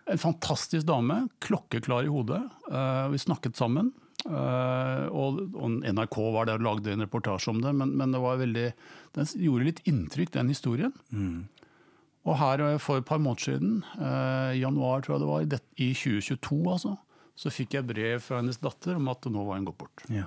En 0.07 0.23
fantastisk 0.23 0.87
dame, 0.87 1.25
klokkeklar 1.43 2.07
i 2.07 2.13
hodet. 2.13 2.41
Eh, 2.71 3.07
vi 3.11 3.19
snakket 3.19 3.59
sammen. 3.59 3.91
Uh, 4.27 5.07
og, 5.15 5.37
og 5.55 5.85
NRK 5.87 6.17
var 6.35 6.49
der 6.49 6.59
og 6.59 6.65
lagde 6.67 6.91
en 6.91 7.05
reportasje 7.05 7.53
om 7.53 7.61
det, 7.63 7.71
men, 7.79 7.93
men 7.95 8.15
det 8.15 8.19
var 8.19 8.41
veldig, 8.41 8.65
den 9.15 9.29
gjorde 9.39 9.69
litt 9.69 9.83
inntrykk, 9.87 10.33
den 10.35 10.51
historien. 10.51 10.95
Og 12.27 12.37
her 12.41 12.63
eh, 12.67 12.79
for 12.83 12.99
et 12.99 13.07
par 13.07 13.21
måneder 13.23 13.45
siden, 13.53 13.75
eh, 14.01 14.57
i 14.59 14.63
januar 14.65 15.05
tror 15.07 15.17
jeg 15.17 15.25
det 15.25 15.29
var, 15.31 15.43
i 15.45 15.51
det- 15.57 15.63
i 15.79 15.93
2022 15.95 16.63
altså, 16.73 16.97
så 17.37 17.53
fikk 17.53 17.77
jeg 17.79 17.87
brev 17.87 18.21
fra 18.25 18.41
hennes 18.41 18.59
datter 18.59 18.97
om 18.97 19.09
at 19.13 19.29
nå 19.31 19.45
var 19.47 19.57
hun 19.61 19.67
gått 19.69 19.79
bort. 19.79 20.03
Ja. 20.11 20.25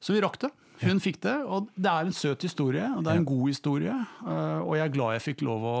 Så 0.00 0.12
vi 0.14 0.20
rakk 0.22 0.38
det. 0.44 0.50
Hun 0.82 0.98
fikk 1.00 1.22
det, 1.24 1.32
og 1.48 1.70
det 1.80 1.88
er 1.88 2.04
en 2.04 2.12
søt 2.12 2.42
historie, 2.44 2.84
og 2.92 3.00
det 3.06 3.08
er 3.14 3.16
en 3.22 3.24
god 3.24 3.46
historie. 3.48 3.94
eh, 4.28 4.58
Og 4.60 4.74
jeg 4.76 4.84
er 4.84 4.92
glad 4.92 5.14
jeg 5.16 5.22
fikk 5.24 5.42
lov 5.46 5.62
å, 5.64 5.78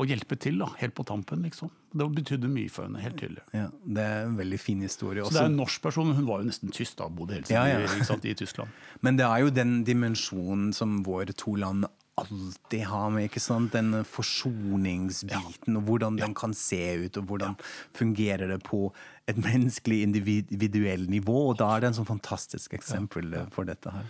å 0.00 0.06
hjelpe 0.08 0.38
til, 0.40 0.56
da, 0.62 0.70
helt 0.80 0.94
på 0.96 1.04
tampen, 1.04 1.42
liksom. 1.44 1.68
Det 1.92 2.06
betydde 2.16 2.48
mye 2.48 2.70
for 2.72 2.86
henne, 2.88 3.02
helt 3.04 3.18
tydelig. 3.20 3.44
Ja, 3.52 3.66
det 3.84 4.02
er 4.02 4.24
en 4.24 4.38
veldig 4.40 4.58
fin 4.58 4.80
historie. 4.80 5.20
Også. 5.20 5.34
Så 5.34 5.36
det 5.36 5.44
er 5.44 5.50
en 5.52 5.60
norsk 5.60 5.82
person, 5.84 6.08
men 6.08 6.16
hun 6.16 6.26
var 6.30 6.40
jo 6.40 6.48
nesten 6.48 6.72
tysk, 6.72 6.96
da, 6.96 7.10
bodde 7.12 7.36
hele 7.36 7.44
tiden 7.44 7.60
Ja, 7.60 7.84
ja. 7.84 8.16
i 8.32 8.34
Tyskland. 8.40 8.72
men 9.04 9.16
det 9.20 9.26
er 9.28 9.44
jo 9.44 9.50
den 9.52 9.76
dimensjonen 9.84 10.72
som 10.74 11.02
våre 11.04 11.36
to 11.36 11.54
land 11.60 11.84
alltid 12.16 12.84
har 12.88 13.10
med. 13.12 13.28
ikke 13.28 13.42
sant? 13.42 13.74
Den 13.76 14.04
forsoningsbiten, 14.08 15.76
og 15.76 15.82
hvordan 15.88 16.18
den 16.20 16.34
kan 16.36 16.54
se 16.56 16.80
ut, 17.04 17.16
og 17.20 17.28
hvordan 17.30 17.56
fungerer 17.96 18.48
det 18.54 18.62
på 18.64 18.88
et 19.28 19.36
menneskelig 19.36 20.02
individuell 20.06 21.08
nivå. 21.10 21.50
Og 21.50 21.58
da 21.60 21.74
er 21.74 21.84
det 21.84 21.92
en 21.92 21.98
sånn 22.00 22.12
fantastisk 22.14 22.76
eksempel 22.78 23.36
for 23.54 23.68
dette 23.68 23.92
her. 23.92 24.08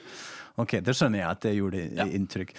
Ok, 0.57 0.79
Det 0.81 0.95
skjønner 0.97 1.21
jeg 1.21 1.29
at 1.29 1.43
det 1.45 1.53
gjorde 1.53 2.07
inntrykk. 2.17 2.53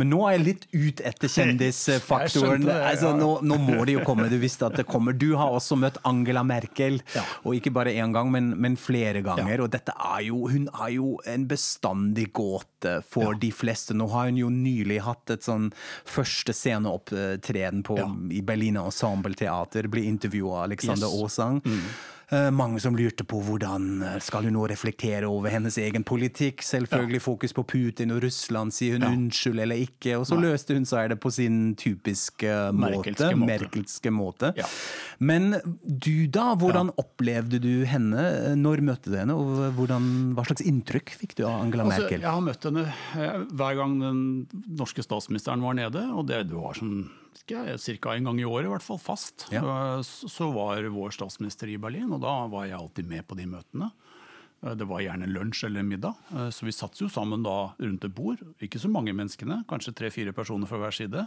Men 0.00 0.10
nå 0.10 0.20
er 0.26 0.34
jeg 0.34 0.44
litt 0.44 0.64
ut 0.72 1.02
etter 1.06 1.30
kjendisfaktoren. 1.30 2.64
Det, 2.66 2.74
ja. 2.74 2.88
altså, 2.90 3.12
nå, 3.14 3.28
nå 3.46 3.58
må 3.62 3.84
det 3.86 3.94
jo 3.94 4.02
komme. 4.06 4.26
Du 4.32 4.36
visste 4.42 4.66
at 4.66 4.74
det 4.80 4.86
kommer. 4.88 5.14
Du 5.14 5.36
har 5.38 5.54
også 5.54 5.78
møtt 5.78 6.00
Angela 6.08 6.42
Merkel, 6.46 6.98
og 7.44 7.54
ikke 7.54 7.70
bare 7.74 7.94
én 7.94 8.14
gang, 8.14 8.32
men, 8.34 8.50
men 8.58 8.74
flere 8.80 9.22
ganger. 9.22 9.62
Og 9.62 9.70
dette 9.70 9.94
er 9.94 10.24
jo, 10.26 10.42
hun 10.50 10.66
er 10.72 10.96
jo 10.96 11.12
en 11.30 11.46
bestandig 11.50 12.32
gåte 12.34 12.98
for 13.06 13.38
de 13.38 13.52
fleste. 13.54 13.94
Nå 13.94 14.08
har 14.10 14.32
hun 14.32 14.40
jo 14.42 14.50
nylig 14.50 14.98
hatt 15.06 15.36
et 15.36 15.46
sånn 15.46 15.70
første 16.10 16.54
sceneopptreden 16.56 17.84
på, 17.86 18.00
i 18.34 18.42
Berliner 18.42 18.90
Ensemble 18.90 19.38
Teater. 19.38 19.86
Ble 19.92 20.08
intervjua 20.10 20.64
av 20.64 20.66
Alexander 20.72 21.06
Yes. 21.06 21.22
Aasang. 21.22 21.62
Eh, 21.64 21.80
Mange 22.54 22.80
som 22.80 22.96
lurte 22.96 23.24
på 23.28 23.38
hvordan 23.44 24.02
eh, 24.02 24.16
skal 24.24 24.46
hun 24.48 24.56
nå 24.56 24.64
reflektere 24.70 25.28
over 25.28 25.52
hennes 25.52 25.76
egen 25.78 26.04
politikk. 26.06 26.62
Selvfølgelig 26.64 27.20
fokus 27.24 27.52
på 27.56 27.64
Putin 27.68 28.14
og 28.14 28.22
Russland, 28.24 28.72
sier 28.74 28.96
hun 28.96 29.06
unnskyld 29.10 29.60
eller 29.60 29.82
ikke? 29.84 30.16
Og 30.18 30.26
så 30.30 30.38
løste 30.40 30.76
hun 30.78 30.86
seg 30.88 31.10
det 31.12 31.18
på 31.22 31.30
sin 31.34 31.74
typiske 31.80 32.54
Merkelske 32.74 33.30
måte. 33.34 33.40
måte. 33.40 33.50
Merkelske 33.52 34.14
måte. 34.14 34.52
Ja. 34.58 34.68
Men 35.18 35.58
du 35.84 36.26
da, 36.32 36.54
hvordan 36.58 36.92
opplevde 37.00 37.60
du 37.62 37.84
henne? 37.88 38.24
Når 38.58 38.82
møtte 38.84 39.12
du 39.12 39.18
henne, 39.18 39.34
og 39.36 39.74
hvordan, 39.76 40.08
hva 40.36 40.46
slags 40.48 40.64
inntrykk 40.64 41.14
fikk 41.20 41.36
du 41.38 41.44
av 41.46 41.60
Angela 41.64 41.84
Altså, 41.84 42.06
Merkel? 42.06 42.24
jeg 42.24 42.30
har 42.30 42.44
møtt 42.44 42.64
henne 42.68 42.86
eh, 42.88 43.36
hver 43.52 43.76
gang 43.78 43.98
den 44.00 44.22
norske 44.80 45.04
statsministeren 45.04 45.62
var 45.64 45.76
nede, 45.78 46.06
og 46.14 46.26
det 46.30 46.46
var 46.52 46.78
sånn 46.78 47.04
ca. 47.46 48.14
en 48.14 48.24
gang 48.24 48.40
i 48.40 48.44
året, 48.44 48.66
i 48.68 48.72
hvert 48.72 48.82
fall 48.86 48.98
fast. 48.98 49.46
Ja. 49.52 49.62
Eh, 49.98 50.02
Så, 50.02 50.50
var 50.54 50.82
vår 50.82 51.10
statsminister 51.16 51.68
i 51.68 51.76
Berlin, 51.78 52.12
og 52.12 52.20
da 52.22 52.46
var 52.48 52.66
jeg 52.66 52.78
alltid 52.78 53.06
med 53.08 53.26
på 53.26 53.36
de 53.36 53.46
møtene. 53.46 53.90
Eh, 54.62 54.74
Det 54.74 54.86
var 54.86 55.00
gjerne 55.00 55.26
lunsj 55.28 55.64
eller 55.66 55.82
middag, 55.82 56.14
eh, 56.32 56.48
så 56.50 56.64
vi 56.64 56.72
satt 56.72 57.00
jo 57.00 57.08
sammen 57.08 57.42
da 57.42 57.74
rundt 57.78 58.04
et 58.04 58.14
bord. 58.14 58.38
Ikke 58.60 58.78
så 58.80 58.88
mange 58.90 59.12
menneskene, 59.12 59.64
kanskje 59.66 59.94
tre-fire 59.94 60.32
personer 60.32 60.66
fra 60.66 60.78
hver 60.78 60.92
side, 60.94 61.26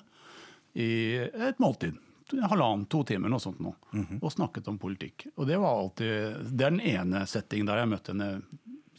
i 0.75 1.15
et 1.17 1.57
måltid. 1.59 1.97
Halvannen, 2.27 2.85
to 2.89 3.03
timer, 3.07 3.29
noe 3.29 3.39
sånt 3.39 3.59
nå. 3.63 3.73
Og 4.21 4.31
snakket 4.33 4.67
om 4.67 4.77
politikk. 4.77 5.27
Og 5.37 5.47
det 5.47 5.55
var 5.57 5.77
alltid 5.79 6.43
Det 6.57 6.65
er 6.65 6.71
den 6.75 6.81
ene 6.81 7.21
settingen 7.25 7.65
der 7.65 7.77
jeg 7.79 7.87
møtte 7.87 8.11
henne 8.11 8.41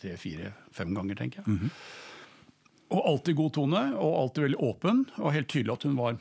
tre, 0.01 0.17
fire, 0.17 0.55
fem 0.73 0.95
ganger, 0.95 1.15
tenker 1.15 1.45
jeg. 1.45 1.71
Og 2.91 3.03
alltid 3.05 3.37
god 3.37 3.53
tone, 3.53 3.83
og 4.01 4.15
alltid 4.23 4.45
veldig 4.47 4.61
åpen. 4.65 5.05
Og 5.19 5.33
helt 5.35 5.49
tydelig 5.53 5.75
at 5.75 5.83
hun 5.85 5.97
var, 5.99 6.17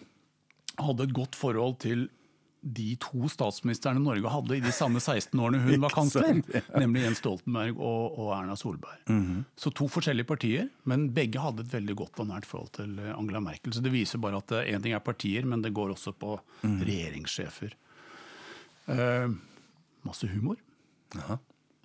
hadde 0.81 1.07
et 1.07 1.15
godt 1.15 1.37
forhold 1.37 1.79
til 1.83 2.07
de 2.67 2.87
to 2.99 3.29
statsministrene 3.31 4.01
Norge 4.01 4.31
hadde 4.31 4.57
i 4.57 4.63
de 4.63 4.71
samme 4.75 4.99
16 4.99 5.39
årene 5.39 5.61
hun 5.63 5.83
var 5.83 5.93
kansler. 5.93 6.41
Nemlig 6.75 7.03
Jens 7.05 7.21
Stoltenberg 7.21 7.77
og, 7.77 8.17
og 8.17 8.31
Erna 8.35 8.57
Solberg. 8.59 9.03
Så 9.59 9.71
to 9.77 9.87
forskjellige 9.91 10.27
partier, 10.27 10.69
men 10.89 11.07
begge 11.15 11.41
hadde 11.43 11.63
et 11.63 11.73
veldig 11.73 11.95
godt 12.01 12.23
og 12.23 12.29
nært 12.31 12.49
forhold 12.49 12.73
til 12.79 12.97
eh, 12.99 13.13
Angela 13.13 13.39
Merkel. 13.43 13.75
Så 13.75 13.83
det 13.85 13.93
viser 13.93 14.21
bare 14.23 14.41
at 14.41 14.55
én 14.65 14.83
ting 14.83 14.97
er 14.97 15.05
partier, 15.05 15.47
men 15.47 15.63
det 15.63 15.75
går 15.77 15.93
også 15.95 16.15
på 16.17 16.39
regjeringssjefer. 16.63 17.77
Uh, 18.87 19.35
masse 20.07 20.27
humor. 20.31 20.59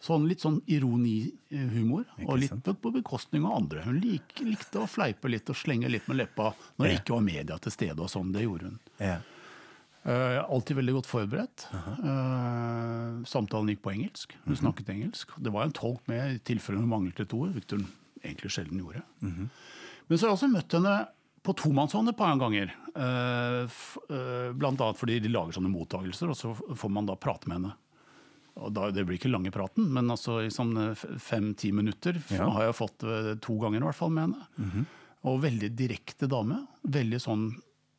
Sånn 0.03 0.25
Litt 0.27 0.43
sånn 0.43 0.57
ironihumor, 0.67 2.09
og 2.25 2.41
litt 2.43 2.57
på, 2.67 2.75
på 2.75 2.91
bekostning 2.97 3.45
av 3.47 3.61
andre. 3.61 3.85
Hun 3.87 4.01
lik, 4.03 4.35
likte 4.43 4.83
å 4.83 4.89
fleipe 4.91 5.31
litt 5.31 5.51
og 5.53 5.59
slenge 5.59 5.91
litt 5.93 6.09
med 6.11 6.19
leppa 6.19 6.49
når 6.75 6.89
det 6.89 6.97
ikke 6.99 7.15
var 7.15 7.23
media 7.29 7.59
til 7.63 7.75
stede. 7.75 8.01
og 8.03 8.11
sånn, 8.11 8.33
Det 8.35 8.43
gjorde 8.43 8.73
hun. 8.73 8.81
Ja. 8.99 9.21
Uh, 10.03 10.43
alltid 10.51 10.81
veldig 10.81 10.97
godt 10.97 11.07
forberedt. 11.07 11.69
Eh, 11.71 13.21
samtalen 13.31 13.71
gikk 13.71 13.85
på 13.85 13.93
engelsk. 13.93 14.35
Hun 14.49 14.59
snakket 14.59 14.91
engelsk. 14.91 15.37
Det 15.39 15.53
var 15.55 15.69
en 15.69 15.77
tolk 15.79 16.03
med 16.11 16.35
i 16.35 16.41
tilfelle 16.51 16.83
hun 16.83 16.91
manglet 16.91 17.23
et 17.23 17.35
ord, 17.39 17.53
hvilket 17.55 17.77
hun 17.79 17.87
egentlig 18.25 18.51
sjelden 18.51 18.83
gjorde. 18.83 19.05
Men 19.23 20.19
så 20.19 20.27
har 20.27 20.33
jeg 20.33 20.41
også 20.41 20.51
møtt 20.51 20.75
henne 20.75 20.97
på 21.47 21.55
tomannshånd 21.59 22.11
et 22.11 22.19
par 22.19 22.35
ganger. 22.39 22.75
Eh, 22.95 23.79
eh, 24.15 24.51
annet 24.51 24.99
fordi 24.99 25.21
de 25.23 25.31
lager 25.31 25.57
sånne 25.57 25.71
mottagelser, 25.71 26.31
og 26.31 26.39
så 26.39 26.53
får 26.55 26.93
man 26.93 27.07
da 27.07 27.17
prate 27.19 27.47
med 27.51 27.61
henne. 27.61 27.73
Og 28.61 28.73
da, 28.77 28.91
det 28.93 29.07
blir 29.09 29.17
ikke 29.19 29.31
lange 29.33 29.51
praten, 29.55 29.87
men 29.93 30.11
altså 30.13 30.41
i 30.45 30.51
sånn 30.53 30.75
fem-ti 30.97 31.71
minutter 31.73 32.19
Ja. 32.31 32.51
har 32.51 32.67
jeg 32.69 32.75
fått 32.77 33.03
eh, 33.09 33.35
to 33.41 33.57
ganger 33.63 33.81
i 33.81 33.87
hvert 33.89 33.97
fall 33.97 34.11
med 34.13 34.29
henne. 34.35 34.85
Og 35.25 35.41
veldig 35.41 35.71
direkte 35.79 36.29
dame. 36.29 36.67
Veldig 36.85 37.21
sånn 37.23 37.47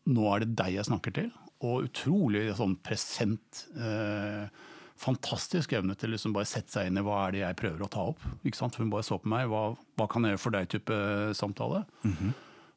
'nå 0.05 0.35
er 0.35 0.39
det 0.43 0.55
deg 0.59 0.73
jeg 0.75 0.85
snakker 0.85 1.11
til'. 1.15 1.31
Og 1.63 1.85
utrolig 1.87 2.53
sånn 2.55 2.75
present. 2.83 3.65
Eh, 3.79 4.47
fantastisk 4.99 5.73
evne 5.73 5.95
til 5.97 6.11
liksom 6.13 6.33
bare 6.35 6.45
sette 6.45 6.69
seg 6.71 6.87
inn 6.87 6.97
i 6.97 7.01
hva 7.01 7.27
er 7.27 7.31
det 7.31 7.39
jeg 7.41 7.55
prøver 7.59 7.81
å 7.81 7.89
ta 7.89 8.03
opp. 8.11 8.19
Ikke 8.45 8.55
sant? 8.59 8.75
Hun 8.75 8.89
bare 8.91 9.03
så 9.03 9.17
på 9.19 9.27
meg. 9.31 9.47
Hva, 9.49 9.75
hva 9.97 10.07
kan 10.11 10.23
jeg 10.23 10.35
gjøre 10.35 10.43
for 10.43 10.51
deg-type 10.51 10.99
samtale. 11.35 11.85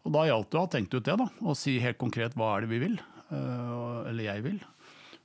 Og 0.07 0.13
da 0.15 0.23
gjaldt 0.29 0.51
det 0.51 0.59
å 0.59 0.65
ha 0.65 0.71
tenkt 0.71 0.95
ut 0.95 1.05
det, 1.05 1.17
da, 1.19 1.27
og 1.43 1.57
si 1.59 1.79
helt 1.83 1.99
konkret 1.99 2.35
hva 2.39 2.57
er 2.57 2.61
det 2.65 2.71
vi 2.71 2.79
vil. 2.79 2.97
eh, 3.31 4.09
eller 4.09 4.23
jeg 4.23 4.43
vil. 4.45 4.61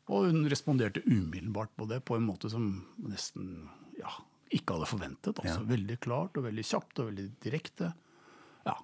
Og 0.09 0.27
hun 0.31 0.47
responderte 0.49 1.03
umiddelbart 1.05 1.73
på 1.77 1.87
det 1.89 2.01
på 2.07 2.17
en 2.17 2.25
måte 2.25 2.49
som 2.51 2.65
nesten 3.05 3.69
ja, 3.99 4.11
ikke 4.51 4.75
hadde 4.77 4.89
forventet. 4.89 5.41
Altså. 5.43 5.61
Veldig 5.69 5.97
klart 6.03 6.39
og 6.39 6.47
veldig 6.47 6.65
kjapt 6.67 7.01
og 7.03 7.11
veldig 7.11 7.27
direkte. 7.43 7.91
Ja. 8.65 8.75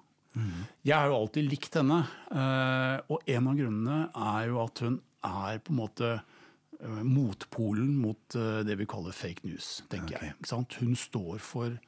Jeg 0.86 0.94
har 0.94 1.10
jo 1.10 1.18
alltid 1.18 1.50
likt 1.50 1.78
henne, 1.80 2.00
eh, 2.30 2.96
og 3.10 3.28
en 3.34 3.50
av 3.50 3.58
grunnene 3.58 4.00
er 4.14 4.48
jo 4.52 4.62
at 4.62 4.84
hun 4.84 5.00
er 5.26 5.60
på 5.64 5.74
en 5.74 5.80
måte 5.80 6.10
eh, 6.14 7.02
motpolen 7.02 7.96
mot 7.98 8.38
eh, 8.38 8.62
det 8.68 8.78
vi 8.78 8.88
kaller 8.88 9.16
fake 9.16 9.44
news, 9.48 9.80
tenker 9.92 10.16
jeg. 10.16 10.36
Ikke 10.38 10.52
sant? 10.52 10.78
Hun 10.80 10.94
står 10.98 11.42
for 11.42 11.78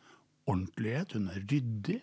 ordentlighet, 0.51 1.15
hun 1.15 1.31
er 1.31 1.45
ryddig. 1.47 2.01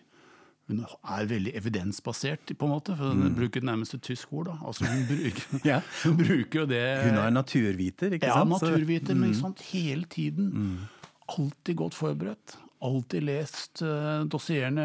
Hun 0.68 0.82
er 0.84 1.24
veldig 1.30 1.52
evidensbasert, 1.56 2.50
på 2.60 2.66
en 2.68 2.72
måte, 2.74 2.94
for 2.98 3.14
hun 3.16 3.34
bruker 3.36 3.64
nærmest 3.64 3.94
et 3.96 4.02
tysk 4.04 4.32
ord. 4.36 4.50
da. 4.50 4.56
Altså, 4.68 4.84
hun, 4.84 5.04
bruker, 5.08 5.60
Ja. 5.70 5.78
hun 6.04 6.16
bruker 6.20 6.60
jo 6.60 6.66
det 6.68 6.82
Hun 7.06 7.16
er 7.22 7.30
naturviter, 7.32 8.12
ikke 8.18 8.28
ja, 8.28 8.34
sant? 8.36 8.52
Ja, 8.52 8.68
naturviter, 8.68 9.16
men 9.16 9.30
ikke 9.32 9.40
sant? 9.40 9.62
hele 9.72 10.04
tiden. 10.12 10.50
Alltid 11.28 11.76
godt 11.80 11.96
forberedt. 11.96 12.58
Alltid 12.84 13.24
lest 13.26 13.80
uh, 13.82 14.22
dossierene 14.30 14.84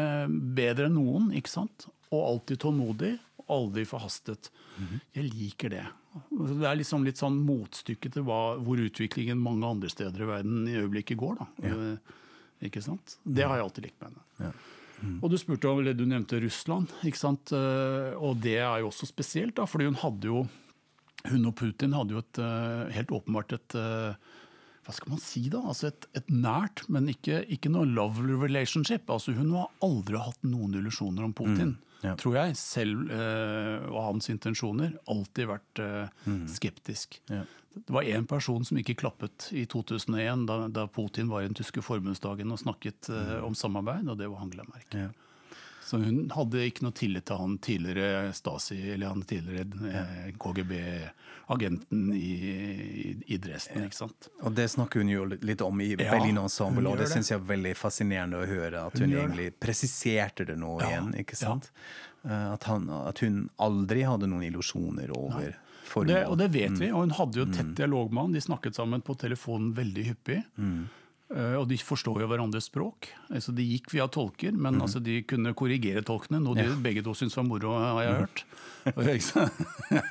bedre 0.56 0.88
enn 0.88 0.96
noen, 0.98 1.28
ikke 1.36 1.52
sant? 1.52 1.86
Og 2.10 2.24
alltid 2.32 2.58
tålmodig. 2.64 3.12
Aldri 3.52 3.84
forhastet. 3.84 4.48
Jeg 5.14 5.28
liker 5.28 5.68
det. 5.74 5.84
Det 6.32 6.64
er 6.64 6.78
liksom 6.78 7.04
litt 7.04 7.18
sånn 7.20 7.36
motstykke 7.44 8.08
til 8.14 8.24
hva, 8.24 8.54
hvor 8.62 8.80
utviklingen 8.80 9.36
mange 9.42 9.66
andre 9.68 9.90
steder 9.92 10.22
i 10.24 10.28
verden 10.30 10.62
i 10.70 10.78
øyeblikket 10.80 11.18
går. 11.20 11.36
da. 11.42 11.46
Eh, 11.68 12.14
Ikke 12.70 12.80
sant? 12.80 13.18
Det 13.26 13.44
har 13.44 13.58
jeg 13.58 13.66
alltid 13.66 13.84
likt 13.90 14.00
med 14.00 14.14
henne. 14.14 14.52
Og 15.22 15.30
du 15.32 15.38
spurte 15.40 15.70
om, 15.70 15.80
eller 15.80 15.96
du 15.96 16.04
nevnte 16.08 16.40
Russland, 16.42 16.92
ikke 17.06 17.20
sant? 17.20 17.52
Eh, 17.54 18.12
og 18.16 18.38
det 18.44 18.58
er 18.60 18.82
jo 18.82 18.90
også 18.90 19.08
spesielt, 19.10 19.56
da, 19.58 19.66
fordi 19.68 19.90
hun 19.90 20.00
hadde 20.02 20.30
jo 20.30 20.44
hun 21.24 21.46
og 21.48 21.54
Putin 21.56 21.94
hadde 21.96 22.12
jo 22.12 22.20
et, 22.20 22.38
eh, 22.38 22.92
helt 22.98 23.12
åpenbart 23.16 23.54
et 23.56 23.76
eh, 23.80 24.32
hva 24.84 24.92
skal 24.92 25.14
man 25.14 25.20
si 25.22 25.46
da? 25.48 25.62
Altså 25.64 25.88
et, 25.88 26.06
et 26.18 26.26
nært, 26.28 26.82
men 26.92 27.08
ikke, 27.08 27.38
ikke 27.48 27.70
noe 27.72 27.88
love 27.88 28.20
relationship. 28.20 29.08
Altså 29.08 29.32
hun 29.32 29.54
har 29.56 29.70
aldri 29.84 30.20
hatt 30.20 30.42
noen 30.44 30.76
illusjoner 30.76 31.24
om 31.24 31.32
Putin, 31.32 31.78
ja. 32.04 32.14
tror 32.20 32.38
jeg. 32.38 32.56
Selv 32.60 33.10
eh, 33.12 33.90
og 33.90 34.00
hans 34.10 34.30
intensjoner. 34.32 34.94
Alltid 35.10 35.50
vært 35.50 35.82
eh, 35.82 36.24
skeptisk. 36.52 37.20
Ja. 37.32 37.42
Det 37.74 37.90
var 37.90 38.06
én 38.06 38.26
person 38.30 38.62
som 38.64 38.78
ikke 38.78 38.94
klappet 39.00 39.48
i 39.50 39.64
2001, 39.66 40.44
da, 40.46 40.58
da 40.70 40.86
Putin 40.86 41.30
var 41.32 41.42
i 41.42 41.48
den 41.48 41.56
tyske 41.58 41.82
forbundsdagen 41.82 42.54
og 42.54 42.60
snakket 42.62 43.10
eh, 43.10 43.38
om 43.42 43.56
samarbeid, 43.58 44.06
og 44.12 44.20
det 44.20 44.30
var 44.30 44.44
Angela 44.44 44.66
Merkel. 44.68 45.08
Ja. 45.08 45.12
Så 45.84 45.98
hun 46.00 46.30
hadde 46.32 46.62
ikke 46.64 46.86
noe 46.86 46.94
tillit 46.96 47.26
til 47.28 47.36
han 47.36 47.58
tidligere 47.60 48.30
Stasi, 48.32 48.78
eller 48.94 49.10
han 49.12 49.22
tidligere 49.28 49.90
eh, 49.92 50.30
KGB-agenten 50.40 52.12
i, 52.16 53.16
i, 53.26 53.36
Dresden, 53.38 53.84
ikke 53.88 53.98
sant. 53.98 54.28
Og 54.42 54.54
det 54.56 54.68
snakker 54.72 55.02
hun 55.04 55.10
jo 55.12 55.26
litt 55.34 55.60
om 55.64 55.80
i 55.84 55.90
Ja, 55.92 55.98
Berlin 56.14 56.38
Ensemble, 56.40 56.88
og 56.88 56.96
det 56.98 57.06
det. 57.08 57.12
syns 57.14 57.30
jeg 57.34 57.40
er 57.40 57.46
veldig 57.50 57.74
fascinerende 57.76 58.40
å 58.40 58.48
høre. 58.48 58.86
At 58.88 58.96
Hun 58.98 59.10
hun, 59.10 59.18
egentlig 59.20 59.50
det. 59.52 59.58
presiserte 59.60 60.46
det 60.48 60.56
nå 60.60 60.78
Ja, 60.80 60.88
igjen. 60.94 61.12
ikke 61.20 61.36
sant? 61.36 61.70
Ja. 62.24 62.54
At, 62.54 62.64
han, 62.70 62.88
at 62.88 63.20
hun 63.20 63.50
aldri 63.60 64.02
hadde 64.08 64.26
noen 64.30 64.46
illusjoner 64.48 65.10
over 65.12 65.50
Nei. 65.50 65.54
formål. 65.84 66.08
det, 66.14 66.20
og 66.32 66.38
det 66.40 66.46
vet 66.54 66.78
vi, 66.80 66.88
og 66.90 67.02
hun 67.04 67.10
hadde 67.18 67.42
jo 67.42 67.44
tett 67.52 67.74
dialog 67.76 68.12
med 68.12 68.22
han. 68.22 68.32
De 68.32 68.40
snakket 68.40 68.74
sammen 68.80 69.02
på 69.04 69.12
telefonen 69.20 69.74
veldig 69.76 70.04
hyppig. 70.08 70.38
Eh, 70.56 70.84
Og 71.34 71.64
de 71.66 71.78
forstår 71.80 72.20
jo 72.20 72.26
hverandres 72.28 72.68
språk. 72.68 73.08
Altså, 73.32 73.50
de 73.56 73.64
gikk 73.64 73.88
via 73.94 74.04
tolker, 74.12 74.52
men 74.52 74.76
altså, 74.84 75.00
de 75.02 75.22
kunne 75.26 75.54
korrigere 75.56 76.02
tolkene, 76.04 76.38
noe 76.44 76.54
de 76.58 76.68
begge 76.84 77.02
to 77.02 77.14
syntes 77.16 77.38
var 77.38 77.46
moro, 77.48 77.72
har 77.80 78.02
jeg 78.04 78.18
hørt. 78.20 78.44
Ikke 78.92 79.24
sant? 79.24 79.62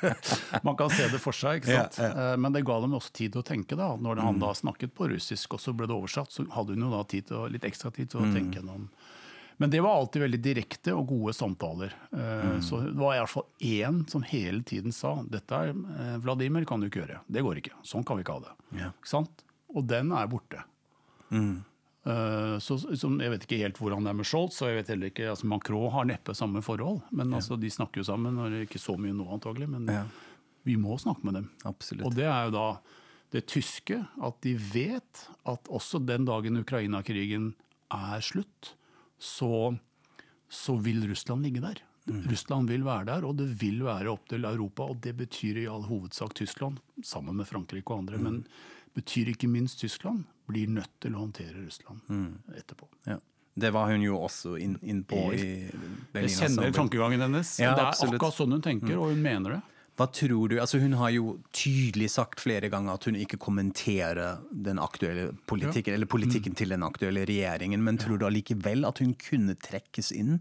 Man 0.66 0.76
kan 0.76 0.90
se 0.90 1.06
det 1.12 1.20
for 1.22 1.36
seg, 1.36 1.62
ikke 1.62 1.78
sant? 1.78 2.00
Eh, 2.02 2.34
men 2.42 2.54
det 2.56 2.64
ga 2.66 2.80
dem 2.82 2.96
også 2.98 3.14
tid 3.14 3.36
til 3.36 3.44
å 3.44 3.46
tenke. 3.46 3.78
da. 3.78 3.92
Når 3.94 4.24
han 4.26 4.42
da 4.42 4.50
snakket 4.58 4.94
på 4.98 5.08
russisk, 5.14 5.54
og 5.54 5.62
så 5.62 5.72
ble 5.76 5.88
det 5.88 5.96
oversatt, 5.96 6.34
så 6.34 6.44
hadde 6.56 6.74
hun 6.74 6.88
jo 6.88 6.94
da 6.96 7.04
tid 7.08 7.30
til, 7.30 7.46
litt 7.54 7.68
ekstra 7.68 7.94
tid 7.94 8.10
til 8.10 8.24
å 8.24 8.32
tenke 8.34 8.58
gjennom 8.60 8.88
men 9.56 9.70
det 9.70 9.80
var 9.80 9.94
alltid 9.94 10.22
veldig 10.22 10.38
direkte 10.42 10.92
og 10.98 11.06
gode 11.12 11.32
samtaler. 11.32 11.92
Mm. 12.10 12.56
Så 12.62 12.80
det 12.82 12.96
var 12.98 13.14
i 13.14 13.20
hvert 13.22 13.30
fall 13.30 13.44
én 13.62 14.00
som 14.10 14.24
hele 14.26 14.64
tiden 14.66 14.90
sa 14.92 15.14
dette 15.30 15.54
er, 15.54 15.70
eh, 15.70 16.16
Vladimir 16.24 16.66
kan 16.66 16.82
du 16.82 16.88
ikke 16.88 17.04
gjøre. 17.04 17.20
Det 17.30 17.44
går 17.46 17.60
ikke. 17.62 17.76
Sånn 17.86 18.02
kan 18.06 18.18
vi 18.18 18.24
ikke 18.26 18.34
ha 18.34 18.42
det. 18.48 18.54
Ja. 18.80 18.90
Ikke 18.90 19.12
sant? 19.12 19.44
Og 19.70 19.86
den 19.86 20.10
er 20.10 20.26
borte. 20.30 20.64
Eh, 21.34 22.58
Så, 22.60 22.76
som, 23.00 23.14
jeg 23.20 23.30
vet 23.32 23.44
ikke 23.46 23.58
helt 23.62 23.78
hvordan 23.80 24.04
det 24.04 24.10
er 24.12 24.18
med 24.18 24.26
Scholz, 24.28 24.58
og 24.62 24.68
jeg 24.68 24.76
vet 24.82 24.90
heller 24.92 25.10
ikke, 25.12 25.28
altså 25.32 25.46
Macron 25.48 25.90
har 25.94 26.04
neppe 26.04 26.34
samme 26.36 26.60
forhold. 26.62 27.00
Men 27.16 27.32
altså, 27.32 27.56
de 27.60 27.70
snakker 27.72 28.02
jo 28.02 28.04
sammen, 28.10 28.36
og 28.38 28.52
ikke 28.52 28.78
så 28.82 28.96
mye 29.00 29.14
nå 29.16 29.24
antagelig. 29.32 29.68
Men 29.72 29.86
Ja. 29.88 30.04
vi 30.64 30.76
må 30.76 30.98
snakke 31.00 31.24
med 31.24 31.34
dem. 31.34 31.50
Absolutt. 31.64 32.04
Og 32.06 32.14
det 32.14 32.24
er 32.28 32.44
jo 32.46 32.50
da 32.50 32.66
det 33.32 33.46
tyske, 33.50 34.06
at 34.22 34.40
de 34.42 34.54
vet 34.54 35.28
at 35.46 35.64
også 35.72 35.98
den 36.06 36.24
dagen 36.28 36.56
Ukraina-krigen 36.60 37.54
er 37.90 38.20
slutt, 38.20 38.74
så, 39.18 39.76
så 40.48 40.76
vil 40.80 41.08
Russland 41.08 41.42
ligge 41.42 41.60
der. 41.64 41.80
Russland 42.28 42.68
vil 42.68 42.84
være 42.84 43.06
der, 43.06 43.24
og 43.24 43.38
det 43.38 43.48
vil 43.62 43.80
være 43.82 44.12
opp 44.12 44.28
til 44.28 44.44
Europa. 44.44 44.82
Og 44.92 45.00
det 45.00 45.16
betyr 45.16 45.56
i 45.62 45.66
all 45.66 45.82
hovedsak 45.88 46.34
Tyskland, 46.34 46.76
sammen 47.02 47.34
med 47.40 47.46
Frankrike 47.48 47.90
og 47.90 48.02
andre. 48.04 48.18
Men 48.18 48.42
betyr 48.94 49.32
ikke 49.32 49.48
minst 49.48 49.80
Tyskland 49.80 50.24
blir 50.46 50.68
nødt 50.68 50.92
til 51.00 51.14
å 51.14 51.22
håndtere 51.24 51.62
Russland 51.64 52.00
etterpå. 52.56 52.88
Ja. 53.08 53.18
Det 53.54 53.70
var 53.70 53.86
hun 53.92 54.02
jo 54.02 54.16
også 54.18 54.56
inn, 54.58 54.74
inn 54.82 55.04
på 55.06 55.28
i 55.30 55.70
Berlin 56.10 56.26
Jeg 56.26 56.38
kjenner 56.40 56.72
tankegangen 56.74 57.22
hennes. 57.22 57.52
Ja, 57.62 57.70
det 57.76 57.84
er 57.84 57.90
absolutt. 57.92 58.16
akkurat 58.18 58.34
sånn 58.40 58.56
hun 58.56 58.64
tenker, 58.64 58.96
og 58.98 59.12
hun 59.12 59.22
mener 59.22 59.56
det. 59.56 59.60
Hva 59.94 60.08
tror 60.10 60.48
du, 60.50 60.56
altså 60.58 60.80
Hun 60.82 60.96
har 60.98 61.12
jo 61.14 61.36
tydelig 61.54 62.08
sagt 62.10 62.40
flere 62.42 62.66
ganger 62.72 62.96
at 62.96 63.04
hun 63.06 63.14
ikke 63.14 63.38
kommenterer 63.38 64.40
den 64.50 64.80
aktuelle 64.82 65.28
politikken, 65.46 65.94
eller 65.94 66.06
politikken 66.10 66.50
Mm. 66.50 66.56
til 66.58 66.68
den 66.74 66.82
aktuelle 66.82 67.22
regjeringen, 67.24 67.80
men 67.80 67.96
tror 68.02 68.18
du 68.18 68.26
allikevel 68.26 68.84
at 68.88 68.98
hun 68.98 69.14
kunne 69.14 69.54
trekkes 69.54 70.10
inn 70.12 70.40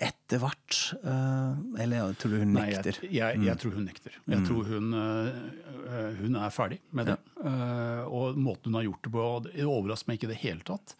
etter 0.00 0.38
hvert? 0.38 0.94
eh, 1.02 1.82
eller 1.82 2.14
tror 2.14 2.30
du 2.30 2.38
hun 2.44 2.52
Nei, 2.54 2.68
nekter? 2.70 3.00
jeg, 3.02 3.10
jeg, 3.12 3.42
jeg 3.44 3.58
tror 3.58 3.74
hun 3.74 3.84
nekter. 3.90 4.12
Jeg 4.28 4.46
tror 4.46 4.64
hun, 4.70 4.94
øh, 4.94 5.34
øh, 5.88 6.14
hun 6.22 6.36
er 6.36 6.50
ferdig 6.54 6.78
med 6.92 7.06
det. 7.10 7.16
Øh, 7.44 8.06
og 8.06 8.38
måten 8.38 8.70
hun 8.70 8.74
har 8.74 8.86
gjort 8.86 9.02
det 9.02 9.12
på, 9.12 9.26
det 9.50 9.64
overrasker 9.66 10.08
meg 10.12 10.20
ikke 10.20 10.30
i 10.30 10.34
det 10.36 10.40
hele 10.46 10.62
tatt. 10.62 10.94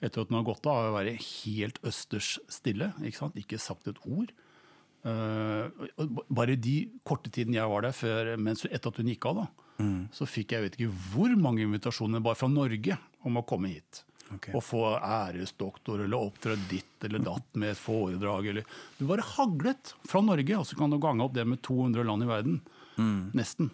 Etter 0.00 0.20
at 0.24 0.28
hun 0.32 0.36
har 0.40 0.48
gått 0.48 0.66
av 0.66 0.88
å 0.90 0.96
være 0.96 1.12
helt 1.20 1.78
østers 1.84 2.38
stille, 2.48 2.92
ikke, 3.04 3.30
ikke 3.36 3.60
sagt 3.60 3.86
et 3.88 4.00
ord. 4.08 4.32
Og 5.04 6.22
bare 6.32 6.56
de 6.56 6.78
korte 7.04 7.30
tiden 7.32 7.56
jeg 7.56 7.68
var 7.68 7.84
der, 7.84 7.92
før, 7.96 8.34
mens, 8.40 8.64
etter 8.70 8.88
at 8.90 9.00
hun 9.00 9.10
gikk 9.12 9.28
av, 9.30 9.42
da, 9.42 9.46
så 10.14 10.26
fikk 10.28 10.54
jeg 10.54 10.64
vet 10.64 10.78
ikke 10.78 10.96
hvor 11.12 11.32
mange 11.36 11.64
invitasjoner 11.66 12.22
bare 12.24 12.38
fra 12.38 12.48
Norge 12.48 12.96
om 13.26 13.40
å 13.40 13.44
komme 13.46 13.72
hit. 13.74 14.04
Okay. 14.32 14.54
Og 14.56 14.62
få 14.64 14.82
æresdoktor 14.96 16.00
eller 16.06 16.16
opptre 16.30 16.56
ditt 16.70 17.04
eller 17.04 17.20
datt 17.22 17.58
med 17.60 17.74
et 17.74 17.78
foredrag. 17.78 18.48
Eller. 18.54 18.64
Du 18.96 19.04
bare 19.06 19.26
haglet 19.34 19.92
fra 20.08 20.22
Norge, 20.24 20.56
og 20.56 20.64
så 20.66 20.78
kan 20.78 20.94
du 20.94 20.98
gange 21.02 21.26
opp 21.26 21.34
det 21.36 21.44
med 21.48 21.60
200 21.66 22.06
land 22.08 22.24
i 22.24 22.30
verden. 22.30 22.56
Nesten. 23.36 23.70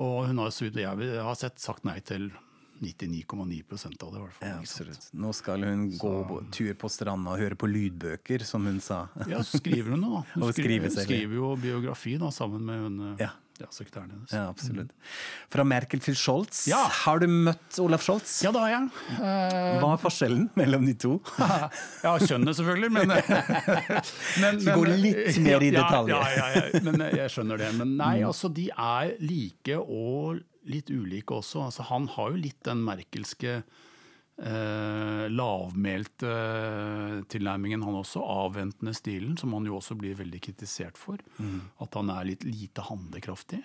Og 0.00 0.26
hun 0.30 0.40
har 0.40 0.52
så 0.52 0.66
vidt 0.66 0.80
jeg 0.80 1.20
har 1.24 1.38
sett 1.38 1.60
sagt 1.62 1.84
nei 1.88 1.98
til 2.04 2.30
99,9% 2.80 4.02
av 4.02 4.12
det. 4.12 4.18
i 4.18 4.22
hvert 4.22 4.36
fall. 4.36 4.48
Ja, 4.48 4.58
absolutt. 4.58 5.08
Nå 5.12 5.32
skal 5.36 5.64
hun 5.64 5.88
gå 5.98 6.12
på 6.28 6.42
tur 6.52 6.74
på 6.80 6.90
stranda 6.92 7.32
og 7.34 7.40
høre 7.40 7.58
på 7.58 7.70
lydbøker, 7.70 8.44
som 8.44 8.66
hun 8.68 8.78
sa. 8.84 9.06
Ja, 9.30 9.40
så 9.44 9.60
skriver 9.62 9.94
hun 9.94 10.04
nå. 10.04 10.22
Hun 10.36 10.44
Og 10.46 10.54
skriver 10.54 10.90
skriver, 10.90 11.06
skriver 11.06 11.36
jo 11.38 11.50
biografi 11.60 12.16
da, 12.20 12.30
sammen 12.34 12.64
med 12.66 12.80
hun, 12.82 12.96
Ja. 13.20 13.30
ja, 13.60 13.68
sekretæren 13.72 14.10
hennes. 14.12 14.32
Ja, 14.32 14.48
absolutt. 14.50 14.90
Fra 15.52 15.64
Merkel 15.64 16.02
til 16.04 16.16
Scholz. 16.18 16.66
Ja. 16.68 16.82
Har 17.04 17.22
du 17.22 17.26
møtt 17.30 17.78
Olaf 17.80 18.04
Scholz? 18.04 18.40
Ja, 18.44 18.52
det 18.52 18.64
har 18.64 18.74
jeg. 18.74 18.90
Uh... 19.16 19.78
Hva 19.80 19.92
er 19.94 20.02
forskjellen 20.02 20.48
mellom 20.58 20.88
de 20.88 20.96
to? 21.06 21.14
ja, 22.06 22.16
kjønnet 22.20 22.58
selvfølgelig, 22.58 22.92
men, 22.98 23.14
men, 24.42 24.60
Vi 24.64 24.76
går 24.80 24.92
litt 25.06 25.40
mer 25.46 25.64
i 25.64 25.72
detalj. 25.78 26.12
Ja, 26.12 26.20
ja, 26.34 26.50
ja, 26.56 26.66
ja, 26.74 26.84
men 26.90 27.08
jeg 27.22 27.32
skjønner 27.32 27.64
det. 27.64 27.72
Men 27.80 27.96
nei, 28.02 28.18
altså 28.26 28.52
de 28.52 28.68
er 28.72 29.16
like 29.22 29.80
og 29.80 30.44
litt 30.66 30.90
ulike 30.90 31.36
også. 31.38 31.66
Altså, 31.68 31.86
han 31.90 32.08
har 32.16 32.32
jo 32.34 32.40
litt 32.42 32.60
den 32.66 32.82
merkelske 32.86 33.62
eh, 33.62 35.24
lavmælte 35.32 36.32
eh, 36.32 37.22
tilnærmingen, 37.32 37.84
han 37.86 38.00
også. 38.02 38.20
Avventende 38.20 38.94
stilen, 38.96 39.36
som 39.40 39.54
han 39.56 39.66
jo 39.68 39.78
også 39.78 39.96
blir 39.98 40.18
veldig 40.18 40.42
kritisert 40.44 40.98
for. 41.00 41.22
At 41.82 41.96
han 41.98 42.12
er 42.14 42.28
litt 42.32 42.44
lite 42.44 42.84
handlekraftig. 42.88 43.62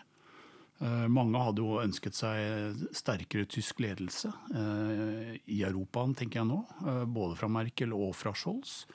Eh, 0.81 1.07
Mange 1.13 1.37
hadde 1.43 1.61
jo 1.61 1.81
ønsket 1.83 2.17
seg 2.17 2.85
sterkere 2.97 3.45
tysk 3.45 3.83
ledelse 3.83 4.31
eh, 4.55 5.35
i 5.45 5.61
Europa, 5.67 6.07
tenker 6.17 6.41
jeg 6.41 6.49
nå. 6.49 6.61
eh, 6.87 7.03
Både 7.05 7.37
fra 7.37 7.51
Merkel 7.51 7.93
og 7.97 8.15
fra 8.17 8.33
Scholz. 8.33 8.85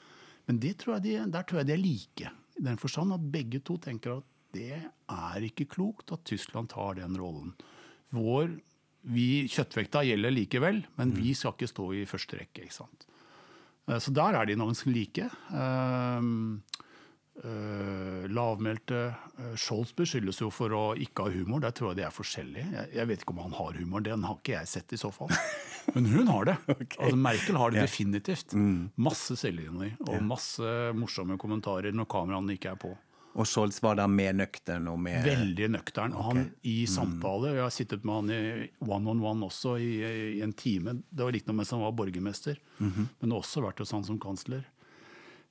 Men 0.47 0.59
det 0.63 0.77
tror 0.81 0.99
de, 1.03 1.17
der 1.27 1.43
tror 1.47 1.61
jeg 1.61 1.67
de 1.69 1.75
er 1.75 1.83
like. 1.83 2.33
I 2.57 2.63
den 2.65 2.79
forstand 2.81 3.13
at 3.13 3.31
begge 3.31 3.59
to 3.61 3.75
tenker 3.83 4.17
at 4.17 4.27
det 4.55 4.71
er 4.79 5.43
ikke 5.43 5.67
klokt 5.69 6.11
at 6.15 6.23
Tyskland 6.25 6.71
tar 6.71 6.95
den 6.97 7.17
rollen. 7.19 7.51
Vår 8.15 8.53
vi, 9.07 9.47
kjøttvekta 9.51 10.01
gjelder 10.03 10.33
likevel, 10.35 10.81
men 10.99 11.13
vi 11.15 11.33
skal 11.37 11.53
ikke 11.55 11.69
stå 11.71 11.85
i 11.95 12.05
første 12.09 12.39
rekke. 12.41 12.65
ikke 12.65 12.75
sant? 12.75 13.05
Eh, 13.87 13.99
Så 14.03 14.11
der 14.15 14.35
er 14.35 14.45
de 14.45 14.55
ganske 14.59 14.91
like. 14.91 15.29
Um, 15.51 16.61
eh, 17.43 18.27
lavmælte. 18.27 19.15
eh, 19.39 19.55
Scholz 19.55 19.93
beskyldes 19.95 20.41
jo 20.41 20.49
for 20.51 20.69
å 20.75 20.83
ikke 20.97 21.23
ha 21.27 21.31
humor. 21.31 21.61
Der 21.63 21.71
tror 21.71 21.91
jeg 21.93 22.01
de 22.01 22.03
er 22.07 22.11
forskjellige. 22.15 22.87
Jeg, 22.93 23.07
vet 23.07 23.21
ikke 23.23 23.35
om 23.35 23.43
han 23.45 23.55
har 23.59 23.79
humor, 23.79 24.01
den 24.01 24.23
har 24.27 24.35
ikke 24.41 24.57
jeg 24.57 24.67
sett 24.67 24.93
i 24.93 24.97
så 24.99 25.11
fall. 25.13 25.31
Men 25.95 26.05
hun 26.11 26.27
har 26.27 26.45
det. 26.51 26.57
altså 26.99 27.15
Merkel 27.15 27.55
har 27.55 27.71
det 27.71 27.85
definitivt. 27.87 28.53
Masse 28.97 29.37
selvironi 29.39 29.93
og 30.07 30.21
masse 30.23 30.73
morsomme 30.97 31.37
kommentarer 31.39 31.95
når 31.95 32.09
kameraene 32.11 32.57
ikke 32.57 32.73
er 32.75 32.81
på. 32.81 32.97
Og 33.37 33.45
Scholz 33.45 33.77
var 33.85 33.99
da 33.99 34.07
mer 34.09 34.33
nøktern 34.33 34.87
og 34.89 34.97
mer 35.01 35.21
Veldig 35.25 35.67
nøktern. 35.75 36.15
Og 36.17 36.23
Han 36.31 36.39
i 36.65 36.87
samtale, 36.89 37.51
Jeg 37.53 37.61
har 37.61 37.73
sittet 37.75 38.05
med 38.07 38.15
han 38.15 38.31
i 38.33 38.69
one 38.81 39.11
on 39.13 39.21
one 39.21 39.45
også 39.45 39.75
i, 39.77 39.91
i 40.37 40.41
en 40.41 40.55
time. 40.57 40.97
Det 41.11 41.21
var 41.21 41.35
riktignok 41.35 41.59
mens 41.61 41.73
han 41.75 41.83
var 41.85 41.93
borgermester, 41.99 42.57
men 42.81 43.35
også 43.37 43.61
vært 43.61 43.83
hos 43.83 43.93
han 43.93 44.03
som 44.07 44.17
kansler. 44.19 44.65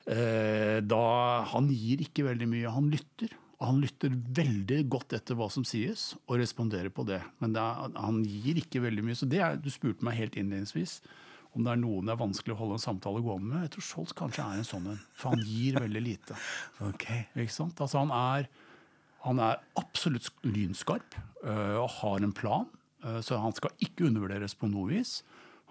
Eh, 0.06 0.80
da, 0.86 1.02
han 1.50 1.68
gir 1.70 2.02
ikke 2.04 2.26
veldig 2.26 2.48
mye, 2.50 2.70
han 2.70 2.90
lytter. 2.90 3.32
Han 3.62 3.78
lytter 3.80 4.12
veldig 4.36 4.82
godt 4.92 5.14
etter 5.16 5.38
hva 5.38 5.46
som 5.50 5.64
sies, 5.64 6.10
og 6.26 6.38
responderer 6.42 6.90
på 6.92 7.06
det. 7.08 7.22
Men 7.40 7.54
det 7.56 7.62
er, 7.62 7.94
han 7.96 8.18
gir 8.26 8.58
ikke 8.60 8.82
veldig 8.84 9.06
mye. 9.06 9.16
Så 9.16 9.30
det 9.30 9.40
er, 9.40 9.56
Du 9.56 9.70
spurte 9.72 10.04
meg 10.04 10.18
helt 10.18 10.36
innledningsvis 10.36 11.00
om 11.56 11.64
det 11.64 11.72
er 11.72 11.80
noen 11.80 12.06
det 12.08 12.12
er 12.14 12.20
vanskelig 12.20 12.54
å 12.54 12.58
holde 12.60 12.76
en 12.78 12.84
samtale 12.84 13.22
gående 13.24 13.48
med. 13.50 13.64
Jeg 13.66 13.74
tror 13.76 13.86
Scholz 13.88 14.14
kanskje 14.16 14.44
er 14.44 14.60
en 14.60 14.68
sånn 14.68 14.90
en, 14.92 15.00
for 15.16 15.34
han 15.34 15.44
gir 15.48 15.80
veldig 15.80 16.02
lite. 16.04 16.36
Ok. 16.84 17.06
Ikke 17.34 17.54
sant? 17.54 17.80
Altså 17.80 18.02
han, 18.04 18.12
er, 18.12 18.50
han 19.24 19.40
er 19.42 19.62
absolutt 19.80 20.28
lynskarp 20.44 21.16
øh, 21.42 21.78
og 21.80 21.88
har 22.00 22.26
en 22.26 22.36
plan, 22.36 22.68
øh, 23.06 23.22
så 23.24 23.40
han 23.42 23.56
skal 23.56 23.72
ikke 23.80 24.10
undervurderes 24.10 24.54
på 24.58 24.68
noe 24.70 24.92
vis. 24.92 25.22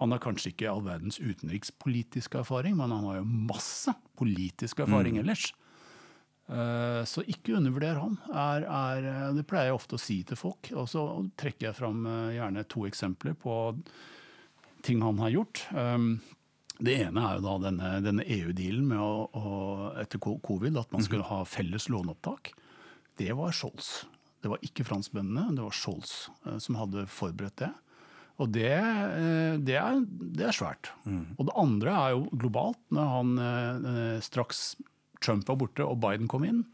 Han 0.01 0.11
har 0.11 0.19
kanskje 0.19 0.51
ikke 0.51 0.67
all 0.67 0.81
verdens 0.83 1.21
utenrikspolitiske 1.23 2.41
erfaring, 2.41 2.75
men 2.75 2.91
han 2.91 3.05
har 3.07 3.21
jo 3.21 3.29
masse 3.53 3.93
politisk 4.19 4.81
erfaring 4.83 5.21
ellers. 5.21 5.53
Eh, 6.51 7.03
Så 7.07 7.23
ikke 7.31 7.55
undervurder 7.57 8.01
han. 8.01 8.17
Er, 8.29 8.65
er, 8.67 9.07
det 9.37 9.45
pleier 9.47 9.71
jeg 9.71 9.77
ofte 9.79 9.95
å 9.97 10.01
si 10.01 10.19
til 10.27 10.37
folk. 10.37 10.67
Og 10.75 10.89
så 10.91 11.05
trekker 11.39 11.69
jeg 11.69 11.77
fram 11.79 12.03
eh, 12.05 12.35
gjerne 12.35 12.65
to 12.69 12.83
eksempler 12.89 13.37
på 13.39 13.55
ting 14.85 15.01
han 15.05 15.19
har 15.23 15.33
gjort. 15.33 15.65
Um, 15.75 16.19
Det 16.75 16.97
ene 17.05 17.21
er 17.23 17.37
jo 17.37 17.45
da 17.45 17.53
denne, 17.69 17.89
denne 18.03 18.25
EU-dealen 18.27 18.83
med 18.89 18.99
å, 18.99 19.29
å, 19.31 19.51
etter 20.01 20.19
covid, 20.19 20.75
at 20.75 20.91
man 20.91 21.05
skulle 21.05 21.23
ha 21.29 21.45
felles 21.47 21.87
låneopptak. 21.87 22.51
Det 23.15 23.31
var 23.31 23.55
Scholz. 23.55 24.03
Det 24.43 24.51
var 24.51 24.59
ikke 24.61 24.83
franskmennene, 24.85 25.55
det 25.55 25.63
var 25.63 25.73
Scholz 25.73 26.27
eh, 26.45 26.57
som 26.59 26.75
hadde 26.75 27.07
forberedt 27.07 27.63
det. 27.63 27.71
Og 28.43 28.51
det, 28.51 28.73
eh, 28.75 29.55
det, 29.63 29.77
er, 29.79 30.03
det 30.35 30.49
er 30.49 30.57
svært. 30.57 30.91
Og 31.39 31.47
det 31.47 31.55
andre 31.55 31.95
er 31.95 32.17
jo 32.17 32.25
globalt. 32.35 32.81
Når 32.91 33.13
han 33.13 33.31
eh, 33.39 34.19
straks 34.25 34.75
Trump 35.23 35.47
var 35.47 35.61
borte 35.63 35.87
og 35.87 36.01
Biden 36.03 36.27
kom 36.27 36.43
inn, 36.43 36.65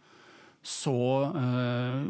så 0.62 0.97
eh, 1.34 2.03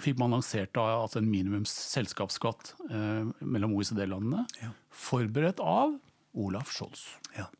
fikk 0.00 0.16
man 0.20 0.32
lansert 0.36 0.72
da, 0.76 0.86
altså 1.02 1.20
en 1.20 1.28
minimums 1.28 1.72
selskapsskatt 1.92 2.72
eh, 2.88 3.28
mellom 3.44 3.74
OECD-landene, 3.76 4.46
forberedt 4.88 5.60
av 5.60 5.98
Olaf 6.38 6.72
Scholz. 6.72 7.04
Ja. 7.36 7.50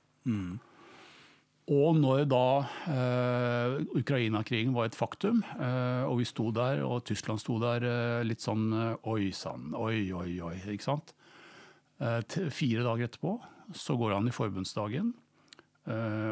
Og 1.69 1.99
når 2.01 2.25
da 2.31 2.45
eh, 2.89 3.75
Ukraina-krigen 4.01 4.73
var 4.77 4.89
et 4.89 4.97
faktum, 4.97 5.43
eh, 5.61 6.05
og 6.09 6.23
vi 6.23 6.29
sto 6.29 6.49
der, 6.57 6.81
og 6.87 7.05
Tyskland 7.09 7.43
sto 7.43 7.59
der 7.61 7.85
eh, 7.85 8.25
litt 8.25 8.41
sånn 8.41 8.71
eh, 8.73 9.09
oi 9.13 9.29
sann, 9.37 9.75
oi, 9.77 10.09
oi, 10.17 10.39
oi, 10.49 10.55
ikke 10.65 10.87
sant? 10.87 11.13
Eh, 12.01 12.23
fire 12.55 12.87
dager 12.87 13.11
etterpå 13.11 13.37
så 13.77 13.99
går 14.01 14.17
han 14.17 14.31
i 14.31 14.33
forbundsdagen 14.33 15.13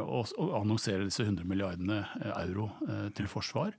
og, 0.04 0.32
annonsere 0.60 1.06
disse 1.06 1.24
100 1.24 1.46
milliardene 1.48 2.02
eh, 2.20 2.32
euro 2.44 2.70
eh, 2.88 3.08
til 3.16 3.28
forsvar. 3.30 3.74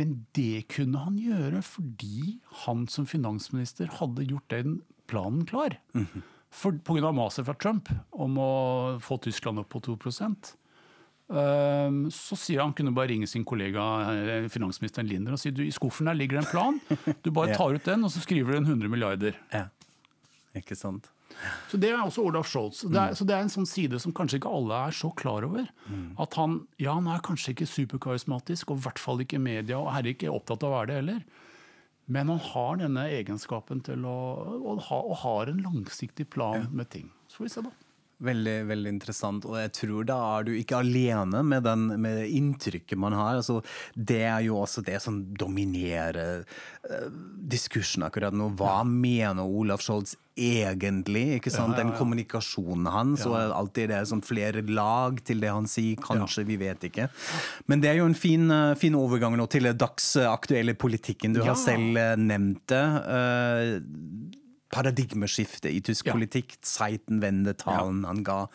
Men 0.00 0.22
det 0.36 0.66
kunne 0.72 1.04
han 1.04 1.18
gjøre 1.20 1.62
fordi 1.66 2.38
han 2.66 2.86
som 2.92 3.08
finansminister 3.08 3.90
hadde 4.00 4.28
gjort 4.28 4.48
den 4.52 4.80
planen 5.10 5.46
klar. 5.48 5.78
For, 6.52 6.76
på 6.76 6.98
grunn 6.98 7.08
av 7.08 7.16
maset 7.16 7.46
fra 7.48 7.56
Trump 7.56 7.88
om 8.12 8.36
å 8.40 8.52
få 9.00 9.16
Tyskland 9.24 9.62
opp 9.62 9.72
på 9.72 9.80
2% 9.88 10.52
Ehm, 11.32 12.10
Så 12.12 12.36
sier 12.36 12.62
han 12.62 12.74
kunne 12.76 12.92
bare 12.94 13.12
ringe 13.12 13.28
sin 13.30 13.44
kollega 13.48 13.84
eh, 14.12 14.48
finansministeren 14.52 15.08
Linder 15.08 15.36
og 15.36 15.40
si 15.40 15.52
du, 15.54 15.64
i 15.64 15.72
skuffen 15.74 16.10
der 16.10 16.18
ligger 16.18 16.40
det 16.40 16.44
en 16.44 16.52
plan. 16.52 17.16
Du 17.24 17.30
bare 17.32 17.54
tar 17.58 17.74
ut 17.76 17.88
den, 17.88 18.04
og 18.04 18.12
så 18.12 18.22
skriver 18.24 18.52
du 18.52 18.60
en 18.60 18.68
100 18.68 18.92
milliarder. 18.92 19.38
ja. 19.54 19.68
Ikke 20.52 20.76
sant? 20.76 21.06
Så 21.70 21.80
Det 21.80 21.90
er 21.90 22.00
også 22.02 22.24
Olaf 22.26 22.48
Scholz. 22.50 22.82
Det 22.88 22.98
er, 22.98 23.14
så 23.18 23.26
det 23.28 23.34
er 23.36 23.44
en 23.46 23.52
sånn 23.52 23.68
side 23.68 23.98
som 24.02 24.14
kanskje 24.16 24.40
ikke 24.40 24.52
alle 24.52 24.80
er 24.88 24.96
så 24.96 25.10
klar 25.16 25.46
over. 25.48 25.68
At 26.20 26.34
han 26.40 26.66
ja, 26.78 26.94
han 26.94 27.08
er 27.10 27.22
kanskje 27.24 27.54
ikke 27.54 27.70
superkarismatisk, 27.70 28.70
og 28.70 28.78
i 28.80 28.86
hvert 28.86 28.98
fall 29.02 29.22
ikke 29.24 29.40
i 29.40 29.46
media, 29.46 29.78
og 29.78 29.92
er 29.94 30.12
ikke 30.12 30.32
opptatt 30.32 30.62
av 30.62 30.72
å 30.72 30.76
være 30.80 30.90
det 30.92 31.00
heller. 31.02 31.22
Men 32.12 32.28
han 32.28 32.42
har 32.50 32.76
denne 32.82 33.06
egenskapen 33.14 33.80
til 33.86 34.04
å 34.04 34.16
og 34.72 35.16
har 35.22 35.52
en 35.52 35.62
langsiktig 35.62 36.28
plan 36.30 36.68
med 36.72 36.90
ting. 36.90 37.10
Så 37.28 37.40
får 37.40 37.48
vi 37.48 37.54
se, 37.54 37.62
da. 37.68 37.91
Veldig, 38.22 38.56
veldig 38.68 38.90
interessant. 38.94 39.46
Og 39.50 39.56
jeg 39.58 39.72
tror 39.74 40.06
da 40.06 40.18
er 40.38 40.46
du 40.46 40.52
ikke 40.54 40.78
alene 40.78 41.42
med, 41.46 41.64
den, 41.66 41.88
med 42.02 42.20
det 42.20 42.28
inntrykket 42.38 43.00
man 43.02 43.16
har. 43.18 43.40
Altså, 43.40 43.60
det 43.96 44.20
er 44.28 44.44
jo 44.46 44.60
også 44.62 44.84
det 44.86 45.00
som 45.02 45.20
dominerer 45.38 46.44
uh, 46.44 47.08
diskursen 47.52 48.04
akkurat 48.06 48.34
nå. 48.36 48.52
Hva 48.58 48.82
mener 48.86 49.42
Olaf 49.42 49.82
Scholz 49.82 50.14
egentlig? 50.38 51.24
ikke 51.38 51.50
sant? 51.52 51.76
Den 51.76 51.90
kommunikasjonen 51.98 52.86
hans, 52.94 53.26
og 53.28 53.36
alltid 53.36 53.90
det 53.92 53.98
sånn 54.08 54.22
flere 54.24 54.62
lag 54.70 55.18
til 55.26 55.42
det 55.42 55.50
han 55.52 55.66
sier. 55.68 55.98
Kanskje, 56.02 56.46
vi 56.48 56.56
vet 56.62 56.86
ikke. 56.88 57.08
Men 57.68 57.82
det 57.82 57.90
er 57.92 58.00
jo 58.00 58.06
en 58.08 58.16
fin, 58.16 58.46
eh, 58.50 58.74
fin 58.80 58.96
overgang 58.96 59.36
nå 59.36 59.48
til 59.52 59.68
dagsaktuelle 59.72 60.74
politikken. 60.78 61.34
Du 61.34 61.40
Ja. 61.42 61.50
har 61.52 61.58
selv 61.60 61.96
eh, 61.98 62.14
nevnt 62.16 62.64
det. 62.72 62.84
Eh, 63.18 64.40
paradigmeskifte 64.72 65.70
i 65.70 65.80
tysk 65.84 66.06
Ja. 66.06 66.12
politikk. 66.16 66.56
Zeitenwende-talen 66.62 68.04
han 68.08 68.22
ga 68.24 68.46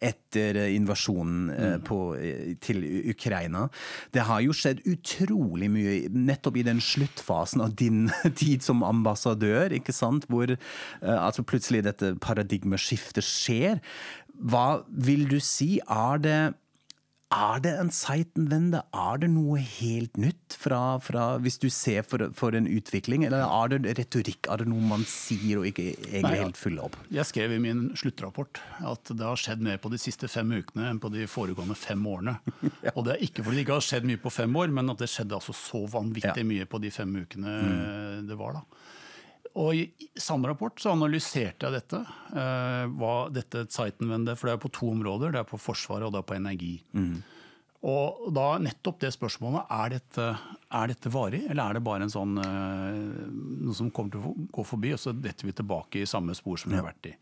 etter 0.00 0.56
eh, 0.56 0.74
invasjonen 0.76 1.50
mm. 1.50 1.84
på, 1.84 1.98
eh, 2.16 2.54
til 2.60 2.82
Ukraina. 3.10 3.68
Det 4.14 4.24
har 4.28 4.40
jo 4.40 4.54
skjedd 4.54 4.84
utrolig 4.86 5.70
mye 5.70 6.08
nettopp 6.08 6.56
i 6.56 6.66
den 6.66 6.80
sluttfasen 6.80 7.64
av 7.64 7.74
din 7.74 8.10
tid 8.42 8.62
som 8.62 8.82
ambassadør, 8.86 9.74
ikke 9.74 9.92
sant? 9.92 10.28
hvor 10.28 10.50
eh, 10.50 10.58
altså 11.02 11.42
plutselig 11.42 11.84
dette 11.84 12.14
paradigmeskiftet 12.22 13.24
skjer. 13.24 13.80
Hva 14.34 14.84
vil 14.88 15.28
du 15.30 15.38
si? 15.42 15.78
Er 15.88 16.18
det 16.22 16.38
er 17.34 17.60
det 17.64 17.72
en 17.80 17.90
Zeitenwende? 17.94 18.80
Er 18.94 19.18
det 19.22 19.28
noe 19.32 19.58
helt 19.58 20.16
nytt 20.20 20.54
fra, 20.60 20.78
fra 21.02 21.24
hvis 21.42 21.58
du 21.62 21.66
ser 21.72 22.04
for, 22.06 22.28
for 22.36 22.54
en 22.56 22.68
utvikling? 22.70 23.24
Eller 23.26 23.42
er 23.44 23.72
det 23.74 23.94
retorikk? 23.98 24.48
Er 24.52 24.62
det 24.62 24.68
noe 24.70 24.84
man 24.84 25.02
sier 25.08 25.60
og 25.62 25.66
ikke 25.70 25.88
egentlig 25.96 26.22
Nei, 26.28 26.32
ja. 26.38 26.44
helt 26.46 26.60
fyller 26.60 26.86
opp? 26.86 26.96
Jeg 27.14 27.26
skrev 27.30 27.56
i 27.56 27.60
min 27.64 27.84
sluttrapport 27.98 28.60
at 28.86 29.12
det 29.12 29.26
har 29.26 29.40
skjedd 29.40 29.64
mer 29.66 29.80
på 29.82 29.92
de 29.92 30.00
siste 30.02 30.30
fem 30.30 30.54
ukene 30.54 30.88
enn 30.92 31.02
på 31.02 31.10
de 31.14 31.26
foregående 31.30 31.76
fem 31.78 32.06
årene. 32.10 32.36
Og 32.96 33.02
det 33.08 33.16
er 33.18 33.26
ikke 33.28 33.42
fordi 33.44 33.60
det 33.60 33.66
ikke 33.66 33.78
har 33.80 33.88
skjedd 33.90 34.08
mye 34.08 34.22
på 34.24 34.34
fem 34.34 34.56
år, 34.62 34.72
men 34.80 34.94
at 34.94 35.02
det 35.04 35.10
skjedde 35.12 35.38
altså 35.40 35.56
så 35.58 35.84
vanvittig 35.98 36.44
Ja. 36.44 36.50
mye 36.54 36.66
på 36.70 36.80
de 36.82 36.90
fem 36.94 37.14
ukene 37.24 37.58
det 38.28 38.38
var. 38.40 38.60
da. 38.60 38.66
Og 39.54 39.76
I 39.78 40.08
samme 40.18 40.48
rapport 40.50 40.80
så 40.82 40.90
analyserte 40.96 41.68
jeg 41.68 41.76
dette. 41.76 42.00
eh, 42.34 42.86
hva 42.98 43.14
dette 43.30 43.66
Zeitenwende, 43.70 44.34
For 44.36 44.48
det 44.50 44.54
er 44.56 44.62
på 44.64 44.72
to 44.74 44.88
områder. 44.90 45.30
Det 45.32 45.40
er 45.44 45.48
på 45.48 45.60
Forsvaret 45.62 46.08
og 46.08 46.12
det 46.12 46.18
er 46.24 46.28
på 46.32 46.34
energi. 46.40 46.72
Og 47.84 48.32
da 48.34 48.58
nettopp 48.58 48.98
det 49.02 49.12
spørsmålet 49.12 49.66
er 49.70 49.90
dette, 49.98 50.26
er 50.72 50.86
dette 50.88 51.10
varig, 51.12 51.42
eller 51.50 51.68
er 51.68 51.74
det 51.74 51.82
bare 51.84 52.02
en 52.06 52.12
sånn, 52.14 52.38
eh, 52.40 53.28
noe 53.60 53.74
som 53.76 53.90
kommer 53.92 54.10
til 54.10 54.24
å 54.24 54.32
gå 54.56 54.64
forbi, 54.64 54.92
og 54.96 54.98
så 55.02 55.12
detter 55.12 55.44
vi 55.46 55.52
tilbake 55.52 56.00
i 56.00 56.06
samme 56.08 56.34
spor 56.34 56.56
som 56.56 56.72
vi 56.72 56.78
har 56.80 56.86
vært 56.88 57.10
i. 57.12 57.14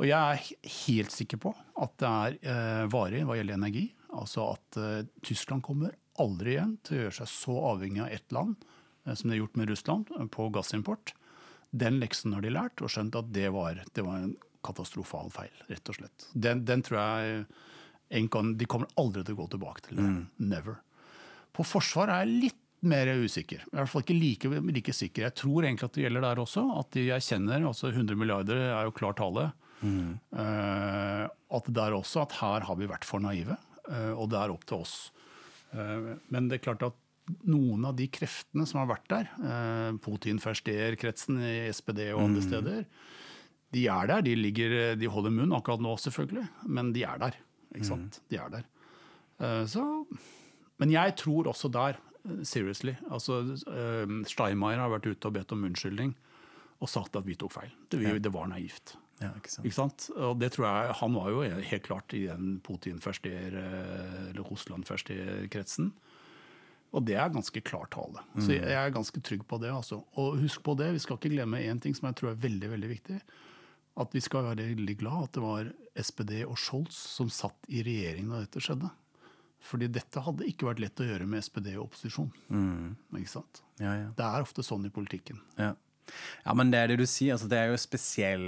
Og 0.00 0.06
jeg 0.08 0.18
er 0.18 0.70
helt 0.88 1.12
sikker 1.12 1.38
på 1.38 1.52
at 1.84 1.92
det 2.00 2.08
er 2.08 2.38
eh, 2.50 2.86
varig 2.90 3.22
hva 3.28 3.36
gjelder 3.36 3.54
energi. 3.60 3.92
Altså 4.14 4.54
at 4.54 4.78
Tyskland 5.22 5.62
kommer 5.62 5.92
aldri 6.18 6.54
igjen 6.56 6.78
til 6.82 6.96
å 6.96 7.02
gjøre 7.04 7.18
seg 7.20 7.28
så 7.28 7.54
avhengig 7.74 8.02
av 8.02 8.08
ett 8.14 8.32
land 8.32 8.56
som 9.04 9.28
de 9.28 9.34
har 9.36 9.40
gjort 9.44 9.56
med 9.60 9.68
Russland 9.68 10.10
på 10.30 10.48
gassimport. 10.54 11.12
Den 11.74 12.00
leksen 12.02 12.34
har 12.36 12.44
de 12.44 12.52
lært 12.54 12.82
og 12.84 12.92
skjønt 12.92 13.16
at 13.18 13.30
det 13.34 13.48
var, 13.54 13.80
det 13.96 14.04
var 14.06 14.22
en 14.22 14.34
katastrofal 14.64 15.30
feil, 15.34 15.54
rett 15.68 15.90
og 15.90 15.98
slett. 15.98 16.28
Den, 16.32 16.62
den 16.68 16.84
tror 16.86 17.00
jeg 17.00 18.28
kan, 18.30 18.52
De 18.60 18.68
kommer 18.70 18.90
aldri 19.00 19.24
til 19.24 19.34
å 19.34 19.42
gå 19.42 19.48
tilbake 19.56 19.88
til 19.88 19.98
det. 19.98 20.10
Never. 20.38 20.78
På 21.54 21.66
forsvar 21.66 22.12
er 22.12 22.24
jeg 22.24 22.38
litt 22.46 22.60
mer 22.84 23.08
usikker. 23.16 23.64
I 23.64 23.76
hvert 23.78 23.90
fall 23.90 24.04
ikke 24.04 24.16
like, 24.16 24.50
like 24.76 24.94
sikker. 24.94 25.26
Jeg 25.26 25.36
tror 25.40 25.64
egentlig 25.64 25.88
at 25.88 25.96
det 25.96 26.04
gjelder 26.04 26.26
der 26.26 26.42
også. 26.42 26.64
At 26.80 26.90
de 26.96 27.06
erkjenner 27.16 27.64
altså 27.64 27.90
100 27.90 28.18
milliarder 28.20 28.60
er 28.68 28.88
jo 28.88 28.94
klar 28.96 29.16
tale. 29.18 29.50
Eh, 29.84 31.24
at 31.58 31.70
det 31.76 31.84
er 31.84 31.96
også 31.96 32.24
at 32.24 32.36
her 32.40 32.66
har 32.68 32.78
vi 32.78 32.88
vært 32.90 33.06
for 33.08 33.22
naive, 33.24 33.56
eh, 33.88 34.12
og 34.12 34.30
det 34.32 34.40
er 34.40 34.52
opp 34.54 34.64
til 34.68 34.84
oss. 34.84 34.94
Eh, 35.72 36.12
men 36.32 36.48
det 36.48 36.58
er 36.58 36.66
klart 36.68 36.86
at 36.86 37.00
noen 37.48 37.84
av 37.88 37.96
de 37.96 38.06
kreftene 38.12 38.66
som 38.68 38.82
har 38.82 38.90
vært 38.90 39.08
der, 39.08 39.30
eh, 39.40 39.90
Putin-Versteer-kretsen 40.04 41.40
i 41.40 41.54
SPD 41.72 42.10
og 42.12 42.26
andre 42.28 42.42
steder, 42.44 42.84
De 43.74 43.88
er 43.90 44.06
der. 44.06 44.22
De, 44.22 44.36
ligger, 44.38 44.94
de 44.94 45.06
holder 45.10 45.32
munn 45.34 45.50
akkurat 45.56 45.80
nå, 45.82 45.96
selvfølgelig, 45.98 46.44
men 46.70 46.92
de 46.94 47.02
er 47.02 47.18
der. 47.18 47.34
Ikke 47.74 47.88
sant? 47.88 48.20
De 48.30 48.36
er 48.38 48.52
der. 48.52 48.66
Eh, 49.40 49.64
så, 49.66 49.82
men 50.78 50.92
jeg 50.94 51.16
tror 51.18 51.48
også 51.50 51.72
der, 51.74 51.98
eh, 52.22 52.44
seriously 52.46 52.94
altså, 53.10 53.40
Steinmeier 54.30 54.78
har 54.78 54.92
vært 54.92 55.08
ute 55.10 55.26
og 55.26 55.34
bedt 55.34 55.50
om 55.56 55.64
unnskyldning 55.66 56.14
og 56.80 56.88
sagt 56.88 57.16
at 57.16 57.26
vi 57.26 57.34
tok 57.34 57.50
feil. 57.56 57.72
Det, 57.90 57.98
vi, 57.98 58.18
det 58.22 58.32
var 58.32 58.46
naivt. 58.46 58.94
Ja, 59.22 59.32
ikke 59.38 59.50
sant? 59.50 59.66
Ikke 59.66 59.78
sant? 59.78 60.06
Og 60.14 60.38
det 60.38 60.52
tror 60.52 60.66
jeg, 60.68 60.94
Han 61.00 61.14
var 61.14 61.30
jo 61.30 61.42
helt 61.42 61.82
klart 61.82 62.14
i 62.14 62.26
den 62.26 62.60
Putin-førster, 62.62 63.58
eller 63.58 64.38
Russland-førster-kretsen. 64.38 65.92
Og 66.94 67.02
det 67.08 67.16
er 67.18 67.32
ganske 67.34 67.60
klar 67.66 67.88
tale. 67.90 68.22
Så 68.38 68.54
jeg 68.54 68.70
er 68.78 68.92
ganske 68.94 69.20
trygg 69.26 69.42
på 69.50 69.58
det. 69.58 69.72
altså. 69.74 69.98
Og 70.20 70.36
husk 70.38 70.62
på 70.62 70.76
det, 70.78 70.92
vi 70.94 71.00
skal 71.02 71.18
ikke 71.18 71.32
glemme 71.34 71.58
én 71.58 71.80
ting 71.82 71.94
som 71.96 72.06
jeg 72.06 72.16
tror 72.20 72.30
er 72.30 72.42
veldig 72.44 72.70
veldig 72.70 72.90
viktig. 72.92 73.16
At 73.98 74.14
vi 74.14 74.20
skal 74.22 74.44
være 74.46 74.68
veldig 74.74 74.94
glad 75.00 75.24
at 75.28 75.32
det 75.36 75.42
var 75.42 75.72
SPD 75.98 76.32
og 76.46 76.54
Scholz 76.58 76.94
som 77.16 77.28
satt 77.30 77.66
i 77.70 77.82
regjering 77.86 78.30
da 78.30 78.40
dette 78.44 78.62
skjedde. 78.62 78.90
Fordi 79.64 79.88
dette 79.88 80.20
hadde 80.20 80.46
ikke 80.50 80.66
vært 80.68 80.82
lett 80.84 81.00
å 81.00 81.06
gjøre 81.08 81.26
med 81.26 81.42
SPD 81.46 81.72
og 81.76 81.86
opposisjon. 81.88 82.30
Ikke 83.16 83.32
sant? 83.32 83.62
Ja, 83.80 83.94
ja. 83.96 84.08
Det 84.14 84.26
er 84.26 84.44
ofte 84.46 84.62
sånn 84.66 84.86
i 84.86 84.92
politikken. 84.94 85.40
Ja. 85.58 85.72
Ja, 86.44 86.52
men 86.54 86.70
det 86.70 86.78
er 86.82 86.88
det 86.92 86.98
du 86.98 87.06
sier. 87.06 87.32
Altså, 87.34 87.48
det 87.48 87.58
er 87.58 87.70
jo 87.72 87.76
spesiell, 87.80 88.44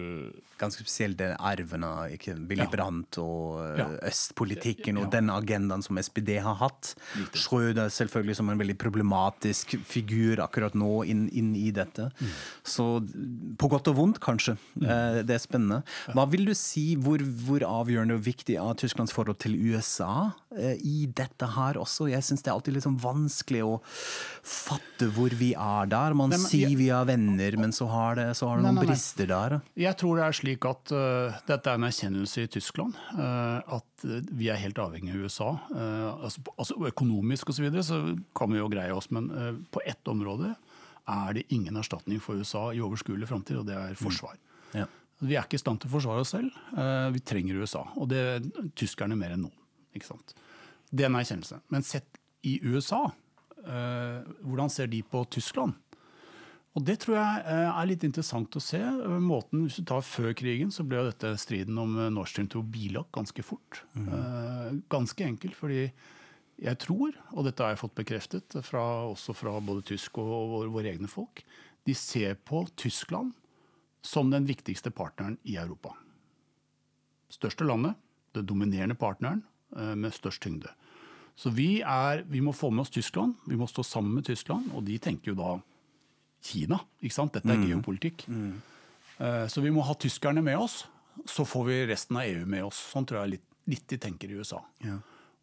ganske 0.60 0.80
spesielt 0.84 1.16
den 1.20 1.34
arven 1.38 1.84
av 1.84 2.08
Willy 2.48 2.64
Ja. 2.64 2.68
Brandt 2.72 3.18
og 3.18 3.60
eh, 3.64 3.78
Ja. 3.78 3.86
østpolitikken 4.08 4.96
og 4.98 5.04
Ja. 5.06 5.20
den 5.20 5.28
agendaen 5.30 5.82
som 5.84 5.96
SPD 5.98 6.38
har 6.40 6.54
hatt. 6.60 6.94
Schrøder 7.34 7.88
selvfølgelig 7.92 8.36
som 8.36 8.48
en 8.50 8.58
veldig 8.58 8.76
problematisk 8.78 9.76
figur 9.84 10.40
akkurat 10.44 10.74
nå 10.74 11.04
inn, 11.06 11.28
inn 11.32 11.54
i 11.56 11.70
dette. 11.70 12.10
Mm. 12.20 12.32
Så 12.64 12.86
på 13.58 13.68
godt 13.70 13.88
og 13.88 13.96
vondt, 13.96 14.20
kanskje. 14.20 14.56
Eh, 14.82 15.22
Det 15.26 15.30
er 15.30 15.38
spennende. 15.42 15.82
Hva 16.14 16.28
vil 16.30 16.44
du 16.46 16.54
si 16.54 16.94
hvor, 16.96 17.18
hvor 17.18 17.60
avgjørende 17.60 18.14
og 18.14 18.22
viktig 18.24 18.56
er 18.56 18.74
Tysklands 18.74 19.12
forhold 19.12 19.38
til 19.38 19.54
USA 19.74 20.32
eh, 20.56 20.76
i 20.84 21.06
dette 21.06 21.46
her 21.56 21.74
også? 21.74 22.08
Jeg 22.10 22.22
syns 22.22 22.42
det 22.42 22.48
er 22.50 22.56
alltid 22.56 22.82
sånn 22.82 22.98
vanskelig 23.00 23.62
å 23.64 23.80
fatte 24.46 25.08
hvor 25.14 25.30
vi 25.36 25.52
er 25.54 25.86
der. 25.90 26.14
Man 26.16 26.30
Nei, 26.30 26.38
men 26.38 26.48
sier 26.50 26.72
vi 26.78 26.88
er 26.94 27.04
venner, 27.08 27.45
men 27.54 27.72
så 27.74 27.86
har 27.90 28.16
det, 28.18 28.26
så 28.38 28.48
har 28.48 28.58
det 28.58 28.64
Nei, 28.64 28.72
noen 28.72 28.80
nei, 28.80 28.86
nei. 28.88 28.94
brister 28.94 29.28
der. 29.30 29.54
Jeg 29.78 29.98
tror 30.00 30.18
det 30.18 30.24
er 30.26 30.36
slik 30.38 30.66
at 30.68 30.92
uh, 30.94 31.36
dette 31.48 31.72
er 31.72 31.78
en 31.78 31.86
erkjennelse 31.86 32.46
i 32.46 32.50
Tyskland. 32.56 32.98
Uh, 33.14 33.76
at 33.78 34.06
øh, 34.08 34.18
vi 34.36 34.48
er 34.52 34.58
helt 34.60 34.80
avhengig 34.82 35.14
av 35.14 35.26
USA. 35.26 35.50
Uh, 35.70 36.24
altså, 36.26 36.42
altså 36.56 36.78
Økonomisk 36.90 37.52
osv. 37.52 37.58
Så, 37.58 37.64
videre, 37.66 37.84
så 37.86 38.00
kan 38.36 38.52
vi 38.52 38.58
jo 38.58 38.70
greie 38.72 38.94
oss, 38.94 39.10
men 39.14 39.30
på 39.72 39.82
ett 39.86 40.10
område 40.10 40.54
er 41.06 41.36
det 41.36 41.46
ingen 41.54 41.78
erstatning 41.78 42.18
for 42.22 42.40
USA 42.40 42.68
i 42.74 42.82
overskuelig 42.82 43.28
framtid, 43.30 43.60
og 43.60 43.68
det 43.68 43.76
er 43.78 43.94
forsvar. 43.98 44.34
Ja. 44.74 44.88
Vi 45.22 45.36
er 45.36 45.46
ikke 45.46 45.56
i 45.56 45.62
stand 45.62 45.80
til 45.80 45.88
å 45.88 45.94
forsvare 45.94 46.24
oss 46.24 46.34
selv. 46.34 46.52
vi 47.14 47.22
trenger 47.24 47.62
USA. 47.62 47.86
Og 47.96 48.10
det 48.10 48.18
er 48.20 48.48
tyskerne 48.76 49.16
mer 49.16 49.32
enn 49.36 49.46
noen. 49.46 49.54
Ikke 49.96 50.10
sant? 50.10 50.34
Det 50.90 51.06
er 51.06 51.08
en 51.08 51.16
erkjennelse. 51.20 51.62
Men 51.72 51.86
sett 51.86 52.20
i 52.44 52.58
USA, 52.66 53.06
hvordan 53.64 54.72
ser 54.72 54.90
de 54.92 55.00
på 55.06 55.22
Tyskland? 55.32 55.78
Og 56.76 56.84
det 56.84 56.98
tror 57.00 57.16
jeg 57.16 57.44
eh, 57.48 57.70
er 57.70 57.88
litt 57.88 58.04
interessant 58.04 58.56
å 58.58 58.60
se. 58.60 58.78
Eh, 58.78 59.16
Måten, 59.24 59.64
hvis 59.64 59.78
du 59.80 59.86
tar 59.88 60.04
Før 60.04 60.34
krigen 60.36 60.72
så 60.74 60.84
ble 60.84 61.00
jo 61.00 61.08
dette 61.08 61.32
striden 61.40 61.78
om 61.80 61.94
eh, 61.96 62.12
Nord 62.12 62.28
Stream 62.28 62.50
2 62.52 62.60
bilagt 62.72 63.14
ganske 63.16 63.44
fort. 63.46 63.80
Mm. 63.96 64.82
Ganske 64.92 65.24
enkelt, 65.24 65.56
fordi 65.56 65.86
jeg 66.56 66.80
tror, 66.80 67.16
og 67.32 67.48
dette 67.48 67.64
har 67.64 67.74
jeg 67.74 67.82
fått 67.82 67.96
bekreftet 67.96 68.56
fra, 68.64 68.82
også 69.08 69.34
fra 69.36 69.56
både 69.64 69.84
tysk 69.88 70.20
og, 70.20 70.32
våre, 70.52 70.70
våre 70.72 70.92
egne 70.92 71.08
folk, 71.08 71.42
de 71.88 71.94
ser 71.96 72.36
på 72.48 72.62
Tyskland 72.76 73.32
som 74.04 74.30
den 74.32 74.46
viktigste 74.48 74.92
partneren 74.92 75.36
i 75.48 75.56
Europa. 75.60 75.94
Største 77.32 77.66
landet, 77.66 77.96
det 78.36 78.46
dominerende 78.48 78.96
partneren 78.98 79.42
med 79.98 80.14
størst 80.14 80.44
tyngde. 80.44 80.70
Så 81.36 81.50
vi, 81.52 81.82
er, 81.82 82.22
vi 82.30 82.40
må 82.40 82.54
få 82.56 82.70
med 82.72 82.86
oss 82.86 82.92
Tyskland, 82.94 83.34
vi 83.44 83.58
må 83.58 83.68
stå 83.68 83.84
sammen 83.84 84.16
med 84.16 84.28
Tyskland, 84.28 84.70
og 84.72 84.86
de 84.88 84.96
tenker 85.02 85.34
jo 85.34 85.38
da 85.40 85.56
Kina. 86.46 86.78
ikke 87.02 87.16
sant? 87.18 87.32
Dette 87.36 87.50
er 87.50 87.58
geopolitikk. 87.74 88.26
Mm. 88.30 88.62
Så 89.50 89.62
vi 89.64 89.70
må 89.72 89.82
ha 89.86 89.94
tyskerne 89.96 90.42
med 90.44 90.58
oss, 90.60 90.84
så 91.26 91.46
får 91.48 91.64
vi 91.66 91.76
resten 91.90 92.16
av 92.20 92.24
EU 92.28 92.46
med 92.46 92.64
oss. 92.68 92.78
Sånn 92.92 93.06
tror 93.08 93.22
jeg 93.24 93.30
litt, 93.36 93.46
litt 93.66 93.86
de 93.88 93.98
tenker 93.98 94.30
i 94.30 94.38
USA. 94.40 94.60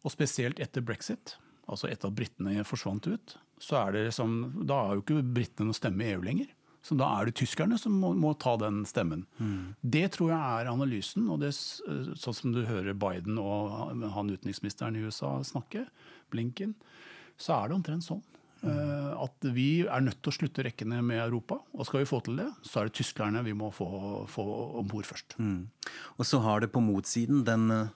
Og 0.04 0.12
spesielt 0.12 0.60
etter 0.60 0.80
brexit, 0.84 1.36
altså 1.66 1.88
etter 1.90 2.08
at 2.10 2.14
britene 2.14 2.62
forsvant 2.64 3.06
ut, 3.08 3.36
så 3.58 3.78
er 3.86 3.92
det 3.96 4.02
liksom, 4.10 4.64
da 4.68 4.82
er 4.90 4.94
jo 4.98 5.02
ikke 5.02 5.22
britene 5.34 5.66
noe 5.70 5.74
stemme 5.78 6.04
i 6.04 6.12
EU 6.14 6.22
lenger. 6.22 6.46
Så 6.84 6.92
da 7.00 7.06
er 7.18 7.24
det 7.30 7.34
tyskerne 7.40 7.78
som 7.80 7.94
må, 7.96 8.10
må 8.14 8.34
ta 8.36 8.56
den 8.60 8.82
stemmen. 8.84 9.22
Det 9.80 10.10
tror 10.12 10.34
jeg 10.34 10.38
er 10.60 10.68
analysen. 10.70 11.30
og 11.32 11.40
det, 11.40 11.48
s- 11.56 11.80
Sånn 12.20 12.34
som 12.36 12.52
du 12.52 12.62
hører 12.68 12.92
Biden 12.92 13.38
og 13.40 13.72
han 14.12 14.28
utenriksministeren 14.30 14.94
i 15.00 15.06
USA 15.06 15.38
snakke, 15.42 15.86
Blinken, 16.30 16.74
så 17.40 17.56
er 17.64 17.68
det 17.72 17.78
omtrent 17.78 18.04
sånn. 18.04 18.20
Eh, 18.64 19.10
At 19.24 19.46
vi 19.56 19.84
er 19.86 20.04
nødt 20.04 20.20
til 20.22 20.32
å 20.32 20.36
slutte 20.36 20.64
rekkene 20.66 21.00
med 21.04 21.20
Europa. 21.22 21.60
Og 21.72 21.86
skal 21.88 22.02
vi 22.02 22.08
få 22.08 22.18
til 22.24 22.40
det, 22.42 22.48
så 22.66 22.80
er 22.80 22.88
det 22.88 22.98
tyskerne 22.98 23.44
vi 23.46 23.54
må 23.56 23.70
få, 23.72 23.88
få 24.28 24.44
om 24.80 24.88
bord 24.90 25.06
først. 25.08 25.36
Og 26.18 26.24
så 26.28 26.40
har 26.44 26.64
det 26.64 26.72
på 26.74 26.82
motsiden 26.84 27.44
den 27.46 27.70
eh, 27.72 27.92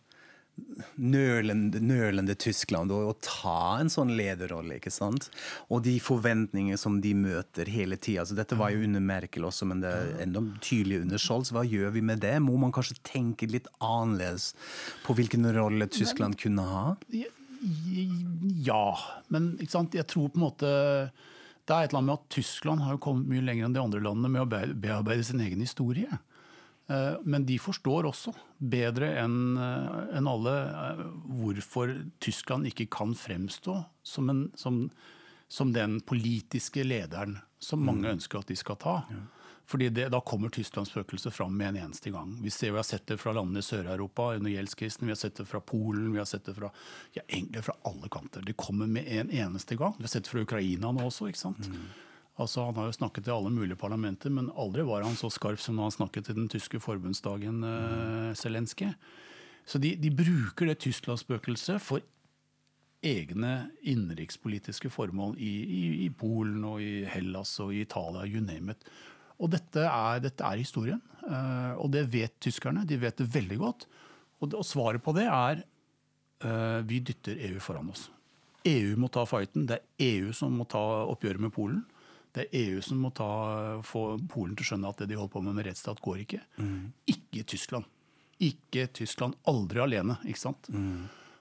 nølende, 0.99 1.79
nølende 1.85 2.35
Tyskland 2.35 2.91
og 2.95 3.11
å 3.13 3.17
ta 3.23 3.79
en 3.79 3.91
sånn 3.93 4.11
lederrolle, 4.19 4.79
ikke 4.81 4.91
sant? 4.91 5.29
Og 5.71 5.85
de 5.87 5.97
forventninger 6.03 6.81
som 6.81 7.01
de 7.05 7.13
møter 7.15 7.71
hele 7.71 7.97
tida. 7.97 8.25
Altså, 8.25 8.35
dette 8.39 8.59
var 8.59 8.73
jo 8.75 8.83
under 8.87 9.05
Merkel 9.05 9.47
også, 9.47 9.69
men 9.71 9.85
det 9.85 9.93
er 9.95 10.13
enda 10.25 10.43
tydelig 10.65 11.03
under 11.05 11.23
Scholz. 11.23 11.53
Hva 11.55 11.63
gjør 11.69 11.95
vi 11.95 12.03
med 12.11 12.25
det? 12.25 12.35
Må 12.43 12.59
man 12.59 12.75
kanskje 12.75 12.99
tenke 13.07 13.47
litt 13.51 13.69
annerledes 13.79 14.53
på 15.07 15.15
hvilken 15.19 15.47
rolle 15.55 15.87
Tyskland 15.93 16.39
kunne 16.41 16.67
ha? 16.67 16.87
Ja, 18.65 18.99
men 19.29 19.57
jeg 19.61 20.07
tror 20.07 20.31
på 20.31 20.39
en 20.39 20.47
måte 20.47 20.71
det 21.69 21.77
er 21.77 21.85
et 21.85 21.93
eller 21.93 22.01
annet 22.01 22.09
med 22.09 22.17
at 22.17 22.29
Tyskland 22.33 22.81
har 22.81 22.95
jo 22.97 23.01
kommet 23.05 23.29
mye 23.29 23.45
lenger 23.45 23.67
enn 23.67 23.75
de 23.77 23.81
andre 23.83 24.01
landene 24.01 24.31
med 24.33 24.47
å 24.47 24.73
bearbeide 24.73 25.25
sin 25.29 25.43
egen 25.45 25.61
historie. 25.61 26.09
Eh, 26.89 27.17
Men 27.25 27.45
de 27.45 27.59
forstår 27.61 28.09
også, 28.09 28.33
bedre 28.59 29.11
enn 29.21 29.59
eh, 29.61 30.23
alle, 30.33 30.55
eh, 30.65 31.03
hvorfor 31.43 31.93
Tyskland 32.25 32.71
ikke 32.71 32.89
kan 32.97 33.13
fremstå 33.13 33.77
som, 34.01 34.31
en, 34.33 34.47
som, 34.57 34.87
som 35.49 35.75
den 35.77 36.01
politiske 36.01 36.87
lederen 36.87 37.37
som 37.61 37.85
mange 37.85 38.09
ønsker 38.17 38.41
at 38.41 38.49
de 38.49 38.57
skal 38.57 38.81
ta. 38.81 38.95
Fordi 39.69 39.89
det, 39.93 40.09
Da 40.09 40.21
kommer 40.25 40.49
Tysklands 40.49 40.89
spøkelse 40.89 41.31
fram 41.31 41.57
med 41.57 41.69
en 41.69 41.77
eneste 41.85 42.11
gang. 42.11 42.33
Vi 42.43 42.51
ser 42.51 42.71
vi 42.73 42.81
har 42.81 42.87
sett 42.89 43.07
det 43.07 43.19
fra 43.21 43.35
landene 43.37 43.61
i 43.61 43.67
Sør-Europa 43.67 44.31
under 44.39 44.51
gjeldskrisen, 44.51 45.05
vi 45.05 45.13
har 45.13 45.21
sett 45.21 45.37
det 45.37 45.45
fra 45.45 45.61
Polen, 45.61 46.13
vi 46.13 46.19
har 46.19 46.29
sett 46.29 46.47
det 46.49 46.55
fra 46.57 46.71
ja, 47.13 47.23
egentlig 47.27 47.67
fra 47.67 47.75
alle 47.85 48.09
kanter. 48.09 48.47
Det 48.47 48.57
kommer 48.57 48.89
med 48.89 49.05
en 49.13 49.31
eneste 49.31 49.77
gang. 49.77 49.93
Vi 49.99 50.07
har 50.07 50.15
sett 50.15 50.25
det 50.25 50.33
fra 50.33 50.45
Ukraina 50.47 50.93
nå 50.93 51.05
også. 51.11 51.29
ikke 51.29 51.43
sant? 51.43 51.69
Altså, 52.39 52.65
Han 52.65 52.75
har 52.81 52.87
jo 52.87 52.97
snakket 52.97 53.25
til 53.25 53.35
alle 53.35 53.51
mulige 53.51 53.77
parlamenter, 53.77 54.31
men 54.31 54.49
aldri 54.57 54.87
var 54.89 55.03
han 55.03 55.17
så 55.17 55.29
skarp 55.29 55.61
som 55.61 55.77
når 55.77 55.91
han 55.91 55.97
snakket 55.99 56.25
til 56.25 56.39
den 56.39 56.49
tyske 56.49 56.81
forbundsdagen, 56.81 57.61
uh, 57.65 58.33
Zelenskyj. 58.33 58.95
Så 59.69 59.79
de, 59.79 59.97
de 59.97 60.09
bruker 60.09 60.71
det 60.71 60.79
Tysklandsspøkelset 60.81 61.83
for 61.83 62.01
egne 63.05 63.69
innenrikspolitiske 63.85 64.89
formål 64.91 65.37
i, 65.37 65.53
i, 65.61 65.85
i 66.07 66.09
Polen 66.09 66.65
og 66.65 66.81
i 66.83 67.05
Hellas 67.05 67.53
og 67.61 67.75
i 67.75 67.83
Italia, 67.85 68.25
you 68.25 68.41
name 68.41 68.73
it. 68.73 68.89
Og 69.39 69.51
dette 69.53 69.85
er, 69.87 70.21
dette 70.25 70.45
er 70.45 70.59
historien, 70.59 71.01
eh, 71.23 71.75
og 71.79 71.93
det 71.95 72.07
vet 72.11 72.35
tyskerne. 72.43 72.87
De 72.89 72.99
vet 72.99 73.19
det 73.21 73.29
veldig 73.35 73.59
godt. 73.61 73.87
Og, 74.41 74.51
det, 74.51 74.59
og 74.59 74.67
svaret 74.67 75.03
på 75.03 75.15
det 75.17 75.27
er 75.27 75.63
eh, 75.63 76.81
vi 76.89 77.03
dytter 77.07 77.39
EU 77.51 77.61
foran 77.63 77.93
oss. 77.93 78.09
EU 78.69 78.97
må 79.01 79.11
ta 79.15 79.23
fighten. 79.29 79.69
Det 79.69 79.79
er 79.79 80.09
EU 80.09 80.33
som 80.37 80.57
må 80.59 80.67
ta 80.69 80.83
oppgjøret 81.07 81.43
med 81.43 81.55
Polen. 81.55 81.85
Det 82.35 82.45
er 82.47 82.67
EU 82.67 82.83
som 82.85 82.99
må 83.03 83.13
ta, 83.15 83.29
få 83.87 84.03
Polen 84.31 84.57
til 84.59 84.67
å 84.67 84.71
skjønne 84.73 84.91
at 84.91 84.99
det 85.01 85.09
de 85.13 85.17
holder 85.19 85.33
på 85.33 85.45
med 85.47 85.57
med 85.57 85.69
rettsstat, 85.71 86.03
går 86.05 86.25
ikke. 86.27 86.43
Ikke 87.09 87.47
Tyskland. 87.55 87.87
Ikke 88.45 88.87
Tyskland. 88.95 89.39
Aldri 89.49 89.81
alene. 89.83 90.19
ikke 90.29 90.43
sant? 90.43 90.69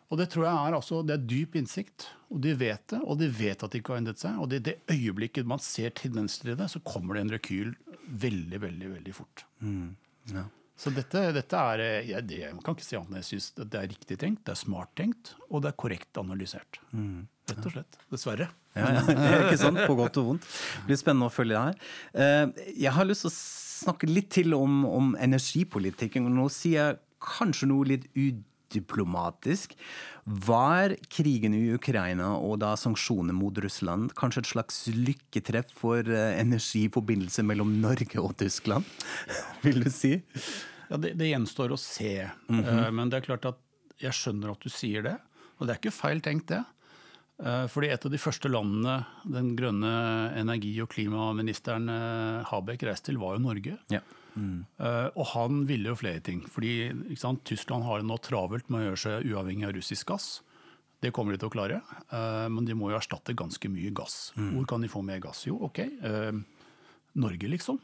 Og 0.08 0.22
Det 0.22 0.30
tror 0.32 0.46
jeg 0.46 0.54
er, 0.56 0.78
altså, 0.78 1.02
det 1.04 1.18
er 1.18 1.26
dyp 1.28 1.58
innsikt, 1.60 2.08
og 2.32 2.40
de 2.46 2.54
vet 2.56 2.86
det. 2.94 3.02
Og 3.04 3.20
de 3.20 3.28
vet 3.28 3.64
at 3.64 3.74
de 3.74 3.82
ikke 3.82 3.94
har 3.94 4.00
endret 4.00 4.22
seg. 4.22 4.38
Og 4.40 4.48
det, 4.54 4.62
det 4.64 4.78
øyeblikket 4.88 5.50
man 5.50 5.60
ser 5.60 5.92
tendenser 5.92 6.54
i 6.54 6.56
det, 6.56 6.70
så 6.72 6.80
kommer 6.88 7.18
det 7.18 7.26
en 7.26 7.34
rekyl 7.36 7.74
veldig, 8.08 8.60
veldig 8.64 8.90
veldig 8.96 9.14
fort. 9.16 9.46
Så 10.78 10.92
dette, 10.94 11.22
dette 11.34 11.58
er 11.74 11.82
jeg, 12.06 12.22
det, 12.30 12.38
jeg 12.44 12.58
kan 12.62 12.76
ikke 12.78 12.86
si 12.86 12.96
annet 13.00 13.10
enn 13.10 13.18
jeg 13.24 13.28
syns 13.32 13.48
det 13.58 13.80
er 13.80 13.88
riktig 13.90 14.18
tenkt, 14.22 14.44
det 14.46 14.54
er 14.54 14.60
smart 14.60 14.92
tenkt, 15.00 15.32
og 15.50 15.64
det 15.64 15.72
er 15.72 15.78
korrekt 15.82 16.20
analysert. 16.22 16.78
Rett 17.48 17.64
og 17.66 17.74
slett. 17.74 17.98
Dessverre. 18.14 18.48
Ja, 18.78 18.92
ja, 19.00 19.02
ikke 19.48 19.58
sant? 19.58 19.80
På 19.90 19.96
godt 19.98 20.20
og 20.22 20.28
vondt. 20.34 20.46
Det 20.46 20.86
blir 20.92 21.00
spennende 21.02 21.32
å 21.32 21.34
følge 21.34 21.56
det 21.56 21.64
her. 21.64 21.80
Eh, 22.14 22.68
Jeg 22.84 22.94
har 22.94 23.08
lyst 23.10 23.26
til 23.26 23.32
å 23.32 23.38
snakke 23.38 24.10
litt 24.12 24.30
til 24.38 24.54
om, 24.58 24.84
om 24.86 25.10
energipolitikken. 25.18 26.28
og 26.30 26.36
Nå 26.38 26.46
sier 26.54 26.78
jeg 26.92 27.00
kanskje 27.26 27.72
noe 27.72 27.88
litt 27.90 28.06
diplomatisk. 28.74 29.74
Var 30.48 30.96
krigen 31.14 31.54
i 31.56 31.74
Ukraina 31.76 32.34
og 32.38 32.58
da 32.64 32.74
sanksjoner 32.80 33.36
mot 33.38 33.58
Russland 33.64 34.12
kanskje 34.20 34.44
et 34.44 34.50
slags 34.52 34.80
lykketreff 34.92 35.72
for 35.78 36.04
eh, 36.04 36.40
energiforbindelse 36.42 37.46
mellom 37.48 37.78
Norge 37.84 38.20
og 38.20 38.36
Tyskland? 38.42 38.88
Vil 39.66 39.84
du 39.86 39.90
si? 39.94 40.18
Ja, 40.90 41.00
det, 41.00 41.14
det 41.20 41.30
gjenstår 41.32 41.74
å 41.76 41.80
se. 41.80 42.14
Eh, 42.28 42.90
Men 42.92 43.12
det 43.12 43.22
er 43.22 43.28
klart 43.30 43.48
at 43.50 43.62
jeg 44.04 44.14
skjønner 44.14 44.54
at 44.54 44.64
du 44.64 44.70
sier 44.72 45.06
det. 45.08 45.16
Og 45.58 45.66
det 45.66 45.74
er 45.74 45.80
ikke 45.82 45.96
feil 45.96 46.20
tenkt, 46.22 46.52
det. 46.52 46.62
Eh, 47.42 47.66
Fordi 47.72 47.90
et 47.94 48.06
av 48.06 48.14
de 48.14 48.20
første 48.22 48.52
landene 48.52 49.00
den 49.26 49.56
grønne 49.58 49.92
energi- 50.38 50.76
og 50.84 50.92
klimaministeren 50.94 51.88
Habek 52.52 52.84
reiste 52.88 53.12
til, 53.12 53.20
var 53.24 53.36
jo 53.40 53.44
Norge. 53.48 53.78
Ja. 53.94 54.04
Eh, 54.38 55.10
Og 55.16 55.26
han 55.34 55.66
ville 55.66 55.90
jo 55.90 55.96
flere 56.00 56.22
ting. 56.24 56.42
Fordi 56.48 57.18
sant, 57.18 57.44
Tyskland 57.44 57.84
har 57.84 58.00
det 58.02 58.08
nå 58.08 58.18
travelt 58.22 58.70
med 58.70 58.80
å 58.82 58.86
gjøre 58.90 59.02
seg 59.04 59.32
uavhengig 59.32 59.68
av 59.68 59.74
russisk 59.78 60.08
gass. 60.14 60.42
Det 61.02 61.12
kommer 61.14 61.34
de 61.34 61.40
til 61.44 61.50
å 61.50 61.54
klare. 61.54 61.82
uh, 62.12 62.48
Men 62.50 62.66
de 62.66 62.74
må 62.74 62.90
jo 62.92 62.98
erstatte 62.98 63.36
ganske 63.38 63.70
mye 63.70 63.92
gass. 63.94 64.32
Hvor 64.36 64.66
kan 64.68 64.82
de 64.82 64.88
få 64.90 65.04
mer 65.06 65.20
gass? 65.20 65.46
Jo, 65.46 65.58
ok. 65.70 65.80
uh, 66.04 66.32
Norge, 67.16 67.48
liksom. 67.50 67.80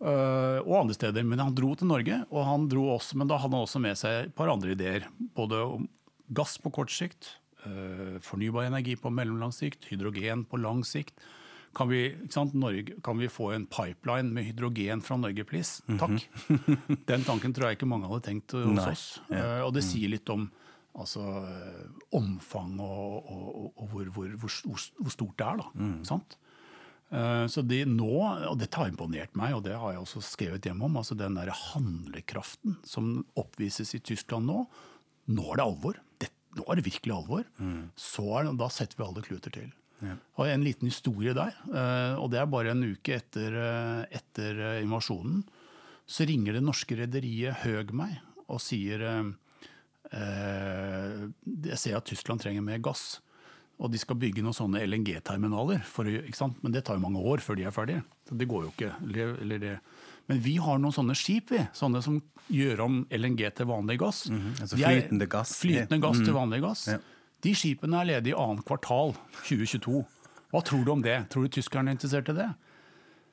Og 0.00 0.74
andre 0.80 0.94
steder. 0.96 1.22
Men 1.28 1.38
han 1.42 1.54
dro 1.54 1.74
til 1.76 1.86
Norge, 1.90 2.22
og 2.30 2.44
han 2.46 2.68
dro 2.72 2.86
også, 2.96 3.18
men 3.20 3.28
da 3.28 3.36
hadde 3.36 3.52
han 3.52 3.66
også 3.66 3.80
med 3.84 3.98
seg 4.00 4.26
et 4.28 4.34
par 4.34 4.48
andre 4.48 4.72
ideer. 4.72 5.04
Både 5.36 5.58
om 5.60 5.88
gass 6.32 6.56
på 6.62 6.72
kort 6.72 6.90
sikt, 6.94 7.34
fornybar 8.24 8.64
energi 8.70 8.94
på 8.96 9.10
mellomlang 9.12 9.52
sikt, 9.52 9.84
hydrogen 9.90 10.46
på 10.48 10.56
lang 10.62 10.80
sikt. 10.88 11.12
Kan 11.76 11.88
vi, 11.88 12.00
sant, 12.34 12.52
Norge, 12.58 12.96
kan 13.06 13.18
vi 13.20 13.28
få 13.30 13.52
en 13.54 13.66
pipeline 13.70 14.32
med 14.34 14.48
hydrogen 14.48 15.02
fra 15.06 15.16
Norge, 15.22 15.44
please? 15.46 15.82
Takk. 16.00 16.24
Den 17.10 17.22
tanken 17.24 17.52
tror 17.54 17.68
jeg 17.70 17.78
ikke 17.78 17.86
mange 17.90 18.08
hadde 18.10 18.24
tenkt 18.26 18.52
hos 18.56 18.66
Nei. 18.74 18.88
oss. 18.90 19.04
Ja. 19.30 19.62
og 19.66 19.72
det 19.76 19.84
sier 19.86 20.10
litt 20.10 20.28
om 20.34 20.48
altså, 20.98 21.22
eh, 21.46 21.84
omfang 22.18 22.72
og, 22.82 23.30
og, 23.30 23.72
og, 23.76 23.84
hvor, 23.92 24.10
hvor, 24.16 24.32
hvor, 24.42 24.50
hvor 24.98 25.14
stort 25.14 25.36
det 25.38 25.46
er. 25.46 25.62
da, 25.62 25.90
sant? 26.10 26.34
Eh, 27.14 27.46
Så 27.54 27.62
de 27.66 27.84
nå, 27.86 28.10
og 28.50 28.58
dette 28.58 28.74
har 28.82 28.90
imponert 28.90 29.38
meg, 29.38 29.54
og 29.54 29.62
det 29.66 29.78
har 29.78 29.94
jeg 29.94 30.02
også 30.02 30.24
skrevet 30.26 30.66
hjem 30.66 30.82
om, 30.88 30.98
altså 30.98 31.14
den 31.18 31.38
der 31.38 31.54
handlekraften 31.54 32.80
som 32.86 33.20
oppvises 33.38 33.94
i 33.94 34.02
Tyskland 34.02 34.50
nå. 34.50 34.64
Nå 35.30 35.46
er 35.54 35.60
det 35.62 35.66
alvor. 35.70 35.98
Det, 36.18 36.30
nå 36.58 36.66
er 36.66 36.80
det 36.80 36.88
virkelig 36.90 37.14
alvor. 37.14 37.46
Så 37.94 38.26
er, 38.40 38.50
det- 38.50 38.58
da 38.58 38.68
setter 38.74 38.98
vi 38.98 39.06
alle 39.06 39.22
kluter 39.22 39.54
til. 39.54 39.70
Og 40.38 40.48
en 40.48 40.64
liten 40.64 40.88
historie 40.88 41.34
der, 41.36 41.56
eh, 41.68 42.14
og 42.20 42.30
det 42.32 42.40
er 42.40 42.50
bare 42.50 42.72
en 42.74 42.84
uke 42.84 43.16
etter, 43.18 43.56
eh, 43.60 44.02
etter 44.20 44.60
eh, 44.60 44.82
invasjonen. 44.84 45.42
Så 46.10 46.26
ringer 46.26 46.56
det 46.56 46.64
norske 46.64 46.96
rederiet 46.98 47.62
Høg 47.62 47.92
meg 47.94 48.16
og 48.50 48.58
sier 48.58 49.04
eh, 49.06 49.28
Jeg 50.10 51.78
ser 51.78 51.98
at 52.00 52.08
Tyskland 52.08 52.42
trenger 52.42 52.64
mer 52.66 52.80
gass. 52.82 53.20
Og 53.80 53.88
de 53.92 54.00
skal 54.00 54.18
bygge 54.20 54.42
noen 54.44 54.56
sånne 54.56 54.82
LNG-terminaler. 54.84 55.84
Men 56.60 56.74
det 56.74 56.82
tar 56.84 56.98
jo 56.98 57.04
mange 57.04 57.22
år 57.22 57.40
før 57.44 57.56
de 57.56 57.64
er 57.68 57.72
ferdige. 57.72 58.02
Så 58.28 58.36
det 58.36 58.48
går 58.50 58.66
jo 58.66 58.72
ikke. 58.74 58.90
Eller, 59.06 59.36
eller 59.40 59.62
det. 59.62 59.76
Men 60.28 60.42
vi 60.44 60.56
har 60.62 60.76
noen 60.82 60.94
sånne 60.94 61.16
skip, 61.16 61.48
vi. 61.54 61.62
Sånne 61.74 62.02
som 62.04 62.18
gjør 62.52 62.84
om 62.84 62.98
LNG 63.08 63.40
til 63.56 63.70
vanlig 63.70 63.96
gass. 64.02 64.26
altså 64.28 64.34
-hmm. 64.36 64.60
Altså 64.60 64.76
flytende 64.76 65.26
gass. 65.26 65.56
Flytende 65.60 66.00
gass 66.00 66.18
til 66.18 66.34
vanlig 66.34 66.60
gass. 66.60 66.88
Ja. 66.88 66.98
De 67.44 67.52
skipene 67.56 68.00
er 68.02 68.08
ledige 68.14 68.34
i 68.34 68.40
annet 68.40 68.66
kvartal 68.68 69.14
2022. 69.46 70.02
Hva 70.50 70.60
tror 70.66 70.82
du 70.84 70.90
om 70.92 71.04
det? 71.04 71.16
Tror 71.32 71.46
du 71.46 71.54
tyskerne 71.54 71.92
er 71.92 71.96
interessert 71.96 72.28
i 72.32 72.36
det? 72.36 72.48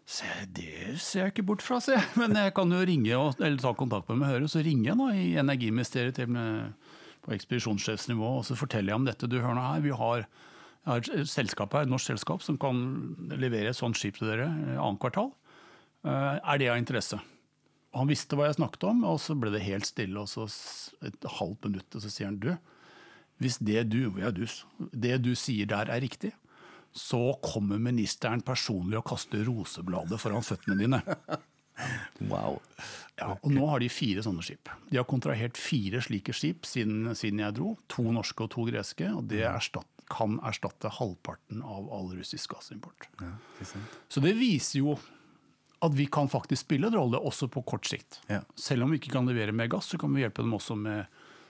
Se, 0.07 0.27
det 0.55 0.93
ser 1.03 1.25
jeg 1.25 1.33
ikke 1.33 1.47
bort 1.49 1.63
fra, 1.65 1.81
se. 1.83 1.97
Men 2.19 2.37
jeg 2.39 2.53
kan 2.55 2.71
jo 2.71 2.83
ringe 2.87 3.17
og, 3.19 3.39
eller 3.41 3.59
ta 3.59 3.73
kontakt 3.75 4.07
med 4.07 4.15
dem 4.19 4.27
og 4.27 4.31
høre. 4.31 4.51
Så 4.51 4.63
ringer 4.63 4.93
jeg 4.93 4.99
nå 5.01 5.07
i 5.11 5.25
Energiministeriet 5.41 6.15
til 6.21 6.29
med, 6.31 6.77
på 7.25 7.33
ekspedisjonssjefsnivå 7.35 8.29
og 8.39 8.45
så 8.47 8.55
forteller 8.55 8.93
jeg 8.93 9.01
om 9.01 9.07
dette. 9.09 9.27
Du 9.27 9.39
hører 9.41 9.57
nå 9.57 9.65
her, 9.65 9.83
vi 9.83 9.91
har, 9.99 10.23
har 10.87 11.03
et 11.03 11.27
selskap 11.27 11.75
her, 11.75 11.83
et 11.87 11.91
norsk 11.91 12.13
selskap 12.13 12.45
som 12.45 12.59
kan 12.61 12.79
levere 13.35 13.73
et 13.73 13.79
sånt 13.79 13.99
skip 13.99 14.21
til 14.21 14.31
dere 14.31 14.47
i 14.47 14.77
annet 14.77 15.01
kvartal. 15.03 15.33
Eh, 16.07 16.37
Er 16.39 16.61
det 16.61 16.71
av 16.71 16.79
interesse? 16.79 17.19
Han 17.97 18.07
visste 18.07 18.37
hva 18.37 18.47
jeg 18.47 18.59
snakket 18.61 18.83
om, 18.87 19.03
og 19.09 19.19
så 19.19 19.35
ble 19.35 19.51
det 19.51 19.65
helt 19.65 19.87
stille. 19.89 20.21
Og 20.21 20.29
så 20.31 20.45
et 21.07 21.27
halvt 21.39 21.67
minutt, 21.67 21.87
og 21.97 22.03
så 22.03 22.11
sier 22.13 22.29
han 22.29 22.39
du, 22.39 22.53
hvis 23.41 23.59
det 23.61 23.87
du, 23.91 24.01
ja, 24.21 24.31
du, 24.33 24.45
det 24.91 25.19
du 25.25 25.33
sier 25.37 25.69
der 25.69 25.91
er 25.93 26.01
riktig, 26.01 26.33
så 26.97 27.35
kommer 27.43 27.81
ministeren 27.81 28.41
personlig 28.45 28.97
og 28.97 29.05
kaster 29.11 29.43
rosebladet 29.45 30.17
foran 30.21 30.45
føttene 30.45 30.79
dine. 30.81 31.03
Wow. 32.25 32.55
Ja, 33.19 33.35
og 33.35 33.51
nå 33.53 33.67
har 33.69 33.81
de 33.83 33.89
fire 33.91 34.23
sånne 34.25 34.41
skip. 34.45 34.69
De 34.89 34.97
har 34.97 35.05
kontrahert 35.05 35.59
fire 35.61 36.01
slike 36.01 36.33
skip 36.33 36.65
siden, 36.65 37.11
siden 37.17 37.43
jeg 37.43 37.53
dro. 37.59 37.75
To 37.93 38.05
norske 38.15 38.47
og 38.47 38.49
to 38.55 38.65
greske. 38.65 39.11
Og 39.13 39.27
det 39.29 39.43
erstatt, 39.45 39.85
kan 40.09 40.39
erstatte 40.47 40.89
halvparten 40.97 41.61
av 41.61 41.89
all 41.93 42.13
russisk 42.15 42.55
gassimport. 42.55 43.09
Så 44.09 44.23
det 44.23 44.33
viser 44.39 44.79
jo 44.79 44.97
at 45.83 45.93
vi 45.93 46.07
kan 46.09 46.29
faktisk 46.31 46.63
spille 46.63 46.89
en 46.89 46.97
rolle 46.97 47.19
også 47.21 47.49
på 47.53 47.61
kort 47.67 47.85
sikt. 47.85 48.21
Ja. 48.31 48.41
Selv 48.57 48.85
om 48.85 48.93
vi 48.93 49.01
ikke 49.01 49.13
kan 49.13 49.27
levere 49.29 49.53
mer 49.53 49.69
gass, 49.69 49.91
så 49.91 49.99
kan 50.01 50.13
vi 50.15 50.23
hjelpe 50.23 50.45
dem 50.45 50.55
også 50.57 50.77
med 50.79 51.05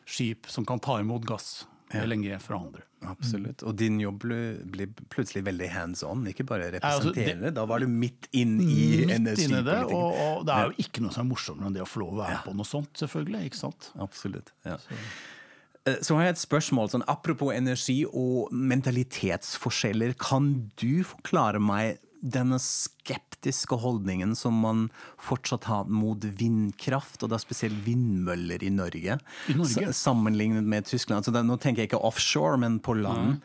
skip 0.07 0.49
som 0.51 0.65
kan 0.67 0.81
ta 0.83 0.97
imot 0.99 1.23
gass, 1.27 1.67
LNG, 1.93 2.33
fra 2.43 2.57
andre. 2.59 2.81
Absolutt. 3.07 3.61
Og 3.63 3.75
din 3.77 3.99
jobb 4.01 4.17
ble, 4.25 4.37
ble 4.67 4.87
plutselig 5.13 5.43
veldig 5.45 5.69
hands 5.71 6.01
on, 6.03 6.25
ikke 6.27 6.43
bare 6.49 6.71
altså, 6.81 7.13
det- 7.13 7.23
representerende. 7.27 7.53
da 7.53 7.65
var 7.65 7.79
du 7.79 7.87
midt 7.87 8.27
inn 8.33 8.57
i 8.59 9.05
energipolitikken. 9.05 9.93
og, 9.93 10.17
og 10.17 10.45
det 10.45 10.53
er 10.57 10.65
jo 10.71 10.83
ikke 10.83 11.01
noe 11.05 11.13
som 11.15 11.25
er 11.25 11.29
morsommere 11.29 11.69
enn 11.69 11.77
det 11.77 11.83
å 11.85 11.87
få 11.87 12.01
lov 12.03 12.13
å 12.17 12.21
være 12.25 12.43
på 12.43 12.55
noe 12.57 12.65
sånt, 12.67 12.91
selvfølgelig. 12.99 13.45
ikke 13.51 13.61
sant? 13.61 13.91
Absolutt. 14.03 14.51
Ja. 14.65 14.77
Så. 14.77 14.99
Så 16.03 16.15
har 16.17 16.25
jeg 16.25 16.35
et 16.35 16.41
spørsmål. 16.41 16.89
Sånn, 16.91 17.03
apropos 17.07 17.53
energi 17.55 18.01
og 18.09 18.49
mentalitetsforskjeller. 18.51 20.17
Kan 20.19 20.71
du 20.81 21.03
forklare 21.07 21.61
meg 21.63 22.01
denne 22.21 22.57
skeptiske 22.61 23.77
holdningen 23.79 24.33
som 24.35 24.57
man 24.63 24.87
fortsatt 25.21 25.67
har 25.69 25.89
mot 25.91 26.23
vindkraft, 26.39 27.21
og 27.23 27.31
da 27.33 27.39
spesielt 27.41 27.79
vindmøller 27.85 28.63
i 28.65 28.71
Norge? 28.73 29.19
I 29.47 29.57
Norge? 29.57 29.93
Sammenlignet 29.95 30.67
med 30.67 30.87
Tyskland. 30.89 31.21
Altså, 31.21 31.43
nå 31.45 31.59
tenker 31.61 31.83
jeg 31.83 31.91
ikke 31.91 32.03
offshore, 32.09 32.57
men 32.61 32.79
på 32.83 32.97
land. 32.97 33.41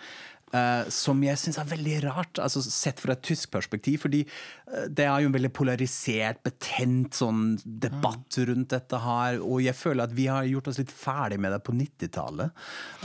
Eh, 0.53 0.89
som 0.93 1.21
jeg 1.25 1.41
syns 1.41 1.57
er 1.57 1.69
veldig 1.71 1.95
rart, 2.05 2.37
altså 2.43 2.61
sett 2.65 3.01
fra 3.01 3.15
et 3.15 3.23
tysk 3.25 3.55
perspektiv. 3.55 4.03
fordi 4.03 4.21
uh, 4.27 4.85
det 4.89 5.07
er 5.07 5.23
jo 5.23 5.31
en 5.31 5.37
veldig 5.37 5.51
polarisert, 5.57 6.43
betent 6.45 7.17
sånn 7.17 7.57
debatt 7.65 8.37
rundt 8.51 8.75
dette 8.75 9.01
her. 9.01 9.41
Og 9.41 9.63
jeg 9.65 9.77
føler 9.79 10.05
at 10.05 10.13
vi 10.17 10.29
har 10.29 10.45
gjort 10.45 10.69
oss 10.69 10.83
litt 10.83 10.93
ferdig 10.93 11.41
med 11.41 11.57
det 11.57 11.63
på 11.65 11.73
90-tallet. 11.79 12.53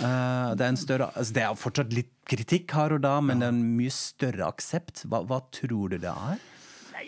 Uh, 0.02 0.52
det, 0.60 0.68
en 0.68 0.82
større- 0.82 1.12
altså 1.14 1.38
det 1.40 1.46
er 1.46 1.64
fortsatt 1.64 1.96
litt 1.96 2.12
kritikk 2.28 2.76
her 2.76 2.98
og 2.98 3.06
da, 3.06 3.16
men 3.24 3.40
det 3.40 3.48
er 3.48 3.56
en 3.56 3.66
mye 3.78 3.96
større 3.96 4.52
aksept. 4.52 5.06
Hva, 5.08 5.24
hva 5.24 5.40
tror 5.56 5.96
du 5.96 6.02
det 6.04 6.12
er? 6.12 6.44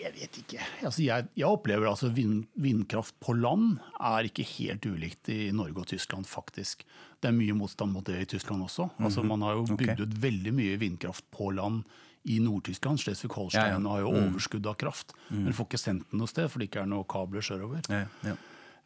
Jeg 0.10 0.16
vet 0.18 0.38
ikke. 0.42 0.60
Altså, 0.88 1.04
jeg, 1.06 1.28
jeg 1.38 1.46
opplever 1.48 1.90
altså 1.90 2.10
vind, 2.14 2.44
vindkraft 2.58 3.16
på 3.24 3.36
land 3.38 3.78
er 4.00 4.28
ikke 4.30 4.46
helt 4.58 4.86
ulikt 4.90 5.30
i 5.34 5.40
Norge 5.56 5.84
og 5.84 5.88
Tyskland, 5.92 6.26
faktisk. 6.30 6.84
Det 7.22 7.30
er 7.30 7.36
mye 7.36 7.54
motstand 7.58 7.94
mot 7.94 8.06
det 8.08 8.18
i 8.24 8.28
Tyskland 8.36 8.64
også. 8.66 8.90
Altså, 9.00 9.24
man 9.28 9.42
har 9.46 9.58
jo 9.60 9.66
bygd 9.78 10.02
ut 10.06 10.18
veldig 10.24 10.54
mye 10.58 10.78
vindkraft 10.82 11.26
på 11.36 11.52
land 11.56 11.84
i 12.30 12.40
Nord-Tyskland. 12.44 13.00
Schleswig-Holstein 13.00 13.62
Ja, 13.70 13.78
ja. 13.80 13.90
har 13.94 14.02
jo 14.04 14.10
overskudd 14.12 14.66
av 14.68 14.76
kraft, 14.82 15.14
men 15.30 15.54
får 15.56 15.70
ikke 15.70 15.80
sendt 15.82 16.10
den 16.12 16.20
noe 16.24 16.28
sted, 16.32 16.50
for 16.52 16.60
det 16.60 16.70
ikke 16.72 16.82
er 16.84 16.90
noe 16.92 17.06
kabler 17.10 17.46
sørover. 17.46 17.86
Ja, 17.90 18.06
ja. 18.28 18.36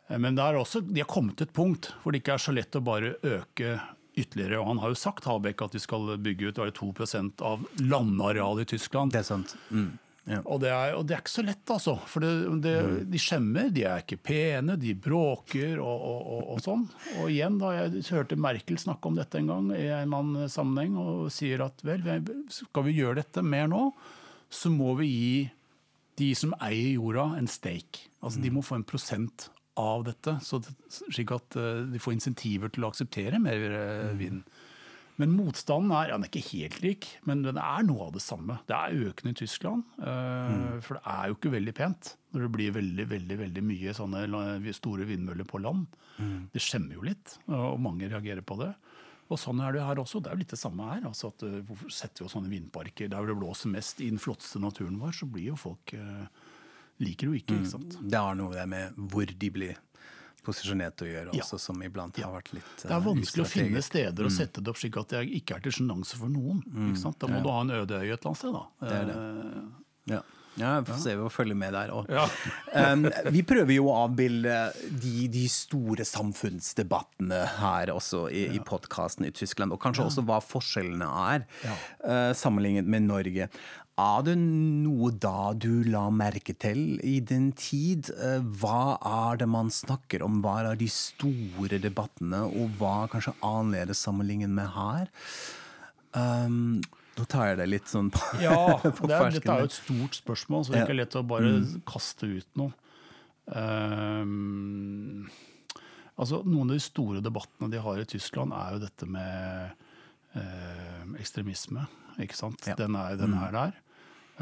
Eh, 0.10 0.18
Men 0.20 0.36
det 0.36 0.44
er 0.44 0.60
også, 0.60 0.82
de 0.86 1.02
har 1.02 1.08
kommet 1.10 1.38
til 1.40 1.48
et 1.48 1.54
punkt 1.56 1.94
hvor 2.04 2.12
det 2.14 2.22
ikke 2.22 2.36
er 2.38 2.44
så 2.44 2.54
lett 2.54 2.76
å 2.76 2.84
bare 2.84 3.16
øke 3.24 3.78
ytterligere. 4.20 4.60
Og 4.62 4.68
han 4.68 4.82
har 4.84 4.94
jo 4.94 5.00
sagt 5.00 5.26
Habeck, 5.26 5.62
at 5.66 5.74
de 5.74 5.80
skal 5.82 6.18
bygge 6.22 6.52
ut 6.52 6.60
2% 6.78 7.42
av 7.42 7.64
landarealet 7.82 8.68
i 8.68 8.78
Tyskland. 8.78 9.12
Det 9.16 9.24
er 9.24 9.30
sant. 9.30 9.56
Mm. 9.72 9.98
Ja. 10.24 10.40
Og 10.48 10.62
det, 10.64 10.70
er, 10.72 10.94
og 10.96 11.04
det 11.08 11.18
er 11.18 11.22
ikke 11.24 11.34
så 11.34 11.44
lett, 11.44 11.64
altså. 11.74 11.98
For 12.08 12.24
det, 12.24 12.32
det, 12.64 12.76
de 13.12 13.20
skjemmer, 13.20 13.68
de 13.76 13.84
er 13.90 14.04
ikke 14.06 14.22
pene, 14.24 14.78
de 14.80 14.94
bråker 14.96 15.82
og, 15.84 16.06
og, 16.08 16.38
og, 16.54 16.62
sånn. 16.64 16.86
Og 17.20 17.28
igjen, 17.28 17.58
da 17.60 17.74
jeg 17.76 18.06
hørte 18.16 18.40
Merkel 18.40 18.80
snakke 18.80 19.12
om 19.12 19.20
dette 19.20 19.42
en 19.42 19.52
gang 19.52 19.68
i 19.76 19.82
en 19.90 20.06
eller 20.06 20.22
annen 20.22 20.54
sammenheng, 20.54 20.96
og 21.02 21.28
sier 21.34 21.66
at 21.66 21.84
vel, 21.84 22.08
skal 22.54 22.88
vi 22.88 22.96
gjøre 23.02 23.20
dette 23.20 23.44
mer 23.44 23.68
nå, 23.72 23.90
så 24.54 24.72
må 24.72 24.96
vi 25.02 25.10
gi 25.12 25.36
de 26.22 26.30
som 26.38 26.54
eier 26.62 26.94
jorda, 26.96 27.34
en 27.40 27.50
stake. 27.50 28.08
Altså 28.24 28.40
De 28.44 28.54
må 28.54 28.64
få 28.64 28.80
en 28.80 28.88
prosent 28.88 29.50
av 29.80 30.06
dette, 30.06 30.38
så 30.46 30.60
slik 31.10 31.34
at 31.34 31.58
eh, 31.58 31.86
de 31.90 32.02
får 32.02 32.16
insentiver 32.16 32.72
til 32.72 32.86
å 32.86 32.92
akseptere 32.94 33.42
mer 33.42 33.64
eh, 33.74 34.12
vind. 34.20 34.44
Men 35.22 35.30
motstanden 35.38 35.92
er, 35.94 36.08
ja, 36.10 36.16
den 36.18 36.24
er 36.26 36.32
ikke 36.32 36.58
helt 36.58 36.80
lik, 36.82 37.08
men 37.30 37.44
den 37.46 37.58
er 37.62 37.84
noe 37.86 38.08
av 38.08 38.14
det 38.16 38.22
samme. 38.26 38.56
Det 38.66 38.74
er 38.74 39.10
økende 39.12 39.34
i 39.36 39.40
Tyskland, 39.44 39.84
Mm. 40.00 40.82
for 40.82 40.96
det 40.98 41.04
er 41.06 41.28
jo 41.30 41.36
ikke 41.36 41.52
veldig 41.54 41.74
pent 41.78 42.16
når 42.34 42.42
det 42.48 42.52
blir 42.56 42.72
veldig 42.74 43.06
veldig, 43.12 43.38
veldig 43.44 43.64
mye 43.64 43.94
sånne 43.94 44.74
store 44.74 45.06
vindmøller 45.06 45.46
på 45.46 45.62
land. 45.62 45.86
Det 46.52 46.62
skjemmer 46.62 46.96
jo 46.98 47.02
litt, 47.06 47.38
og 47.48 47.80
mange 47.80 48.10
reagerer 48.10 48.42
på 48.42 48.58
det. 48.58 48.74
Og 49.30 49.38
sånn 49.40 49.62
er 49.66 49.72
det 49.74 49.82
her 49.86 49.96
også. 50.02 50.20
Det 50.22 50.30
er 50.32 50.36
jo 50.36 50.40
litt 50.44 50.50
det 50.54 50.60
samme 50.60 50.84
her. 50.94 51.06
altså 51.08 51.30
at 51.32 51.44
eh, 51.44 51.62
Hvorfor 51.66 51.90
setter 51.90 52.22
vi 52.22 52.26
oss 52.28 52.34
sånne 52.36 52.50
vindparker 52.52 53.08
der 53.10 53.26
det 53.26 53.38
blåser 53.40 53.72
mest 53.72 54.02
i 54.04 54.10
den 54.10 54.20
flotteste 54.20 54.60
naturen 54.60 55.00
vår, 55.00 55.14
så 55.16 55.26
blir 55.32 55.48
jo 55.54 55.56
folk 55.56 55.94
eh, 55.94 56.26
Liker 57.02 57.32
jo 57.32 57.34
ikke, 57.34 57.56
ikke 57.58 57.72
sant. 57.72 57.96
Det 58.04 58.20
har 58.20 58.36
noe 58.38 58.54
det 58.54 58.68
med 58.70 58.94
hvor 59.10 59.26
de 59.26 59.50
blir 59.50 59.78
posisjonert 60.46 61.04
å 61.06 61.10
gjøre, 61.10 61.34
Ja. 61.34 61.42
også, 61.44 61.60
som 61.60 61.82
iblant 61.86 62.20
har 62.22 62.34
vært 62.36 62.54
litt 62.54 62.76
Det 62.84 62.92
er 62.92 62.98
eh, 63.00 63.08
vanskelig 63.08 63.46
å 63.46 63.50
finne 63.50 63.82
steder 63.86 64.30
å 64.30 64.32
sette 64.34 64.62
det 64.62 64.74
opp 64.74 64.82
slik 64.82 65.00
at 65.02 65.16
det 65.16 65.26
ikke 65.40 65.58
er 65.58 65.66
til 65.66 65.72
sjenanse 65.80 66.20
for 66.20 66.32
noen. 66.32 66.64
Sant? 67.00 67.20
Da 67.20 67.32
må 67.32 67.42
du 67.44 67.50
ha 67.50 67.62
en 67.66 67.76
øde 67.82 68.00
øy 68.04 68.12
et 68.12 68.20
eller 68.20 68.32
annet 68.34 68.44
sted. 68.44 68.54
da. 68.54 68.66
Det 68.88 68.96
er 69.02 69.12
det. 69.12 69.20
Ja. 70.14 70.24
Ja, 70.56 70.80
vi 70.82 70.92
får 70.92 71.00
se, 71.02 71.16
vi 71.18 71.30
følge 71.34 71.56
med 71.58 71.74
der 71.74 71.90
òg. 71.90 72.10
Ja. 72.14 72.28
um, 72.94 73.08
vi 73.34 73.42
prøver 73.48 73.74
jo 73.74 73.88
å 73.90 73.96
avbilde 74.04 74.58
de, 75.02 75.28
de 75.34 75.48
store 75.50 76.06
samfunnsdebattene 76.06 77.40
her 77.58 77.90
også 77.94 78.28
i, 78.30 78.46
i 78.54 78.62
podkasten 78.62 79.26
i 79.26 79.32
Tyskland, 79.34 79.74
og 79.74 79.82
kanskje 79.82 80.06
også 80.06 80.26
hva 80.28 80.38
forskjellene 80.46 81.10
er 81.34 81.48
uh, 81.66 82.32
sammenlignet 82.38 82.86
med 82.90 83.08
Norge. 83.08 83.50
Er 84.02 84.24
det 84.26 84.34
noe 84.42 85.12
da 85.22 85.52
du 85.54 85.84
la 85.86 86.08
merke 86.10 86.56
til 86.58 86.98
i 87.06 87.20
din 87.22 87.52
tid? 87.54 88.10
Eh, 88.18 88.42
hva 88.42 88.98
er 89.06 89.38
det 89.44 89.48
man 89.54 89.70
snakker 89.70 90.24
om? 90.26 90.40
Hva 90.42 90.56
er 90.64 90.80
de 90.80 90.88
store 90.90 91.78
debattene, 91.82 92.42
og 92.48 92.74
hva 92.80 93.04
er 93.04 93.14
kanskje 93.14 93.36
annerledes 93.46 94.02
sammenlignet 94.02 94.50
med 94.50 94.72
her? 94.74 95.14
Um, 96.18 96.82
nå 97.20 97.28
tar 97.30 97.52
jeg 97.52 97.62
det 97.62 97.70
litt 97.70 97.90
sånn 97.90 98.10
på, 98.14 98.22
Ja, 98.42 98.80
på 98.98 99.10
det 99.10 99.18
er, 99.20 99.38
dette 99.38 99.54
er 99.54 99.62
jo 99.62 99.70
et 99.70 99.78
stort 99.78 100.18
spørsmål, 100.18 100.66
så 100.66 100.74
det 100.74 100.82
er 100.82 100.88
ikke 100.88 100.98
lett 100.98 101.18
å 101.20 101.26
bare 101.30 101.54
kaste 101.90 102.30
ut 102.34 102.50
noe. 102.58 102.74
Um, 103.54 105.30
altså, 106.18 106.42
noen 106.48 106.72
av 106.72 106.80
de 106.80 106.82
store 106.82 107.22
debattene 107.22 107.70
de 107.70 107.86
har 107.86 108.02
i 108.02 108.10
Tyskland, 108.10 108.58
er 108.58 108.74
jo 108.74 108.86
dette 108.88 109.06
med 109.06 109.86
eh, 110.40 111.02
ekstremisme. 111.22 111.86
Ikke 112.22 112.38
sant? 112.38 112.66
Ja. 112.70 112.78
Den, 112.80 112.98
er, 112.98 113.18
den 113.18 113.34
er 113.38 113.54
der. 113.54 113.83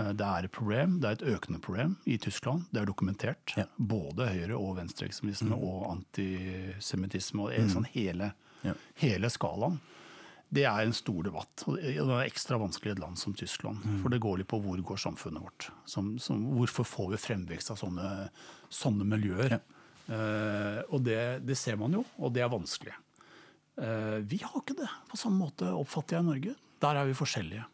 Eh, 0.02 0.14
Det 0.14 0.26
er 0.26 0.46
et 0.48 0.52
problem, 0.52 1.00
det 1.02 1.08
er 1.10 1.18
et 1.20 1.28
økende 1.36 1.62
problem 1.62 1.96
i 2.06 2.18
Tyskland. 2.18 2.66
Det 2.72 2.82
er 2.82 2.86
dokumentert. 2.90 3.54
Ja. 3.58 3.66
Både 3.78 4.28
høyre- 4.32 4.58
og 4.60 4.78
venstreekstremisme 4.78 5.56
og 5.56 5.88
antisemittisme. 5.92 7.42
og 7.42 7.70
sånn 7.70 7.86
hele, 7.94 8.34
Ja. 8.64 8.74
hele 8.96 9.30
skalaen. 9.30 9.80
Det 10.54 10.64
er 10.66 10.82
en 10.82 10.92
stor 10.94 11.24
debatt. 11.24 11.64
og 11.66 11.78
Det 11.78 11.96
er 11.98 12.28
ekstra 12.28 12.60
vanskelig 12.60 12.88
i 12.88 12.92
et 12.92 13.00
land 13.00 13.18
som 13.18 13.34
Tyskland. 13.34 14.02
For 14.02 14.10
det 14.10 14.20
går 14.20 14.38
litt 14.40 14.48
på 14.48 14.62
hvor 14.62 14.78
går 14.84 14.98
samfunnet 14.98 15.42
vårt. 15.42 15.70
Som, 15.86 16.20
som, 16.20 16.44
hvorfor 16.58 16.84
får 16.84 17.12
vi 17.12 17.18
fremvekst 17.18 17.72
av 17.72 17.78
sånne, 17.78 18.30
sånne 18.70 19.06
miljøer? 19.06 19.62
Eh, 20.10 20.82
og 20.92 21.04
det, 21.04 21.46
det 21.46 21.56
ser 21.58 21.78
man 21.78 21.94
jo, 21.94 22.04
og 22.20 22.34
det 22.34 22.42
er 22.42 22.50
vanskelig. 22.50 22.94
Uh, 23.82 24.20
vi 24.28 24.38
har 24.38 24.52
ikke 24.60 24.76
det 24.76 24.90
på 25.10 25.18
samme 25.18 25.40
måte, 25.48 25.64
oppfatter 25.64 26.18
jeg, 26.18 26.26
i 26.26 26.28
Norge. 26.28 26.56
Der 26.82 26.96
er 27.00 27.06
vi 27.06 27.14
forskjellige. 27.14 27.66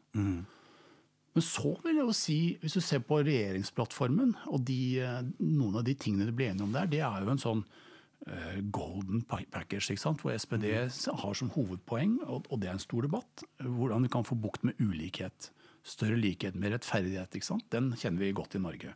Men 1.37 1.45
så 1.45 1.75
vil 1.83 1.99
jeg 1.99 2.07
jo 2.07 2.13
si, 2.17 2.37
hvis 2.63 2.75
du 2.79 2.81
ser 2.81 3.03
på 3.05 3.19
regjeringsplattformen, 3.21 4.31
og 4.49 4.63
de, 4.65 4.77
eh, 5.05 5.19
noen 5.45 5.75
av 5.77 5.83
de 5.85 5.93
tingene 5.93 6.25
de 6.25 6.33
ble 6.33 6.47
enige 6.49 6.65
om 6.65 6.73
der, 6.73 6.89
det 6.89 7.03
er 7.05 7.21
jo 7.21 7.29
en 7.29 7.41
sånn 7.43 7.61
uh, 7.61 8.55
golden 8.73 9.21
package, 9.29 9.83
ikke 9.93 10.01
sant? 10.01 10.23
hvor 10.23 10.33
SPD 10.33 10.65
har 10.73 11.37
som 11.37 11.51
hovedpoeng, 11.53 12.15
og, 12.25 12.49
og 12.49 12.63
det 12.63 12.71
er 12.71 12.73
en 12.73 12.81
stor 12.81 13.05
debatt, 13.05 13.45
hvordan 13.61 14.07
vi 14.07 14.11
kan 14.15 14.25
få 14.25 14.39
bukt 14.41 14.65
med 14.65 14.81
ulikhet. 14.81 15.51
Større 15.85 16.17
likhet, 16.17 16.57
mer 16.57 16.73
rettferdighet. 16.73 17.37
ikke 17.37 17.51
sant? 17.51 17.67
Den 17.69 17.91
kjenner 17.93 18.25
vi 18.25 18.33
godt 18.35 18.57
i 18.57 18.63
Norge. 18.63 18.95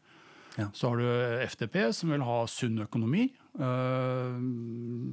Ja. 0.58 0.66
Så 0.74 0.90
har 0.90 0.98
du 0.98 1.46
FDP, 1.46 1.78
som 1.94 2.10
vil 2.10 2.26
ha 2.26 2.40
sunn 2.50 2.82
økonomi. 2.82 3.28
Uh, 3.54 4.34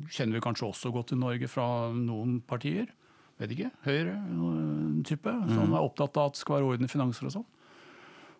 kjenner 0.08 0.38
vi 0.38 0.46
kanskje 0.48 0.72
også 0.72 0.96
godt 0.96 1.12
i 1.12 1.20
Norge 1.20 1.52
fra 1.52 1.92
noen 1.92 2.40
partier. 2.40 2.88
Vet 3.38 3.54
ikke. 3.54 3.70
Høyre-type, 3.86 5.32
som 5.54 5.72
er 5.74 5.84
opptatt 5.84 6.16
av 6.18 6.32
at 6.32 6.36
det 6.36 6.40
skal 6.42 6.58
være 6.58 6.72
orden 6.72 6.88
i 6.88 6.90
finanser 6.90 7.28
og 7.28 7.34
sånn. 7.36 7.46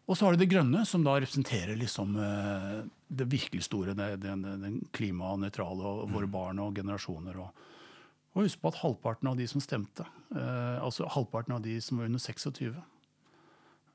Og 0.09 0.16
så 0.16 0.24
har 0.24 0.32
du 0.34 0.40
Det 0.40 0.49
Grønne, 0.49 0.86
som 0.88 1.03
da 1.05 1.18
representerer 1.20 1.76
liksom 1.76 2.14
eh, 2.16 2.78
det 3.12 3.26
virkelig 3.28 3.66
store, 3.66 3.92
den, 3.94 4.46
den 4.62 4.78
klimanøytrale 4.96 5.84
og 5.84 6.14
våre 6.14 6.30
barn 6.32 6.62
og 6.64 6.78
generasjoner. 6.80 7.36
Og, 7.44 7.66
og 8.32 8.46
husk 8.46 8.62
på 8.62 8.72
at 8.72 8.80
halvparten 8.80 9.28
av 9.28 9.36
de 9.36 9.44
som 9.51 9.61
stemte, 9.61 10.07
eh, 10.32 10.78
altså 10.80 11.11
halvparten 11.12 11.59
av 11.59 11.61
de 11.66 11.76
som 11.84 12.01
var 12.01 12.09
under 12.09 12.24
26, 12.24 12.72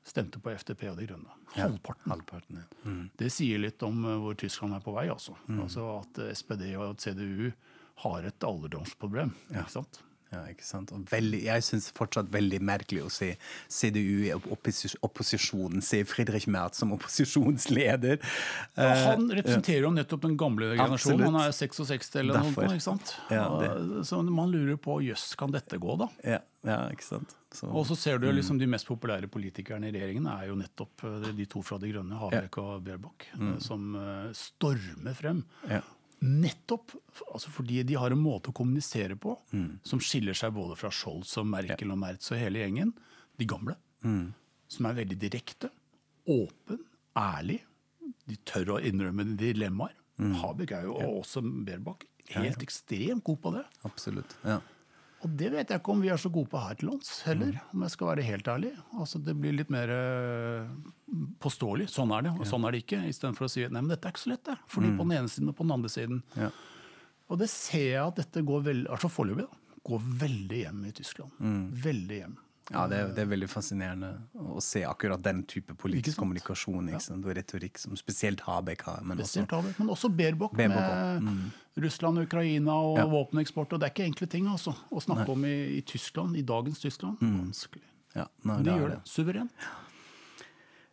stemte 0.06 0.38
på 0.38 0.54
FDP 0.54 0.86
og 0.92 1.00
De 1.02 1.10
Grønne. 1.10 1.36
Halvparten. 1.56 2.14
Halvparten, 2.14 2.62
ja. 2.62 2.94
Det 3.18 3.32
sier 3.34 3.58
litt 3.66 3.82
om 3.82 4.04
eh, 4.06 4.18
hvor 4.22 4.38
Tyskland 4.38 4.78
er 4.78 4.86
på 4.86 4.94
vei. 4.94 5.08
Altså, 5.10 5.34
altså 5.58 5.90
At 5.98 6.22
SPD 6.38 6.68
og 6.78 6.94
CDU 7.02 7.50
har 8.06 8.30
et 8.30 8.46
alderdomsproblem. 8.46 9.34
Ikke 9.50 9.80
sant? 9.80 10.04
Ja, 10.34 10.42
ikke 10.50 10.66
sant? 10.66 10.92
Og 10.94 11.06
veldig, 11.10 11.42
jeg 11.46 11.66
syns 11.66 11.90
fortsatt 11.94 12.30
veldig 12.34 12.60
merkelig 12.64 13.04
å 13.06 13.10
se 13.12 13.34
CDU 13.70 14.26
i 14.28 14.32
opposis 14.34 14.96
opposisjonen, 15.04 15.82
se 15.84 16.02
Friedrich 16.08 16.48
Merz 16.50 16.80
som 16.82 16.94
opposisjonsleder. 16.96 18.20
Ja, 18.74 18.94
Eh, 18.94 19.04
han 19.08 19.30
representerer 19.30 19.86
jo 19.86 19.92
nettopp 19.94 20.24
den 20.24 20.36
gamle 20.40 20.72
generasjonen. 20.74 21.26
Han 21.30 21.40
er 21.42 21.54
66 21.54 22.10
eller 22.20 22.38
noe 22.38 22.50
Derfor. 22.50 22.68
sånt. 22.68 22.74
Ikke 22.74 22.86
sant? 22.88 23.14
Ja, 23.30 24.02
Så 24.02 24.22
man 24.22 24.52
lurer 24.52 24.76
på 24.80 24.98
jøss, 25.04 25.34
kan 25.38 25.54
dette 25.54 25.78
gå, 25.78 25.96
da? 25.98 26.08
ja, 26.24 26.40
ja, 26.64 26.78
ikke 26.92 27.06
sant? 27.06 27.34
Så, 27.54 27.68
Og 27.70 27.86
så 27.86 27.96
ser 27.96 28.18
du 28.18 28.26
jo 28.26 28.32
liksom 28.34 28.58
de 28.58 28.66
mest 28.66 28.86
populære 28.88 29.28
politikerne 29.30 29.86
i 29.88 29.92
regjeringen 29.94 30.26
er 30.26 30.48
jo 30.48 30.56
nettopp 30.58 31.04
eh, 31.06 31.28
de 31.36 31.46
to 31.46 31.62
fra 31.62 31.78
De 31.78 31.90
Grønne, 31.92 32.16
Habeck 32.18 32.58
og 32.58 32.82
Baerbock, 32.86 33.28
mm. 33.38 33.60
som 33.62 33.94
eh, 34.00 34.32
stormer 34.34 35.14
frem. 35.14 35.44
Ja. 35.70 35.82
Nettopp 36.24 36.94
altså 37.34 37.50
fordi 37.52 37.82
de 37.84 37.96
har 38.00 38.14
en 38.14 38.20
måte 38.22 38.48
å 38.48 38.56
kommunisere 38.56 39.16
på 39.20 39.34
som 39.84 40.00
skiller 40.00 40.32
seg 40.38 40.54
både 40.56 40.76
fra 40.80 40.88
Scholz 40.94 41.34
og 41.42 41.46
Merkel 41.52 41.90
og 41.92 41.98
Merz 42.00 42.30
og 42.32 42.38
hele 42.40 42.62
gjengen, 42.62 42.94
de 43.36 43.44
gamle, 43.50 43.74
som 44.68 44.86
er 44.88 44.96
veldig 45.02 45.18
direkte, 45.20 45.68
åpen, 46.30 46.80
ærlig. 47.18 47.60
De 48.24 48.36
tør 48.48 48.76
å 48.76 48.80
innrømme 48.80 49.26
dilemmaer. 49.36 49.92
Habeck 50.40 50.70
er 50.72 50.86
jo, 50.86 50.94
og 50.96 51.20
også 51.24 51.42
Berbach 51.66 52.06
helt 52.32 52.62
ekstremt 52.64 53.24
god 53.26 53.40
på 53.42 53.52
det. 53.58 53.64
Absolutt. 53.84 54.36
Ja. 54.46 54.60
Og 55.24 55.32
det 55.40 55.48
vet 55.54 55.70
jeg 55.72 55.80
ikke 55.80 55.92
om 55.94 56.02
vi 56.04 56.10
er 56.12 56.20
så 56.20 56.28
gode 56.32 56.50
på 56.52 56.60
her 56.60 56.76
til 56.76 56.90
lands 56.90 57.10
heller, 57.24 57.56
om 57.72 57.84
jeg 57.86 57.94
skal 57.94 58.10
være 58.10 58.26
helt 58.26 58.48
ærlig. 58.52 58.72
Altså 59.00 59.20
Det 59.24 59.34
blir 59.40 59.56
litt 59.56 59.72
mer 59.72 59.88
eh, 59.94 60.68
påståelig. 61.40 61.88
Sånn 61.94 62.12
er 62.12 62.26
det, 62.26 62.34
og 62.36 62.44
sånn 62.48 62.66
er 62.68 62.76
det 62.76 62.82
ikke. 62.84 63.00
Istedenfor 63.08 63.48
å 63.48 63.52
si 63.54 63.64
nei, 63.64 63.80
men 63.80 63.88
dette 63.92 64.10
er 64.10 64.14
ikke 64.14 64.24
så 64.26 64.34
lett, 64.34 64.44
det. 64.50 64.58
Fordi 64.68 64.92
på 64.98 65.06
den 65.08 65.16
ene 65.16 65.32
siden 65.32 65.48
og 65.52 65.56
på 65.56 65.64
den 65.64 65.76
andre 65.78 65.92
siden. 65.92 66.20
Ja. 66.36 66.50
Og 67.32 67.40
det 67.40 67.48
ser 67.52 67.86
jeg 67.88 68.02
at 68.04 68.20
dette 68.20 68.44
går 68.44 68.66
veldig, 68.68 68.90
altså 68.92 69.08
foreløpig, 69.12 69.48
går 69.88 70.04
veldig 70.24 70.60
hjem 70.60 70.84
i 70.90 70.92
Tyskland. 71.00 71.40
Veldig 71.84 72.20
hjem. 72.20 72.36
Ja, 72.72 72.86
det 72.88 72.96
er, 72.96 73.10
det 73.12 73.20
er 73.26 73.28
veldig 73.28 73.48
fascinerende 73.52 74.10
å 74.40 74.60
se 74.64 74.80
akkurat 74.88 75.20
den 75.20 75.42
type 75.48 75.74
politisk 75.76 76.16
kommunikasjon 76.22 76.88
sant? 76.96 77.26
og 77.26 77.36
retorikk 77.36 77.76
som 77.82 77.92
spesielt 78.00 78.40
Habek 78.46 78.86
har. 78.86 79.02
Men 79.04 79.20
også, 79.20 79.44
Habeck, 79.50 79.76
men 79.82 79.92
også 79.92 80.08
Baerbock 80.08 80.56
Baerbock 80.56 81.20
med 81.26 81.84
Russland, 81.84 82.22
Ukraina 82.24 82.78
og 82.80 82.98
Ja. 83.02 83.06
våpeneksport. 83.10 83.72
Og 83.72 83.80
det 83.80 83.90
er 83.90 83.92
ikke 83.92 84.08
enkle 84.08 84.30
ting 84.32 84.48
altså, 84.48 84.72
å 84.90 85.02
snakke 85.02 85.28
om 85.28 85.44
i, 85.44 85.56
i 85.76 85.80
Tyskland, 85.84 86.38
i 86.40 86.42
dagens 86.42 86.80
Tyskland. 86.80 87.20
Vanskelig. 87.20 87.84
ja, 88.14 88.28
nei, 88.44 88.56
det 88.62 88.70
de 88.70 88.78
gjør 88.80 88.94
det. 88.94 89.00
Suverent. 89.12 89.66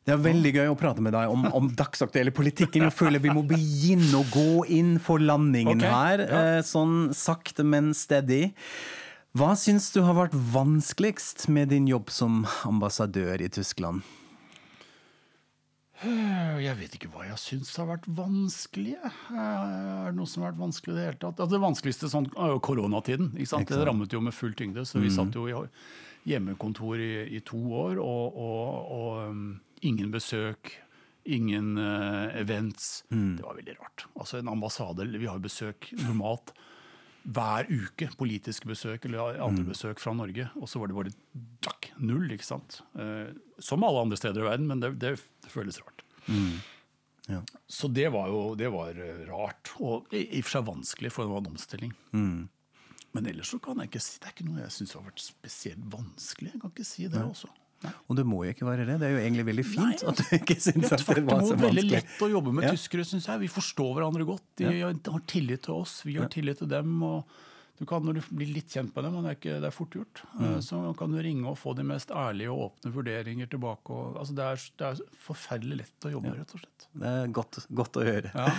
Det 0.01 0.15
er 0.15 0.21
veldig 0.23 0.51
gøy 0.55 0.69
å 0.71 0.77
prate 0.77 1.03
med 1.05 1.13
deg 1.13 1.29
om, 1.29 1.45
om 1.53 1.67
dagsaktuelle 1.77 2.33
politikken. 2.33 2.87
Jeg 2.87 2.95
føler 2.97 3.21
vi 3.21 3.31
må 3.31 3.43
begynne 3.45 4.17
å 4.17 4.25
gå 4.33 4.65
inn 4.73 4.95
for 4.99 5.21
landingen 5.21 5.77
okay. 5.77 5.93
her, 5.93 6.23
ja. 6.25 6.41
eh, 6.57 6.63
sånn 6.65 7.13
sakte, 7.15 7.63
men 7.63 7.93
steady. 7.95 8.47
Hva 9.31 9.53
syns 9.55 9.85
du 9.95 10.01
har 10.03 10.17
vært 10.17 10.33
vanskeligst 10.35 11.45
med 11.47 11.69
din 11.71 11.85
jobb 11.87 12.09
som 12.11 12.41
ambassadør 12.67 13.39
i 13.39 13.47
Tyskland? 13.47 14.01
Øh, 16.03 16.57
Jeg 16.59 16.75
vet 16.75 16.97
ikke 16.97 17.11
hva 17.13 17.23
jeg 17.29 17.39
syns 17.39 17.71
har 17.79 17.87
vært 17.87 18.09
vanskelig. 18.11 18.97
Er 19.31 20.09
det 20.09 20.17
noe 20.17 20.27
som 20.27 20.43
har 20.43 20.51
vært 20.51 20.59
vanskelig 20.59 20.91
i 20.91 20.97
det 20.97 21.05
hele 21.05 21.21
tatt? 21.21 21.39
Altså, 21.39 21.55
det 21.55 21.61
vanskeligste 21.63 22.09
sånn, 22.11 22.27
er 22.35 22.51
jo 22.51 22.59
koronatiden. 22.59 23.31
Det 23.39 23.79
rammet 23.87 24.11
jo 24.11 24.19
med 24.19 24.35
full 24.35 24.51
tyngde. 24.51 24.83
Så 24.83 24.99
vi 24.99 25.13
satt 25.13 25.37
jo 25.39 25.47
i 25.47 25.55
hjemmekontor 26.27 26.99
i, 26.99 27.13
i 27.31 27.39
to 27.39 27.61
år, 27.71 28.01
og, 28.03 28.35
og, 28.35 28.91
og 28.97 29.29
um, 29.31 29.45
ingen 29.79 30.11
besøk. 30.11 30.73
Ingen 31.23 31.77
uh, 31.77 32.35
events. 32.35 33.05
Det 33.07 33.45
var 33.45 33.55
veldig 33.55 33.77
rart. 33.79 34.07
Altså 34.17 34.41
En 34.41 34.51
ambassade 34.51 35.05
Vi 35.13 35.27
har 35.29 35.39
besøk 35.39 35.87
normalt 36.01 36.51
hver 37.23 37.69
uke. 37.69 38.09
Politiske 38.17 38.69
besøk 38.69 39.05
eller 39.05 39.39
andre 39.43 39.67
besøk 39.71 39.99
fra 40.01 40.13
Norge. 40.17 40.47
Og 40.59 40.69
så 40.69 40.81
var 40.81 40.91
det 40.91 40.97
bare 40.97 41.13
takk, 41.65 41.91
null. 42.01 42.29
ikke 42.33 42.47
sant? 42.47 42.81
Eh, 42.97 43.31
som 43.61 43.83
alle 43.85 44.05
andre 44.07 44.17
steder 44.19 44.41
i 44.41 44.47
verden, 44.49 44.67
men 44.71 44.81
det, 44.83 44.95
det, 45.01 45.15
det 45.43 45.53
føles 45.53 45.79
rart. 45.83 46.05
Ja. 47.29 47.43
Så 47.69 47.87
det 47.87 48.09
var 48.11 48.31
jo 48.31 48.55
det 48.59 48.71
var 48.73 48.97
eh, 48.97 49.21
rart, 49.29 49.73
og 49.79 50.09
i 50.17 50.25
og 50.41 50.47
for 50.47 50.55
seg 50.57 50.67
vanskelig, 50.67 51.11
for 51.13 51.27
det 51.27 51.33
var 51.35 51.43
en 51.45 51.51
omstilling. 51.53 51.93
Men 53.11 53.27
ellers 53.27 53.51
så 53.51 53.59
kan 53.59 53.79
jeg 53.81 53.91
ikke 53.91 54.01
si 54.03 54.19
det 54.21 54.29
er 54.29 54.35
ikke 54.37 54.47
noe 54.47 54.61
jeg 54.63 54.71
syns 54.77 54.93
har 54.95 55.03
vært 55.03 55.23
spesielt 55.23 55.87
vanskelig. 55.91 56.53
Jeg 56.53 56.61
kan 56.63 56.71
ikke 56.73 56.87
si 56.87 57.07
det 57.11 57.19
også. 57.21 57.49
Og 58.09 58.15
du 58.17 58.23
må 58.27 58.43
jo 58.45 58.51
ikke 58.53 58.65
være 58.67 58.85
det. 58.85 58.99
Det 59.01 59.07
er 59.07 59.15
jo 59.15 59.21
egentlig 59.23 59.45
veldig 59.47 59.65
fint 59.65 60.03
Nei, 60.03 60.09
at 60.11 60.17
du 60.21 60.35
ikke 60.37 60.57
syns 60.61 60.89
Det 60.89 60.91
er 60.91 61.01
at 61.01 61.15
det 61.17 61.23
var 61.25 61.39
så 61.41 61.55
imot 61.55 61.63
veldig 61.65 61.85
lett 61.89 62.19
å 62.21 62.29
jobbe 62.29 62.53
med 62.53 62.63
Ja. 62.67 62.73
tyskere, 62.75 63.05
syns 63.07 63.25
jeg. 63.27 63.39
Vi 63.41 63.47
forstår 63.49 63.93
hverandre 63.97 64.25
godt. 64.27 64.43
De 64.61 64.65
har 64.81 65.23
tillit 65.27 65.63
til 65.65 65.73
oss, 65.79 66.01
vi 66.05 66.17
har 66.19 66.29
tillit 66.29 66.57
til 66.61 66.67
dem. 66.67 67.01
og 67.03 67.25
du 67.79 67.85
kan, 67.89 68.03
Når 68.05 68.19
du 68.19 68.21
blir 68.37 68.51
litt 68.53 68.69
kjent 68.69 68.93
med 68.93 69.07
dem, 69.07 69.15
og 69.17 69.23
det 69.25 69.31
er, 69.31 69.37
ikke, 69.39 69.53
det 69.63 69.69
er 69.71 69.73
fort 69.73 69.95
gjort, 69.97 70.21
mm. 70.37 70.57
så 70.61 70.81
kan 70.99 71.13
du 71.13 71.17
ringe 71.23 71.49
og 71.49 71.57
få 71.57 71.73
de 71.77 71.85
mest 71.87 72.11
ærlige 72.13 72.51
og 72.53 72.67
åpne 72.67 72.91
vurderinger 72.93 73.49
tilbake. 73.49 73.95
Og, 73.95 74.19
altså 74.21 74.35
det, 74.37 74.45
er, 74.45 74.65
det 74.77 74.89
er 74.89 75.01
forferdelig 75.25 75.79
lett 75.79 76.05
å 76.05 76.11
jobbe, 76.13 76.33
rett 76.37 76.53
og 76.53 76.61
slett. 76.61 76.85
Det 76.91 77.13
er 77.21 77.31
godt, 77.33 77.59
godt 77.81 77.97
å 77.97 78.05
høre. 78.05 78.33
Ja. 78.35 78.49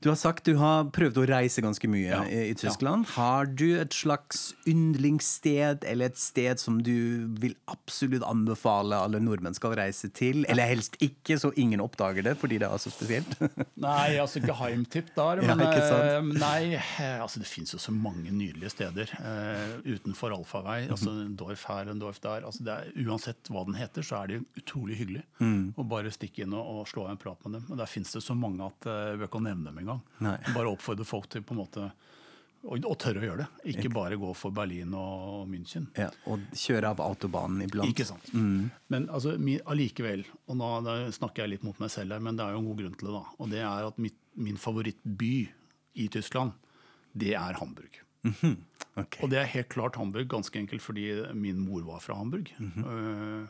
Du 0.00 0.08
har 0.08 0.16
sagt 0.16 0.48
du 0.48 0.54
har 0.60 0.88
prøvd 0.96 1.20
å 1.20 1.26
reise 1.28 1.64
ganske 1.64 1.90
mye 1.90 2.08
Ja. 2.08 2.22
i, 2.24 2.38
i 2.52 2.56
Tyskland. 2.56 3.04
Har 3.18 3.50
du 3.50 3.66
et 3.82 3.92
slags 3.94 4.54
yndlingssted, 4.70 5.84
eller 5.84 6.08
et 6.08 6.20
sted 6.20 6.62
som 6.62 6.80
du 6.86 7.28
vil 7.42 7.56
absolutt 7.70 8.24
anbefale 8.24 8.96
alle 8.96 9.20
nordmenn 9.20 9.56
skal 9.58 9.76
reise 9.78 10.08
til? 10.16 10.46
Eller 10.48 10.70
helst 10.70 10.96
ikke, 11.04 11.36
så 11.42 11.52
ingen 11.60 11.84
oppdager 11.84 12.24
det 12.26 12.36
fordi 12.40 12.62
det 12.62 12.70
er 12.70 12.80
så 12.80 12.92
spesielt? 12.94 13.36
Nei, 13.80 14.16
altså 14.22 14.40
geheimtipp 14.44 15.12
der. 15.16 15.42
Men 15.50 15.66
ikke 15.66 15.84
eh, 15.84 16.32
nei, 16.32 16.62
eh, 16.80 17.20
altså 17.20 17.42
det 17.42 17.50
fins 17.50 17.74
jo 17.76 17.82
så 17.82 17.92
mange 17.94 18.32
nydelige 18.32 18.59
steder 18.68 19.08
eh, 19.16 19.94
utenfor 19.94 20.34
allfarvei. 20.36 20.82
Mhm. 20.84 20.90
altså 20.92 21.36
Dorf 21.36 21.64
her 21.64 21.88
og 21.88 21.98
Dorf 21.98 22.20
der. 22.20 22.42
altså 22.44 22.62
det 22.66 22.74
er, 22.74 22.92
Uansett 23.08 23.48
hva 23.48 23.64
den 23.64 23.74
heter, 23.80 24.02
så 24.02 24.20
er 24.22 24.26
det 24.28 24.44
utrolig 24.60 24.96
hyggelig 25.00 25.22
Mm. 25.40 25.72
å 25.78 25.88
bare 25.88 26.10
stikke 26.12 26.42
inn 26.44 26.52
og, 26.52 26.66
og 26.66 26.86
slå 26.86 27.04
av 27.06 27.10
en 27.10 27.16
prat 27.16 27.42
med 27.46 27.52
dem. 27.60 27.64
Og 27.70 27.76
Der 27.78 27.86
fins 27.86 28.12
det 28.12 28.20
så 28.22 28.34
mange 28.36 28.60
at 28.66 28.84
jeg 28.84 29.18
bør 29.18 29.30
kan 29.30 29.42
nevne 29.48 29.64
dem 29.72 29.78
engang. 29.78 30.02
Bare 30.54 30.68
oppfordre 30.68 31.04
folk 31.06 31.28
til 31.30 31.40
på 31.42 31.52
en 31.56 31.62
måte 31.64 31.90
å, 32.62 32.76
og 32.76 32.98
tørre 33.00 33.22
å 33.22 33.24
gjøre 33.24 33.38
det. 33.46 33.72
Ikke 33.72 33.88
bare 33.88 34.18
gå 34.20 34.34
for 34.36 34.50
Berlin 34.52 34.92
og 34.92 35.46
München. 35.48 35.86
ja, 35.96 36.10
og 36.28 36.40
kjøre 36.52 36.90
av 36.90 36.98
autobanen 37.00 37.62
iblant. 37.64 37.88
Ikke 37.88 38.04
sant. 38.04 38.26
Men 38.34 39.06
altså, 39.08 39.32
allikevel, 39.64 40.26
og 40.46 40.56
nå 40.60 40.68
snakker 41.16 41.46
jeg 41.46 41.54
litt 41.54 41.62
mot 41.64 41.78
meg 41.80 41.88
selv 41.88 42.12
her, 42.12 42.20
men 42.20 42.36
det 42.36 42.44
er 42.44 42.52
jo 42.52 42.58
en 42.58 42.66
god 42.68 42.76
grunn 42.82 42.98
til 43.00 43.08
det. 43.08 43.14
da, 43.16 43.24
Og 43.40 43.48
det 43.50 43.60
er 43.64 43.86
at 43.88 43.96
mitt, 43.98 44.18
min 44.36 44.56
favorittby 44.60 45.48
i 45.96 46.08
Tyskland, 46.12 46.52
det 47.16 47.32
er 47.34 47.56
Hamburg. 47.58 47.96
Ok. 48.98 49.20
Og 49.22 49.30
det 49.32 49.38
er 49.40 49.52
helt 49.52 49.70
klart 49.72 49.98
Hamburg, 50.00 50.28
ganske 50.30 50.58
enkelt 50.58 50.82
fordi 50.84 51.06
min 51.36 51.60
mor 51.62 51.84
var 51.86 52.02
fra 52.04 52.18
Hamburg. 52.18 52.50
Eh, 52.60 53.44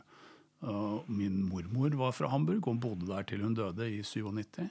uh, 0.67 0.99
min 1.09 1.41
mormor 1.47 1.97
var 1.97 2.13
fra 2.15 2.29
Hamburg 2.31 2.67
og 2.69 2.79
bodde 2.83 3.09
der 3.09 3.25
til 3.27 3.41
hun 3.41 3.57
døde 3.57 3.89
i 3.89 4.03
97. 4.05 4.69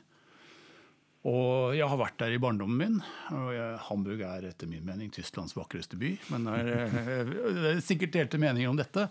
Og 1.28 1.74
jeg 1.76 1.84
har 1.84 1.98
vært 2.00 2.16
der 2.22 2.32
i 2.32 2.38
barndommen 2.40 2.78
min. 2.80 3.00
og 3.36 3.50
jeg, 3.52 3.80
Hamburg 3.90 4.22
er 4.24 4.46
etter 4.48 4.70
min 4.70 4.86
mening 4.86 5.10
Tysklands 5.12 5.52
vakreste 5.58 5.98
by. 6.00 6.14
Men 6.32 6.48
er, 6.48 6.70
eh, 6.86 7.34
det 7.58 7.74
er 7.74 7.82
sikkert 7.84 8.14
delte 8.14 8.40
meninger 8.40 8.70
om 8.70 8.78
dette. 8.78 9.08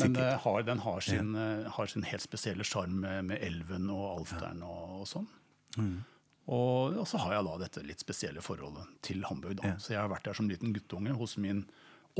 Men 0.00 0.16
eh, 0.16 0.38
har, 0.46 0.62
den 0.64 0.80
har 0.86 1.04
sin, 1.04 1.34
ja. 1.36 1.68
har 1.74 1.90
sin 1.90 2.06
helt 2.08 2.24
spesielle 2.24 2.64
sjarm 2.64 2.96
med, 3.02 3.26
med 3.28 3.44
elven 3.44 3.90
og 3.92 4.06
Alfteren 4.14 4.64
og, 4.64 5.00
og 5.02 5.08
sånn. 5.10 5.28
Og, 6.44 6.98
og 7.00 7.06
så 7.08 7.20
har 7.22 7.38
jeg 7.38 7.46
da 7.46 7.56
dette 7.62 7.84
litt 7.86 8.02
spesielle 8.04 8.42
forholdet 8.44 8.90
til 9.06 9.24
Hamburg. 9.24 9.56
Da. 9.62 9.76
Så 9.80 9.94
jeg 9.94 10.02
har 10.02 10.10
vært 10.12 10.26
der 10.28 10.36
som 10.36 10.50
liten 10.50 10.74
guttunge 10.76 11.16
hos 11.16 11.38
min 11.40 11.64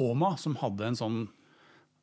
Oma, 0.00 0.32
som 0.40 0.56
hadde 0.58 0.88
en 0.88 0.98
sånn 0.98 1.18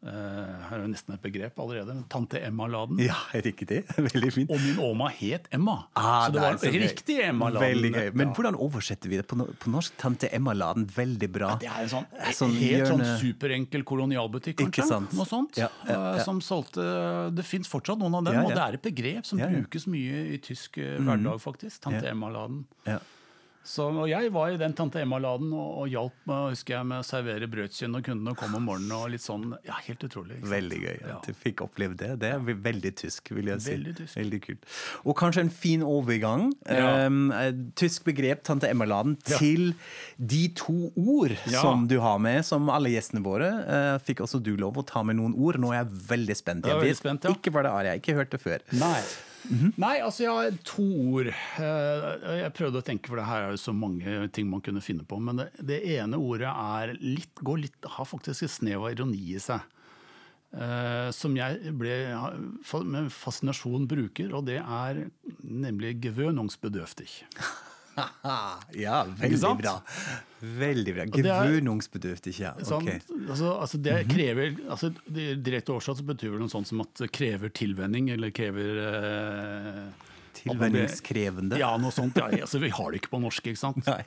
Her 0.03 0.79
er 0.79 0.81
jo 0.81 0.87
nesten 0.89 1.13
et 1.13 1.21
begrep 1.21 1.59
allerede. 1.61 1.93
Tante 2.09 2.39
Emma-laden. 2.41 2.97
Ja, 3.03 3.17
riktig. 3.37 3.83
Veldig 4.09 4.31
fint. 4.33 4.49
Og 4.49 4.57
min 4.63 4.79
Oma 4.81 5.09
het 5.13 5.45
Emma. 5.53 5.75
Ah, 5.95 6.25
så 6.25 6.31
det 6.33 6.41
var 6.41 6.57
så 6.57 6.71
riktig 6.73 7.19
Emma-laden. 7.27 7.61
Veldig 7.67 7.91
gøy. 7.93 8.09
Men 8.17 8.27
Ja. 8.31 8.33
hvordan 8.33 8.57
oversetter 8.57 9.09
vi 9.11 9.19
det 9.21 9.27
på, 9.29 9.37
norsk? 9.69 9.93
Tante 10.01 10.29
Emma-laden, 10.33 10.87
veldig 10.95 11.29
bra. 11.31 11.51
Det 11.61 11.69
er 11.69 11.83
en 11.85 11.91
sånn, 11.93 12.07
Sånn 12.33 12.55
helt 12.57 12.87
sånn 12.89 13.05
superenkel 13.21 13.83
kolonialbutikk, 13.85 14.57
Ikke 14.65 14.71
kanskje. 14.81 14.87
sant? 14.89 15.13
Noe 15.13 15.25
sånt. 15.29 15.57
Ja, 15.61 15.69
ja, 15.85 15.93
eh, 15.93 16.17
ja. 16.17 16.23
Som 16.25 16.41
solgte 16.41 16.81
Det 17.35 17.45
fins 17.45 17.69
fortsatt 17.69 17.99
noen 18.01 18.15
av 18.15 18.23
dem, 18.25 18.33
Ja, 18.33 18.41
ja. 18.41 18.47
og 18.47 18.55
det 18.57 18.63
er 18.65 18.73
et 18.73 18.81
begrep 18.89 19.25
som 19.25 19.37
Ja, 19.39 19.49
ja. 19.49 19.59
brukes 19.61 19.85
mye 19.85 20.33
i 20.33 20.37
tysk 20.41 20.77
eh, 20.81 20.97
hverdag, 20.97 21.37
faktisk. 21.39 21.79
Tante 21.85 22.03
Ja. 22.05 22.11
Emma-laden. 22.15 22.65
Ja. 22.87 22.97
Så, 23.63 23.85
og 23.93 24.07
jeg 24.09 24.31
var 24.33 24.49
i 24.49 24.57
den 24.57 24.73
Tante 24.73 24.97
Emma-laden 25.03 25.51
og, 25.53 25.83
og 25.83 25.89
hjalp 25.91 26.15
med, 26.25 26.47
husker 26.55 26.73
jeg, 26.79 26.87
med 26.89 27.03
å 27.03 27.05
servere 27.05 27.45
brødskinn 27.51 27.91
når 27.93 28.05
kundene 28.07 28.33
kom 28.39 28.55
om 28.57 28.65
morgenen. 28.65 28.93
og 28.97 29.11
litt 29.13 29.21
sånn, 29.21 29.51
ja, 29.67 29.75
Helt 29.85 30.01
utrolig. 30.07 30.39
Veldig 30.49 30.79
gøy 30.81 30.97
Ja. 31.07 31.19
du 31.25 31.31
fikk 31.37 31.61
oppleve 31.65 31.95
det. 31.99 32.09
Det 32.23 32.31
er 32.33 32.39
veldig 32.41 32.93
tysk, 32.97 33.29
vil 33.37 33.51
jeg 33.53 33.61
si. 33.61 33.75
Veldig 33.75 33.95
tysk. 34.01 34.17
Veldig 34.17 34.41
kult. 34.47 34.65
Og 35.05 35.15
kanskje 35.21 35.45
en 35.45 35.53
fin 35.53 35.85
overgang, 35.85 36.49
Ja. 36.69 37.05
um, 37.05 37.31
tysk 37.77 38.03
begrep, 38.09 38.43
tante 38.43 38.67
Emma-laden, 38.69 39.15
til 39.37 39.75
de 40.17 40.47
to 40.57 40.91
ord 40.97 41.37
som 41.47 41.87
du 41.87 41.99
har 42.01 42.17
med, 42.19 42.43
som 42.45 42.69
alle 42.69 42.89
gjestene 42.89 43.21
våre. 43.23 43.51
Uh, 43.67 43.97
fikk 44.01 44.25
også 44.25 44.41
du 44.41 44.55
lov 44.57 44.81
å 44.81 44.85
ta 44.85 45.03
med 45.03 45.17
noen 45.21 45.37
ord. 45.37 45.59
Nå 45.61 45.69
er 45.71 45.83
jeg 45.83 45.93
veldig 46.09 46.35
spent. 46.37 46.65
Jeg 46.65 46.81
vet 46.81 46.97
spent, 46.97 47.29
ikke 47.29 47.53
hva 47.53 47.61
det 47.63 47.71
er, 47.71 47.83
jeg 47.83 47.91
har 47.93 48.01
ikke 48.01 48.17
hørt 48.17 48.31
det 48.31 48.41
før. 48.41 48.59
Nei. 48.73 49.01
Nei, 49.81 49.97
altså 49.99 50.23
jeg 50.23 50.31
har 50.37 50.57
to 50.67 50.85
ord. 51.11 51.27
Eh, 51.59 52.05
Jeg 52.41 52.53
prøvde 52.55 52.79
å 52.79 52.85
tenke, 52.87 53.09
for 53.11 53.19
det 53.19 53.25
her 53.27 53.47
er 53.49 53.53
jo 53.55 53.59
så 53.61 53.73
mange 53.75 54.27
ting 54.35 54.47
man 54.51 54.63
kunne 54.63 54.83
finne 54.83 55.03
på. 55.07 55.19
Men 55.19 55.41
det, 55.41 55.49
det 55.71 55.81
ene 55.97 56.19
ordet 56.21 56.47
er 56.51 56.93
litt, 57.01 57.33
går 57.43 57.63
litt, 57.65 57.89
har 57.97 58.07
faktisk 58.07 58.47
et 58.47 58.53
snev 58.53 58.85
av 58.87 58.93
ironi 58.95 59.19
i 59.35 59.39
seg. 59.43 59.59
Eh, 60.51 61.09
som 61.15 61.35
jeg 61.37 61.71
ble 61.79 61.93
med 62.91 63.11
fascinasjon 63.15 63.85
bruker, 63.91 64.33
og 64.35 64.47
det 64.49 64.59
er 64.61 65.05
nemlig 65.43 65.97
gewöhnungsbedürftig. 66.03 67.09
ja, 68.85 69.01
veldig 69.19 69.53
bra. 69.61 69.75
Veldig 70.41 70.93
bra. 70.95 71.05
det 72.25 72.33
ikke. 72.33 72.53
Sånn, 72.65 72.87
altså, 73.27 73.51
altså 73.53 73.81
det 73.85 73.97
krever 74.09 74.55
altså, 74.67 74.89
det, 75.05 75.27
Direkte 75.45 75.75
oversatt 75.75 76.01
betyr 76.07 76.33
vel 76.33 76.41
noe 76.45 76.53
sånt 76.53 76.69
som 76.71 76.81
at 76.85 77.03
det 77.03 77.11
krever 77.13 77.53
tilvenning, 77.53 78.09
eller 78.15 78.33
krever 78.33 78.81
eh, 78.87 80.07
Tilvenningskrevende. 80.43 81.59
Ja, 81.61 81.75
noe 81.81 81.91
sånt. 81.95 82.17
Ja, 82.17 82.29
altså, 82.41 82.59
vi 82.63 82.69
har 82.73 82.91
det 82.91 83.01
ikke 83.03 83.13
på 83.15 83.21
norsk, 83.23 83.47
ikke 83.51 83.59
sant. 83.61 83.85
Nei. 83.89 84.03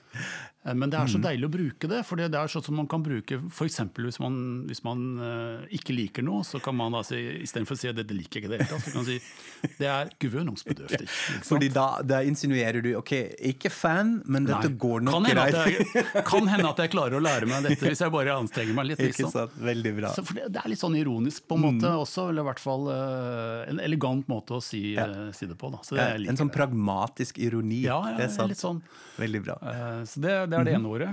Eh, 0.65 0.75
Men 0.75 0.91
det 0.93 0.99
er 1.01 1.11
så 1.13 1.19
deilig 1.23 1.49
å 1.49 1.53
bruke 1.53 1.89
det. 1.91 2.01
For 2.09 2.17
det 2.21 2.31
er 2.33 2.49
sånn 2.51 2.65
som 2.65 2.79
man 2.81 2.89
kan 2.91 3.03
bruke 3.05 3.39
f.eks. 3.51 3.81
hvis 4.01 4.21
man, 4.23 4.37
hvis 4.69 4.83
man 4.87 5.05
eh, 5.21 5.67
ikke 5.79 5.93
liker 5.97 6.25
noe, 6.27 6.45
så 6.47 6.61
kan 6.65 6.77
man 6.79 6.95
da 6.97 7.03
si 7.07 7.19
istedenfor 7.45 7.77
å 7.77 7.81
si 7.83 7.91
at 7.91 7.99
dette 8.01 8.17
liker 8.17 8.41
jeg 8.41 8.47
ikke 8.47 8.51
i 8.51 8.57
det 8.57 8.61
hele 8.63 8.71
tatt, 8.73 8.85
så 8.87 8.95
kan 8.95 9.03
man 9.03 9.09
si 9.11 9.75
det 9.81 9.89
er 9.91 10.11
gewöhnungsbedürftig. 10.21 11.09
Fordi 11.51 11.69
da, 11.75 11.87
da 12.05 12.23
insinuerer 12.27 12.81
du 12.85 12.91
ok, 12.99 13.13
ikke 13.53 13.71
fan, 13.73 14.17
men 14.25 14.49
dette 14.49 14.71
Nei. 14.73 14.79
går 14.81 15.05
nok 15.07 15.29
greit. 15.29 15.93
kan 16.33 16.49
hende 16.51 16.71
at 16.73 16.81
jeg 16.85 16.93
klarer 16.95 17.19
å 17.19 17.23
lære 17.25 17.49
meg 17.51 17.69
dette 17.69 17.89
hvis 17.91 18.01
jeg 18.05 18.13
bare 18.15 18.35
anstrenger 18.41 18.77
meg 18.77 18.91
litt. 18.93 19.01
Ikke 19.05 19.13
Liksom. 19.15 19.31
sant? 19.35 19.59
Veldig 19.65 19.93
bra. 20.01 20.11
Så 20.17 20.25
for 20.27 20.39
det, 20.41 20.49
det 20.55 20.63
er 20.65 20.73
litt 20.73 20.81
sånn 20.81 20.97
ironisk 20.99 21.45
på 21.49 21.59
en 21.59 21.63
måte 21.67 21.91
også, 22.01 22.29
eller 22.33 22.43
i 22.45 22.49
hvert 22.49 22.61
fall 22.65 22.89
uh, 22.89 23.65
en 23.69 23.81
elegant 23.85 24.27
måte 24.33 24.57
å 24.57 24.63
si, 24.65 24.95
eh, 24.99 25.29
si 25.37 25.47
det 25.51 25.57
på. 25.61 25.69
Da. 25.75 25.81
Så 25.85 25.95
det, 25.99 26.05
Ja, 26.09 26.17
liker 26.19 26.24
en 26.31 26.39
sånn 26.41 26.51
pragmatisk 26.55 27.39
ironi. 27.43 27.83
Ja, 27.87 27.99
ja, 28.11 28.17
det 28.19 28.29
er 28.29 28.33
sant. 28.35 28.53
litt 28.53 28.61
sånn. 28.63 28.81
Veldig 29.21 29.43
bra. 29.45 29.59
Uh, 29.63 30.01
Så 30.09 30.23
det, 30.25 30.35
det 30.51 30.59
er 30.59 30.65
det 30.71 30.75
ene 30.79 30.91
ordet. 30.91 31.13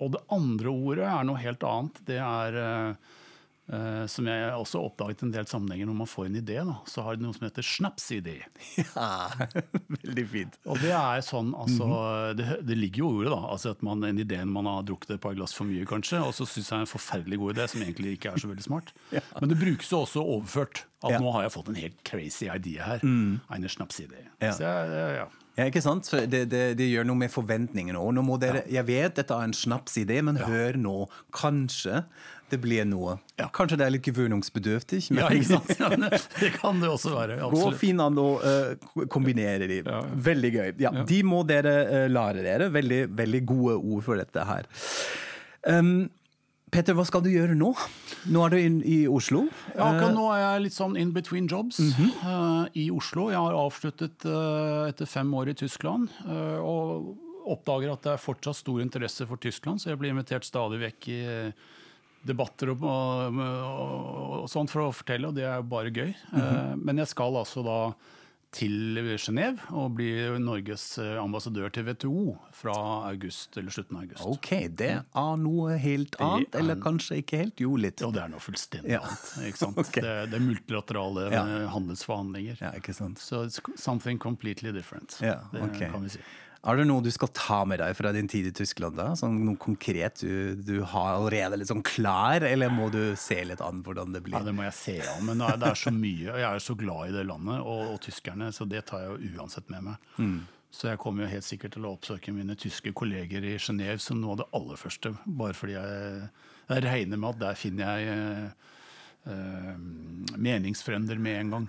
Og 0.00 0.12
det 0.14 0.20
andre 0.32 0.72
ordet 0.72 1.06
er 1.12 1.24
noe 1.28 1.40
helt 1.42 1.64
annet. 1.68 1.98
Det 2.08 2.16
er 2.24 2.54
eh, 2.56 3.16
som 4.10 4.26
jeg 4.26 4.50
også 4.56 4.80
oppdaget 4.82 5.20
en 5.22 5.30
del 5.34 5.46
sammenhenger 5.46 5.86
når 5.86 5.96
man 6.00 6.08
får 6.10 6.26
en 6.26 6.38
idé. 6.40 6.56
Da, 6.66 6.74
så 6.90 7.04
har 7.06 7.14
det 7.18 7.22
noe 7.22 7.36
som 7.36 7.44
heter 7.46 7.62
snapsidé. 7.66 8.36
Ja, 8.96 9.30
veldig 10.00 10.24
fint. 10.32 10.56
Og 10.66 10.80
det 10.82 10.90
er 10.96 11.22
sånn, 11.22 11.52
altså 11.54 11.86
det, 12.38 12.48
det 12.66 12.78
ligger 12.80 13.04
jo 13.04 13.10
i 13.10 13.18
ordet, 13.20 13.32
da. 13.36 13.40
Altså 13.54 13.74
at 13.76 13.84
man, 13.86 14.02
en 14.08 14.18
idé 14.24 14.40
man 14.48 14.66
har 14.70 14.82
drukket 14.88 15.14
et 15.16 15.22
par 15.22 15.36
glass 15.38 15.54
for 15.54 15.68
mye, 15.70 15.86
kanskje. 15.88 16.18
Og 16.26 16.34
så 16.34 16.48
syns 16.50 16.70
jeg 16.72 16.76
er 16.80 16.86
en 16.86 16.90
forferdelig 16.90 17.38
god 17.44 17.54
idé, 17.56 17.68
som 17.70 17.84
egentlig 17.86 18.16
ikke 18.18 18.32
er 18.34 18.42
så 18.42 18.50
veldig 18.50 18.66
smart. 18.66 18.90
Men 19.40 19.52
det 19.54 19.60
brukes 19.62 19.92
jo 19.94 20.02
også 20.06 20.24
overført. 20.24 20.84
At 21.00 21.14
Ja. 21.14 21.18
nå 21.22 21.30
har 21.32 21.46
jeg 21.46 21.54
fått 21.54 21.68
en 21.72 21.78
helt 21.80 22.02
crazy 22.04 22.50
idé 22.52 22.74
her. 22.84 23.00
Eine 23.06 23.70
snapsidé. 23.72 24.26
Ja. 24.42 24.50
Så 24.52 24.66
jeg, 24.66 24.90
ja, 24.92 25.06
ja. 25.22 25.28
Ja, 25.60 25.68
ikke 25.68 25.82
sant? 25.84 26.08
Det, 26.32 26.46
det, 26.48 26.64
det 26.80 26.88
gjør 26.88 27.04
noe 27.10 27.20
med 27.20 27.32
forventningene 27.32 28.00
òg. 28.00 28.14
Nå 28.16 28.38
Jeg 28.64 28.84
vet 28.88 29.16
dette 29.18 29.36
er 29.36 29.48
en 29.50 29.56
snapsidé, 29.56 30.22
men 30.24 30.40
hør 30.40 30.78
nå. 30.80 30.98
Kanskje 31.36 32.06
det 32.50 32.58
blir 32.62 32.86
noe. 32.88 33.16
Ja. 33.38 33.48
Kanskje 33.54 33.78
det 33.80 33.86
er 33.86 33.94
litt 33.94 34.06
gewöhnungsbedürftig, 34.06 35.02
men 35.12 35.22
ja, 35.22 35.28
ikke 35.36 35.48
sant? 35.52 35.72
Ja, 35.78 35.90
det, 35.94 36.52
kan 36.56 36.80
det 36.82 36.90
også 36.90 37.12
være. 37.14 37.38
absolutt. 37.44 37.76
Gå 37.76 37.82
fint 37.82 38.02
an 38.02 38.18
å 38.20 38.28
uh, 38.42 39.04
kombinere 39.12 39.68
de. 39.70 39.82
Ja. 39.84 40.00
Veldig 40.30 40.52
gøy. 40.56 40.70
Ja, 40.82 40.94
De 41.06 41.20
må 41.26 41.42
dere 41.48 41.74
uh, 41.86 42.06
lære 42.10 42.46
dere. 42.46 42.70
Veldig, 42.74 43.02
veldig 43.20 43.42
gode 43.52 43.76
ord 43.78 44.06
for 44.08 44.20
dette 44.20 44.46
her. 44.48 44.70
Um, 45.68 46.08
Petter, 46.70 46.94
hva 46.94 47.04
skal 47.08 47.24
du 47.24 47.30
gjøre 47.32 47.56
nå? 47.58 47.72
Nå 48.30 48.44
er 48.44 48.52
du 48.52 48.58
inn 48.60 48.76
i 48.86 49.00
Oslo. 49.10 49.46
Ja, 49.74 49.88
akkurat 49.90 50.14
nå 50.14 50.28
er 50.34 50.42
jeg 50.42 50.66
litt 50.68 50.76
sånn 50.76 50.94
in 51.00 51.10
between 51.16 51.48
jobs 51.50 51.80
eh, 51.80 52.66
i 52.78 52.86
Oslo. 52.94 53.30
Jeg 53.32 53.40
har 53.42 53.56
avsluttet 53.58 54.26
uh, 54.28 54.86
etter 54.86 55.08
fem 55.10 55.32
år 55.34 55.50
i 55.50 55.56
Tyskland. 55.58 56.12
Uh, 56.28 56.60
og 56.62 57.10
oppdager 57.50 57.92
at 57.92 58.04
det 58.04 58.14
er 58.14 58.22
fortsatt 58.22 58.58
stor 58.60 58.80
interesse 58.82 59.26
for 59.28 59.40
Tyskland, 59.40 59.80
så 59.80 59.92
jeg 59.92 60.00
blir 60.00 60.14
invitert 60.14 60.46
stadig 60.46 60.80
vekk 60.82 61.10
i 61.10 61.18
eh, 61.24 61.68
debatter 62.26 62.74
og, 62.74 62.84
og, 62.84 63.40
og, 63.40 64.32
og 64.42 64.48
sånt 64.52 64.72
for 64.72 64.86
å 64.86 64.94
fortelle, 64.94 65.30
og 65.30 65.38
det 65.38 65.46
er 65.48 65.60
jo 65.60 65.68
bare 65.72 65.92
gøy. 65.94 66.10
Eh, 66.12 66.72
men 66.80 67.00
jeg 67.00 67.12
skal 67.12 67.38
altså 67.40 67.64
da 67.66 67.78
til 68.52 68.98
Genéve 69.16 69.60
og 69.78 69.92
bli 69.94 70.08
Norges 70.42 70.84
eh, 70.98 71.16
ambassadør 71.22 71.70
til 71.70 71.84
WTO 71.86 72.36
fra 72.52 72.72
august, 73.08 73.56
eller 73.60 73.70
slutten 73.70 73.96
av 73.96 74.02
august. 74.08 74.24
Ok, 74.26 74.50
det 74.74 74.88
er 74.98 75.36
noe 75.38 75.76
helt 75.78 76.16
annet. 76.18 76.48
er- 76.54 76.58
Eller 76.64 76.74
kanskje 76.82 77.20
ikke 77.22 77.38
helt? 77.44 77.60
Jo, 77.62 77.76
litt. 77.76 78.00
Jo, 78.02 78.10
det 78.10 78.22
er 78.24 78.28
noe 78.28 78.40
fullstendig 78.42 78.90
Ja. 78.90 79.00
annet. 79.06 79.30
Ikke 79.52 79.62
sant? 79.62 79.78
Ok. 79.84 79.94
det, 80.02 80.30
det 80.32 80.40
er 80.40 80.44
multilaterale 80.48 81.30
Ja. 81.30 81.44
eh, 81.46 81.68
handelsforhandlinger. 81.70 82.58
Ja, 82.60 82.72
ikke 82.74 82.92
sant? 82.94 83.18
Så 83.22 83.44
it's 83.46 83.60
something 83.78 84.18
completely 84.18 84.72
different. 84.72 85.18
Ja, 85.22 85.40
det 85.52 85.60
kan 85.78 86.02
vi 86.02 86.08
si. 86.16 86.20
Er 86.60 86.76
det 86.76 86.84
noe 86.90 87.00
du 87.00 87.08
skal 87.08 87.30
ta 87.32 87.62
med 87.64 87.80
deg 87.80 87.94
fra 87.96 88.10
din 88.12 88.26
tid 88.28 88.50
i 88.50 88.52
Tyskland? 88.52 88.98
da? 88.98 89.06
Sånn 89.16 89.38
noe 89.46 89.56
konkret 89.56 90.20
du, 90.20 90.54
du 90.60 90.82
har 90.84 91.14
allerede 91.16 91.56
litt 91.56 91.70
sånn 91.70 91.80
klar, 91.86 92.44
eller 92.44 92.68
må 92.68 92.90
du 92.92 93.14
se 93.16 93.38
litt 93.48 93.62
an 93.64 93.80
hvordan 93.86 94.12
det 94.12 94.20
Ja, 94.20 94.26
blir? 94.28 94.44
Det 94.50 94.54
må 94.58 94.66
jeg 94.66 94.76
se 94.76 94.96
an, 95.00 95.24
men 95.24 95.38
det 95.40 95.68
er- 95.70 95.74
så 95.80 95.90
mye. 95.94 96.28
og 96.34 96.38
Jeg 96.38 96.50
er 96.50 96.58
så 96.60 96.76
glad 96.76 97.08
i 97.08 97.12
det 97.16 97.26
landet 97.26 97.60
og, 97.64 97.94
og 97.94 98.00
tyskerne, 98.04 98.50
så 98.52 98.68
det 98.68 98.84
tar 98.86 99.00
jeg 99.06 99.08
jo 99.30 99.40
uansett 99.40 99.70
med 99.72 99.82
meg. 99.88 100.42
Så 100.70 100.86
jeg 100.92 100.98
kommer 101.02 101.24
jo 101.24 101.30
helt 101.32 101.48
sikkert 101.48 101.72
til 101.72 101.82
å 101.88 101.96
oppsøke 101.96 102.30
mine 102.32 102.54
tyske 102.54 102.92
kolleger 102.94 103.42
i 103.42 103.56
Genéve 103.58 103.98
som 103.98 104.20
noe 104.20 104.36
av 104.36 104.42
det 104.44 104.50
aller 104.54 104.76
første. 104.76 105.16
Bare 105.26 105.56
fordi 105.56 105.72
jeg, 105.74 106.28
jeg 106.68 106.84
regner 106.84 107.18
med 107.18 107.30
at 107.34 107.40
der 107.40 107.54
finner 107.58 107.96
jeg 107.96 108.06
eh, 108.12 109.32
eh, 109.32 109.74
meningsfrender 110.36 111.18
med 111.18 111.40
en 111.40 111.50
gang. 111.56 111.66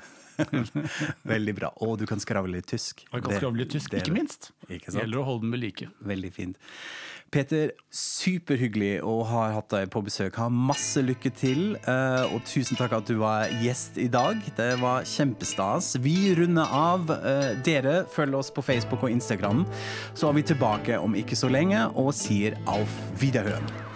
Veldig 1.33 1.55
bra. 1.55 1.69
Og 1.85 1.97
du 2.01 2.05
kan 2.09 2.19
skravle 2.19 2.57
litt 2.57 2.67
tysk. 2.71 3.05
Og 3.11 3.19
jeg 3.19 3.23
kan 3.23 3.31
Det- 3.31 3.39
skravle 3.41 3.57
litt 3.63 3.69
tysk, 3.75 3.89
det- 3.91 4.03
ikke 4.03 4.13
minst. 4.17 4.51
Ikke 4.69 4.91
gjelder 4.95 5.21
å 5.21 5.25
holde 5.27 5.41
den 5.47 5.51
ved 5.51 5.59
like. 5.65 5.87
Veldig 6.03 6.33
fint. 6.33 6.57
Peter, 7.31 7.71
superhyggelig 7.95 8.97
å 9.07 9.13
ha 9.29 9.43
hatt 9.55 9.69
deg 9.71 9.89
på 9.93 10.01
besøk. 10.03 10.35
Ha 10.35 10.49
masse 10.51 10.99
lykke 10.99 11.31
til, 11.39 11.77
eh, 11.77 12.25
og 12.27 12.41
tusen 12.43 12.75
takk 12.75 12.91
at 12.97 13.05
du 13.07 13.15
var 13.21 13.47
gjest 13.63 13.97
i 14.03 14.07
dag. 14.11 14.35
Det 14.57 14.73
var 14.81 15.03
kjempestas. 15.07 15.93
Vi 16.03 16.35
runder 16.35 16.67
av. 16.67 17.09
Eh, 17.09 17.55
Dere 17.63 18.03
følger 18.11 18.35
oss 18.41 18.51
på 18.51 18.61
Facebook 18.63 19.03
og 19.03 19.11
Instagram. 19.15 19.63
Så 20.13 20.27
er 20.27 20.33
vi 20.33 20.43
tilbake 20.43 20.99
om 21.01 21.15
ikke 21.15 21.37
så 21.39 21.49
lenge 21.49 21.85
og 21.95 22.11
sier 22.13 22.57
auf 22.67 22.91
Wiederhøen. 23.21 23.90